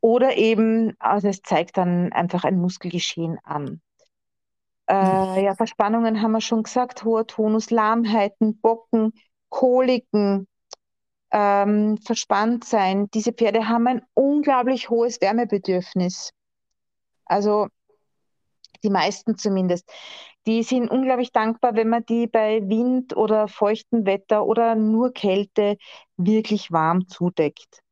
Oder 0.01 0.38
eben, 0.38 0.94
also 0.99 1.28
es 1.28 1.42
zeigt 1.42 1.76
dann 1.76 2.11
einfach 2.11 2.44
ein 2.44 2.59
Muskelgeschehen 2.59 3.38
an. 3.44 3.82
Äh, 4.89 5.45
ja, 5.45 5.55
Verspannungen 5.55 6.22
haben 6.22 6.32
wir 6.32 6.41
schon 6.41 6.62
gesagt, 6.62 7.05
hoher 7.05 7.26
Tonus, 7.26 7.70
Lahmheiten, 7.70 8.59
Bocken, 8.59 9.12
Koliken, 9.51 10.49
ähm, 11.30 11.99
verspannt 11.99 12.64
sein. 12.64 13.11
Diese 13.12 13.32
Pferde 13.32 13.68
haben 13.68 13.86
ein 13.86 14.03
unglaublich 14.14 14.89
hohes 14.89 15.20
Wärmebedürfnis. 15.20 16.32
Also 17.26 17.68
die 18.82 18.89
meisten 18.89 19.36
zumindest. 19.36 19.91
Die 20.47 20.62
sind 20.62 20.91
unglaublich 20.91 21.32
dankbar, 21.32 21.74
wenn 21.74 21.91
man 21.91 22.07
die 22.07 22.26
bei 22.26 22.66
Wind 22.66 23.14
oder 23.14 23.49
feuchtem 23.49 24.07
Wetter 24.07 24.47
oder 24.47 24.74
nur 24.74 25.12
Kälte 25.12 25.76
wirklich 26.16 26.72
warm 26.72 27.09
zudeckt. 27.09 27.82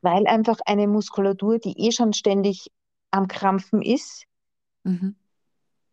Weil 0.00 0.28
einfach 0.28 0.58
eine 0.64 0.86
Muskulatur, 0.86 1.58
die 1.58 1.88
eh 1.88 1.90
schon 1.90 2.12
ständig 2.12 2.70
am 3.10 3.26
Krampfen 3.26 3.82
ist, 3.82 4.26
mhm 4.84 5.16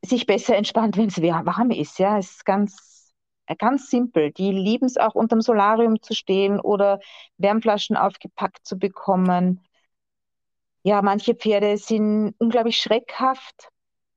sich 0.03 0.25
besser 0.25 0.55
entspannt, 0.55 0.97
wenn 0.97 1.07
es 1.07 1.21
warm 1.21 1.71
ist. 1.71 1.99
Ja, 1.99 2.17
es 2.17 2.31
ist 2.31 2.45
ganz, 2.45 3.13
ganz 3.57 3.89
simpel. 3.89 4.31
Die 4.31 4.51
lieben 4.51 4.85
es 4.85 4.97
auch 4.97 5.15
unterm 5.15 5.41
Solarium 5.41 6.01
zu 6.01 6.13
stehen 6.13 6.59
oder 6.59 6.99
Wärmflaschen 7.37 7.97
aufgepackt 7.97 8.65
zu 8.65 8.77
bekommen. 8.77 9.61
Ja, 10.83 11.01
manche 11.01 11.35
Pferde 11.35 11.77
sind 11.77 12.33
unglaublich 12.39 12.77
schreckhaft, 12.77 13.69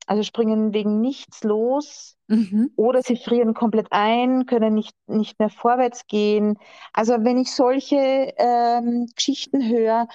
also 0.06 0.22
springen 0.22 0.72
wegen 0.72 1.00
nichts 1.00 1.42
los 1.42 2.16
mhm. 2.28 2.70
oder 2.76 3.02
sie 3.02 3.16
frieren 3.16 3.54
komplett 3.54 3.88
ein, 3.90 4.46
können 4.46 4.74
nicht, 4.74 4.94
nicht 5.06 5.38
mehr 5.38 5.50
vorwärts 5.50 6.06
gehen. 6.06 6.58
Also 6.92 7.14
wenn 7.24 7.38
ich 7.38 7.50
solche 7.52 8.32
ähm, 8.36 9.08
Geschichten 9.16 9.68
höre, 9.68 10.06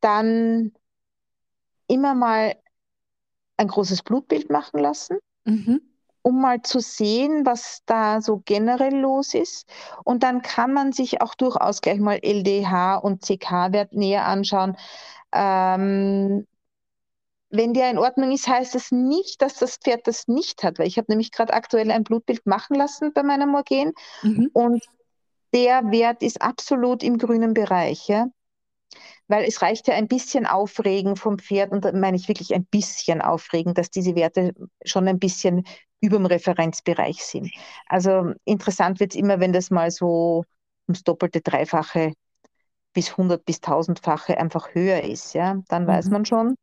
dann 0.00 0.72
immer 1.86 2.14
mal 2.14 2.54
ein 3.60 3.68
großes 3.68 4.02
Blutbild 4.02 4.50
machen 4.50 4.80
lassen, 4.80 5.18
mhm. 5.44 5.82
um 6.22 6.40
mal 6.40 6.62
zu 6.62 6.80
sehen, 6.80 7.44
was 7.44 7.82
da 7.84 8.22
so 8.22 8.40
generell 8.44 8.96
los 8.96 9.34
ist. 9.34 9.68
Und 10.02 10.22
dann 10.22 10.40
kann 10.40 10.72
man 10.72 10.92
sich 10.92 11.20
auch 11.20 11.34
durchaus 11.34 11.82
gleich 11.82 12.00
mal 12.00 12.18
LDH 12.22 12.96
und 12.96 13.22
CK-Wert 13.22 13.92
näher 13.92 14.26
anschauen. 14.26 14.76
Ähm, 15.32 16.46
wenn 17.50 17.74
der 17.74 17.90
in 17.90 17.98
Ordnung 17.98 18.32
ist, 18.32 18.48
heißt 18.48 18.74
das 18.74 18.92
nicht, 18.92 19.42
dass 19.42 19.56
das 19.58 19.76
Pferd 19.76 20.06
das 20.06 20.26
nicht 20.26 20.62
hat, 20.62 20.78
weil 20.78 20.86
ich 20.86 20.96
habe 20.96 21.06
nämlich 21.10 21.30
gerade 21.30 21.52
aktuell 21.52 21.90
ein 21.90 22.04
Blutbild 22.04 22.46
machen 22.46 22.76
lassen 22.76 23.12
bei 23.12 23.22
meiner 23.22 23.46
Morgen 23.46 23.92
mhm. 24.22 24.50
und 24.54 24.82
der 25.52 25.90
Wert 25.90 26.22
ist 26.22 26.40
absolut 26.40 27.02
im 27.02 27.18
grünen 27.18 27.52
Bereich. 27.52 28.08
Ja? 28.08 28.28
Weil 29.28 29.44
es 29.44 29.62
reicht 29.62 29.88
ja 29.88 29.94
ein 29.94 30.08
bisschen 30.08 30.46
Aufregen 30.46 31.16
vom 31.16 31.38
Pferd, 31.38 31.72
und 31.72 31.84
da 31.84 31.92
meine 31.92 32.16
ich 32.16 32.28
wirklich 32.28 32.54
ein 32.54 32.64
bisschen 32.64 33.22
Aufregen, 33.22 33.74
dass 33.74 33.90
diese 33.90 34.14
Werte 34.14 34.52
schon 34.84 35.08
ein 35.08 35.18
bisschen 35.18 35.64
über 36.00 36.16
dem 36.16 36.26
Referenzbereich 36.26 37.24
sind. 37.24 37.50
Also 37.86 38.32
interessant 38.44 39.00
wird 39.00 39.12
es 39.12 39.20
immer, 39.20 39.40
wenn 39.40 39.52
das 39.52 39.70
mal 39.70 39.90
so 39.90 40.44
ums 40.88 41.04
doppelte, 41.04 41.40
dreifache 41.40 42.14
bis 42.92 43.10
100 43.10 43.44
bis 43.44 43.58
1000-fache 43.58 44.36
einfach 44.36 44.74
höher 44.74 45.02
ist. 45.04 45.34
Ja? 45.34 45.60
Dann 45.68 45.84
mhm. 45.84 45.88
weiß 45.88 46.10
man 46.10 46.24
schon, 46.24 46.56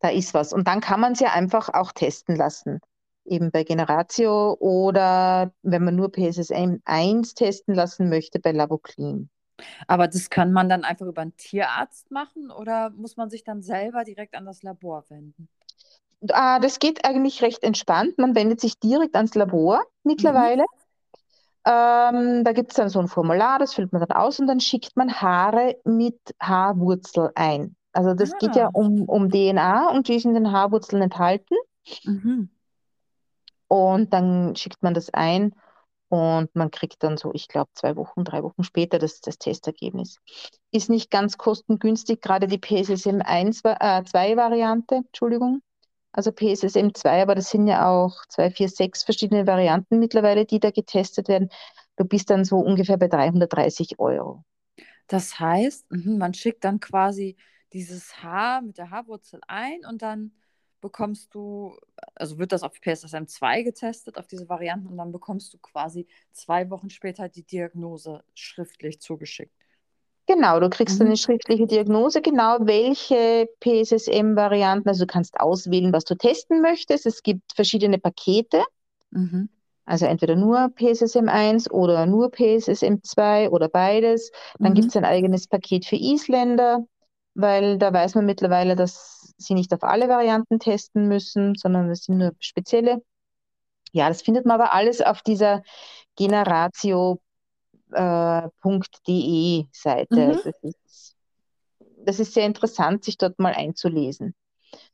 da 0.00 0.08
ist 0.08 0.34
was. 0.34 0.52
Und 0.52 0.66
dann 0.66 0.80
kann 0.80 1.00
man 1.00 1.12
es 1.12 1.20
ja 1.20 1.32
einfach 1.32 1.68
auch 1.68 1.92
testen 1.92 2.34
lassen. 2.34 2.80
Eben 3.24 3.50
bei 3.50 3.64
Generatio 3.64 4.56
oder 4.58 5.52
wenn 5.62 5.84
man 5.84 5.94
nur 5.94 6.10
PSSM 6.10 6.80
1 6.84 7.34
testen 7.34 7.74
lassen 7.74 8.08
möchte, 8.08 8.40
bei 8.40 8.50
Lavoclean. 8.50 9.30
Aber 9.86 10.08
das 10.08 10.30
kann 10.30 10.52
man 10.52 10.68
dann 10.68 10.84
einfach 10.84 11.06
über 11.06 11.22
einen 11.22 11.36
Tierarzt 11.36 12.10
machen 12.10 12.50
oder 12.50 12.90
muss 12.90 13.16
man 13.16 13.30
sich 13.30 13.44
dann 13.44 13.62
selber 13.62 14.04
direkt 14.04 14.34
an 14.34 14.46
das 14.46 14.62
Labor 14.62 15.04
wenden? 15.08 15.48
Ah, 16.30 16.58
das 16.58 16.78
geht 16.78 17.04
eigentlich 17.04 17.42
recht 17.42 17.62
entspannt. 17.62 18.18
Man 18.18 18.34
wendet 18.34 18.60
sich 18.60 18.78
direkt 18.78 19.16
ans 19.16 19.34
Labor 19.34 19.82
mittlerweile. 20.04 20.62
Mhm. 20.62 20.80
Ähm, 21.66 22.44
da 22.44 22.52
gibt 22.52 22.72
es 22.72 22.76
dann 22.76 22.88
so 22.88 23.00
ein 23.00 23.08
Formular, 23.08 23.58
das 23.58 23.74
füllt 23.74 23.92
man 23.92 24.00
dann 24.00 24.16
aus 24.16 24.40
und 24.40 24.46
dann 24.46 24.60
schickt 24.60 24.96
man 24.96 25.20
Haare 25.20 25.76
mit 25.84 26.18
Haarwurzel 26.40 27.32
ein. 27.34 27.76
Also 27.92 28.14
das 28.14 28.32
ah. 28.32 28.36
geht 28.38 28.56
ja 28.56 28.66
ah. 28.66 28.70
um, 28.72 29.02
um 29.04 29.30
DNA 29.30 29.90
und 29.90 30.08
die 30.08 30.14
ist 30.14 30.24
in 30.24 30.34
den 30.34 30.52
Haarwurzeln 30.52 31.02
enthalten. 31.02 31.56
Mhm. 32.04 32.50
Und 33.68 34.12
dann 34.12 34.56
schickt 34.56 34.82
man 34.82 34.94
das 34.94 35.12
ein 35.12 35.54
und 36.10 36.54
man 36.56 36.72
kriegt 36.72 37.02
dann 37.04 37.16
so, 37.16 37.32
ich 37.32 37.46
glaube, 37.46 37.70
zwei 37.74 37.94
Wochen, 37.94 38.24
drei 38.24 38.42
Wochen 38.42 38.64
später 38.64 38.98
das, 38.98 39.20
das 39.20 39.38
Testergebnis. 39.38 40.18
Ist 40.72 40.90
nicht 40.90 41.10
ganz 41.10 41.38
kostengünstig, 41.38 42.20
gerade 42.20 42.48
die 42.48 42.58
PSSM 42.58 43.22
1, 43.22 43.62
äh, 43.64 44.02
2 44.04 44.36
Variante, 44.36 44.96
Entschuldigung. 44.96 45.62
Also 46.12 46.32
PSSM 46.32 46.90
2, 46.94 47.22
aber 47.22 47.36
das 47.36 47.50
sind 47.50 47.68
ja 47.68 47.88
auch 47.88 48.26
zwei, 48.28 48.50
vier, 48.50 48.68
sechs 48.68 49.04
verschiedene 49.04 49.46
Varianten 49.46 50.00
mittlerweile, 50.00 50.44
die 50.44 50.58
da 50.58 50.72
getestet 50.72 51.28
werden. 51.28 51.48
Du 51.96 52.04
bist 52.04 52.28
dann 52.30 52.44
so 52.44 52.58
ungefähr 52.58 52.96
bei 52.96 53.06
330 53.06 54.00
Euro. 54.00 54.44
Das 55.06 55.38
heißt, 55.38 55.92
mhm, 55.92 56.18
man 56.18 56.34
schickt 56.34 56.64
dann 56.64 56.80
quasi 56.80 57.36
dieses 57.72 58.20
Haar 58.20 58.62
mit 58.62 58.78
der 58.78 58.90
Haarwurzel 58.90 59.40
ein 59.46 59.84
und 59.88 60.02
dann 60.02 60.32
bekommst 60.80 61.34
du, 61.34 61.76
also 62.14 62.38
wird 62.38 62.52
das 62.52 62.62
auf 62.62 62.80
PSSM 62.80 63.26
2 63.26 63.62
getestet, 63.62 64.18
auf 64.18 64.26
diese 64.26 64.48
Varianten, 64.48 64.88
und 64.88 64.96
dann 64.96 65.12
bekommst 65.12 65.52
du 65.52 65.58
quasi 65.58 66.06
zwei 66.32 66.70
Wochen 66.70 66.90
später 66.90 67.28
die 67.28 67.44
Diagnose 67.44 68.22
schriftlich 68.34 69.00
zugeschickt. 69.00 69.54
Genau, 70.26 70.60
du 70.60 70.70
kriegst 70.70 71.00
mhm. 71.00 71.06
eine 71.06 71.16
schriftliche 71.16 71.66
Diagnose, 71.66 72.22
genau 72.22 72.58
welche 72.60 73.48
PSSM-Varianten, 73.60 74.88
also 74.88 75.04
du 75.04 75.12
kannst 75.12 75.40
auswählen, 75.40 75.92
was 75.92 76.04
du 76.04 76.14
testen 76.14 76.60
möchtest. 76.60 77.04
Es 77.04 77.22
gibt 77.22 77.52
verschiedene 77.54 77.98
Pakete, 77.98 78.62
mhm. 79.10 79.48
also 79.86 80.06
entweder 80.06 80.36
nur 80.36 80.68
PSSM 80.76 81.28
1 81.28 81.70
oder 81.72 82.06
nur 82.06 82.30
PSSM 82.30 83.02
2 83.02 83.50
oder 83.50 83.68
beides. 83.68 84.30
Dann 84.60 84.70
mhm. 84.70 84.76
gibt 84.76 84.88
es 84.88 84.96
ein 84.96 85.04
eigenes 85.04 85.48
Paket 85.48 85.84
für 85.84 85.96
Isländer, 85.96 86.86
weil 87.34 87.78
da 87.78 87.92
weiß 87.92 88.14
man 88.14 88.26
mittlerweile, 88.26 88.76
dass 88.76 89.19
sie 89.40 89.54
nicht 89.54 89.72
auf 89.72 89.82
alle 89.82 90.08
Varianten 90.08 90.58
testen 90.58 91.08
müssen, 91.08 91.54
sondern 91.54 91.90
es 91.90 92.04
sind 92.04 92.18
nur 92.18 92.32
spezielle. 92.38 93.02
Ja, 93.92 94.08
das 94.08 94.22
findet 94.22 94.46
man 94.46 94.60
aber 94.60 94.72
alles 94.72 95.00
auf 95.00 95.22
dieser 95.22 95.62
generatio.de 96.16 97.18
äh, 97.92 99.64
Seite. 99.72 100.26
Mhm. 100.26 100.40
Das, 100.44 100.54
ist, 100.62 101.16
das 102.04 102.20
ist 102.20 102.34
sehr 102.34 102.46
interessant, 102.46 103.04
sich 103.04 103.18
dort 103.18 103.38
mal 103.38 103.54
einzulesen. 103.54 104.34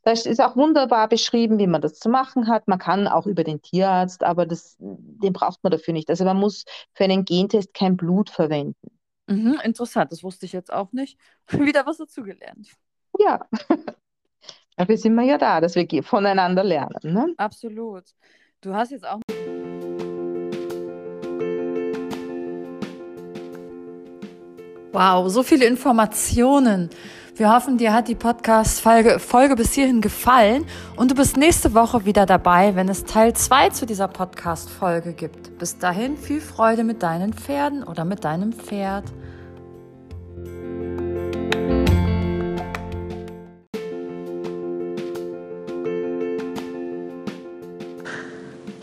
Da 0.03 0.13
ist 0.13 0.41
auch 0.41 0.57
wunderbar 0.57 1.09
beschrieben, 1.09 1.59
wie 1.59 1.67
man 1.67 1.83
das 1.83 1.99
zu 1.99 2.09
machen 2.09 2.49
hat. 2.49 2.69
Man 2.69 2.79
kann 2.79 3.09
auch 3.09 3.27
über 3.27 3.45
den 3.45 3.61
Tierarzt, 3.61 4.23
aber 4.23 4.47
das, 4.47 4.77
den 4.79 5.33
braucht 5.33 5.63
man 5.63 5.71
dafür 5.71 5.93
nicht. 5.93 6.09
Also 6.09 6.25
man 6.25 6.39
muss 6.39 6.65
für 6.95 7.05
einen 7.05 7.25
Gentest 7.25 7.75
kein 7.75 7.97
Blut 7.97 8.31
verwenden. 8.31 8.97
Mhm, 9.27 9.61
interessant, 9.65 10.13
das 10.13 10.23
wusste 10.23 10.47
ich 10.47 10.53
jetzt 10.53 10.73
auch 10.73 10.93
nicht. 10.93 11.19
Wieder 11.49 11.85
was 11.87 11.99
dazugelernt. 11.99 12.71
Ja. 13.19 13.47
Dafür 14.77 14.99
sind 14.99 15.15
wir 15.15 15.25
ja 15.25 15.39
da, 15.39 15.63
dass 15.63 15.75
wir 15.75 16.03
voneinander 16.03 16.63
lernen. 16.63 16.99
Ne? 17.03 17.35
Absolut. 17.39 18.05
Du 18.61 18.75
hast 18.75 18.91
jetzt 18.91 19.07
auch. 19.09 19.21
Wow, 24.93 25.31
so 25.31 25.43
viele 25.43 25.67
Informationen 25.67 26.91
Wir 27.37 27.55
hoffen, 27.55 27.77
dir 27.77 27.93
hat 27.93 28.09
die 28.09 28.15
Podcast-Folge 28.15 29.19
Folge 29.19 29.57
bis 29.57 29.73
hierhin 29.73 30.01
gefallen 30.01 30.65
und 30.97 31.11
du 31.11 31.15
bist 31.15 31.37
nächste 31.37 31.75
Woche 31.75 32.05
wieder 32.07 32.25
dabei, 32.25 32.77
wenn 32.77 32.89
es 32.89 33.05
Teil 33.05 33.35
2 33.35 33.71
zu 33.71 33.87
dieser 33.87 34.09
Podcast-Folge 34.09 35.13
gibt. 35.15 35.59
Bis 35.59 35.79
dahin 35.79 36.17
viel 36.17 36.41
Freude 36.41 36.85
mit 36.85 37.03
deinen 37.03 37.33
Pferden 37.33 37.83
oder 37.83 38.05
mit 38.05 38.25
deinem 38.25 38.53
Pferd. 38.53 39.05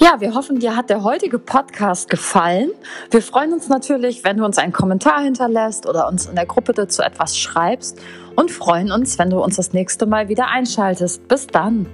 Ja, 0.04 0.20
wir 0.20 0.34
hoffen, 0.36 0.60
dir 0.60 0.76
hat 0.76 0.90
der 0.90 1.02
heutige 1.06 1.40
Podcast 1.40 2.10
gefallen. 2.10 2.72
Wir 3.10 3.22
freuen 3.22 3.54
uns 3.54 3.70
natürlich, 3.70 4.26
wenn 4.26 4.36
du 4.36 4.44
uns 4.44 4.58
einen 4.58 4.74
Kommentar 4.74 5.22
hinterlässt 5.24 5.88
oder 5.88 6.10
uns 6.10 6.26
in 6.26 6.36
der 6.36 6.46
Gruppe 6.46 6.74
dazu 6.74 7.02
etwas 7.02 7.38
schreibst 7.38 8.02
und 8.36 8.52
freuen 8.52 8.92
uns, 8.92 9.18
wenn 9.18 9.30
du 9.30 9.42
uns 9.42 9.56
das 9.56 9.72
nächste 9.72 10.06
Mal 10.06 10.28
wieder 10.28 10.50
einschaltest. 10.50 11.26
Bis 11.30 11.48
dann. 11.48 11.88